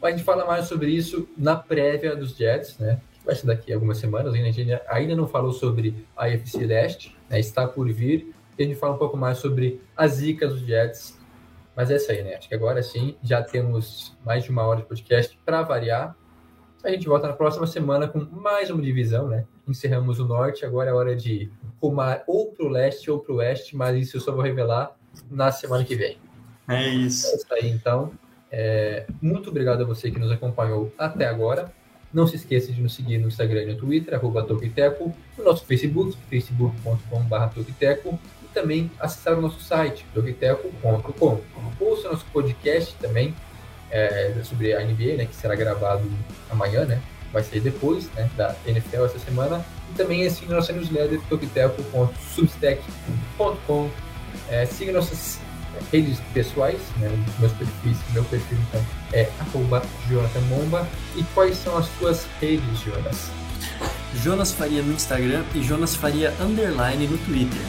A 0.00 0.10
gente 0.12 0.22
fala 0.22 0.46
mais 0.46 0.66
sobre 0.66 0.88
isso 0.88 1.28
na 1.36 1.56
prévia 1.56 2.14
dos 2.14 2.36
Jets, 2.36 2.78
né? 2.78 3.00
Vai 3.24 3.34
ser 3.34 3.46
daqui 3.46 3.72
a 3.72 3.76
algumas 3.76 3.98
semanas. 3.98 4.34
A 4.34 4.36
gente 4.36 4.80
ainda 4.88 5.14
não 5.14 5.26
falou 5.26 5.52
sobre 5.52 6.06
a 6.16 6.26
AFC 6.26 6.66
Leste, 6.66 7.16
né? 7.30 7.38
está 7.38 7.66
por 7.66 7.90
vir. 7.90 8.34
E 8.58 8.62
a 8.62 8.66
gente 8.66 8.78
fala 8.78 8.94
um 8.94 8.98
pouco 8.98 9.16
mais 9.16 9.38
sobre 9.38 9.80
as 9.96 10.12
zicas 10.12 10.52
dos 10.52 10.62
Jets. 10.62 11.18
Mas 11.74 11.90
é 11.90 11.96
isso 11.96 12.10
aí, 12.10 12.22
né? 12.22 12.34
Acho 12.34 12.48
que 12.48 12.54
agora 12.54 12.82
sim 12.82 13.16
já 13.22 13.42
temos 13.42 14.16
mais 14.24 14.44
de 14.44 14.50
uma 14.50 14.62
hora 14.64 14.80
de 14.80 14.86
podcast 14.86 15.38
para 15.44 15.62
variar. 15.62 16.14
A 16.84 16.90
gente 16.90 17.06
volta 17.06 17.28
na 17.28 17.32
próxima 17.32 17.66
semana 17.66 18.08
com 18.08 18.18
mais 18.18 18.68
uma 18.68 18.82
divisão, 18.82 19.28
né? 19.28 19.44
Encerramos 19.66 20.18
o 20.18 20.26
norte, 20.26 20.66
agora 20.66 20.90
é 20.90 20.92
hora 20.92 21.14
de 21.14 21.50
rumar 21.80 22.24
ou 22.26 22.52
para 22.52 22.66
o 22.66 22.68
leste 22.68 23.10
ou 23.10 23.20
para 23.20 23.32
o 23.32 23.36
oeste, 23.36 23.76
mas 23.76 23.96
isso 23.96 24.16
eu 24.16 24.20
só 24.20 24.32
vou 24.32 24.42
revelar 24.42 24.94
na 25.30 25.52
semana 25.52 25.84
que 25.84 25.94
vem. 25.94 26.18
É 26.68 26.88
isso. 26.88 27.28
É 27.28 27.36
isso 27.36 27.46
aí, 27.54 27.70
então. 27.70 28.12
É, 28.50 29.06
muito 29.20 29.48
obrigado 29.48 29.82
a 29.82 29.86
você 29.86 30.10
que 30.10 30.18
nos 30.18 30.30
acompanhou 30.30 30.92
até 30.98 31.24
agora. 31.26 31.72
Não 32.12 32.26
se 32.26 32.34
esqueça 32.36 32.72
de 32.72 32.80
nos 32.80 32.94
seguir 32.94 33.18
no 33.18 33.28
Instagram 33.28 33.62
e 33.62 33.66
no 33.66 33.76
Twitter, 33.76 34.14
arroba 34.14 34.42
Tokiteco, 34.42 35.14
no 35.36 35.44
nosso 35.44 35.64
Facebook, 35.64 36.16
facebook.com.br 36.28 37.60
e 38.42 38.46
também 38.52 38.90
acessar 39.00 39.38
o 39.38 39.40
nosso 39.40 39.62
site, 39.62 40.04
tokiteco.com. 40.12 41.40
Ouça 41.80 42.10
nosso 42.10 42.26
podcast 42.26 42.94
também 42.96 43.34
é, 43.90 44.34
sobre 44.44 44.74
a 44.74 44.84
NBA, 44.84 45.16
né, 45.16 45.24
que 45.26 45.34
será 45.34 45.54
gravado 45.54 46.06
amanhã, 46.50 46.84
né? 46.84 47.00
Vai 47.32 47.42
sair 47.42 47.60
depois 47.60 48.12
né, 48.12 48.28
da 48.36 48.54
NFL 48.66 49.06
essa 49.06 49.18
semana. 49.18 49.64
E 49.90 49.94
também 49.94 50.26
assine 50.26 50.52
nossa 50.52 50.70
newsletter, 50.72 51.18
tokiteco.substack.com 51.28 53.90
é, 54.48 54.66
siga 54.66 54.92
nossas 54.92 55.40
redes 55.90 56.18
pessoais, 56.32 56.80
né, 56.98 57.10
meus 57.38 57.52
perfis, 57.52 57.96
meu 58.12 58.24
perfil 58.24 58.58
então 58.68 58.84
é 59.12 59.28
arroba 59.40 59.82
Jonathan 60.08 60.40
Momba. 60.42 60.86
E 61.16 61.22
quais 61.34 61.56
são 61.56 61.76
as 61.76 61.86
suas 61.98 62.26
redes, 62.40 62.80
Jonas? 62.80 63.30
Jonas 64.22 64.52
Faria 64.52 64.82
no 64.82 64.92
Instagram 64.92 65.42
e 65.54 65.62
Jonas 65.62 65.94
Faria 65.94 66.34
Underline 66.40 67.06
no 67.06 67.18
Twitter. 67.18 67.62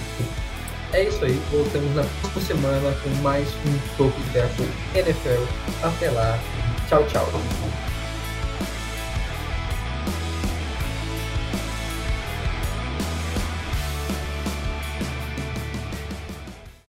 É 0.91 1.05
isso 1.05 1.23
aí, 1.25 1.41
voltamos 1.51 1.95
na 1.95 2.03
próxima 2.03 2.41
semana 2.41 2.95
com 3.01 3.09
mais 3.21 3.47
um 3.47 3.97
Toque 3.97 4.21
Teco 4.31 4.63
NFL. 4.93 5.43
Até 5.81 6.11
lá, 6.11 6.39
tchau, 6.87 7.05
tchau. 7.07 7.27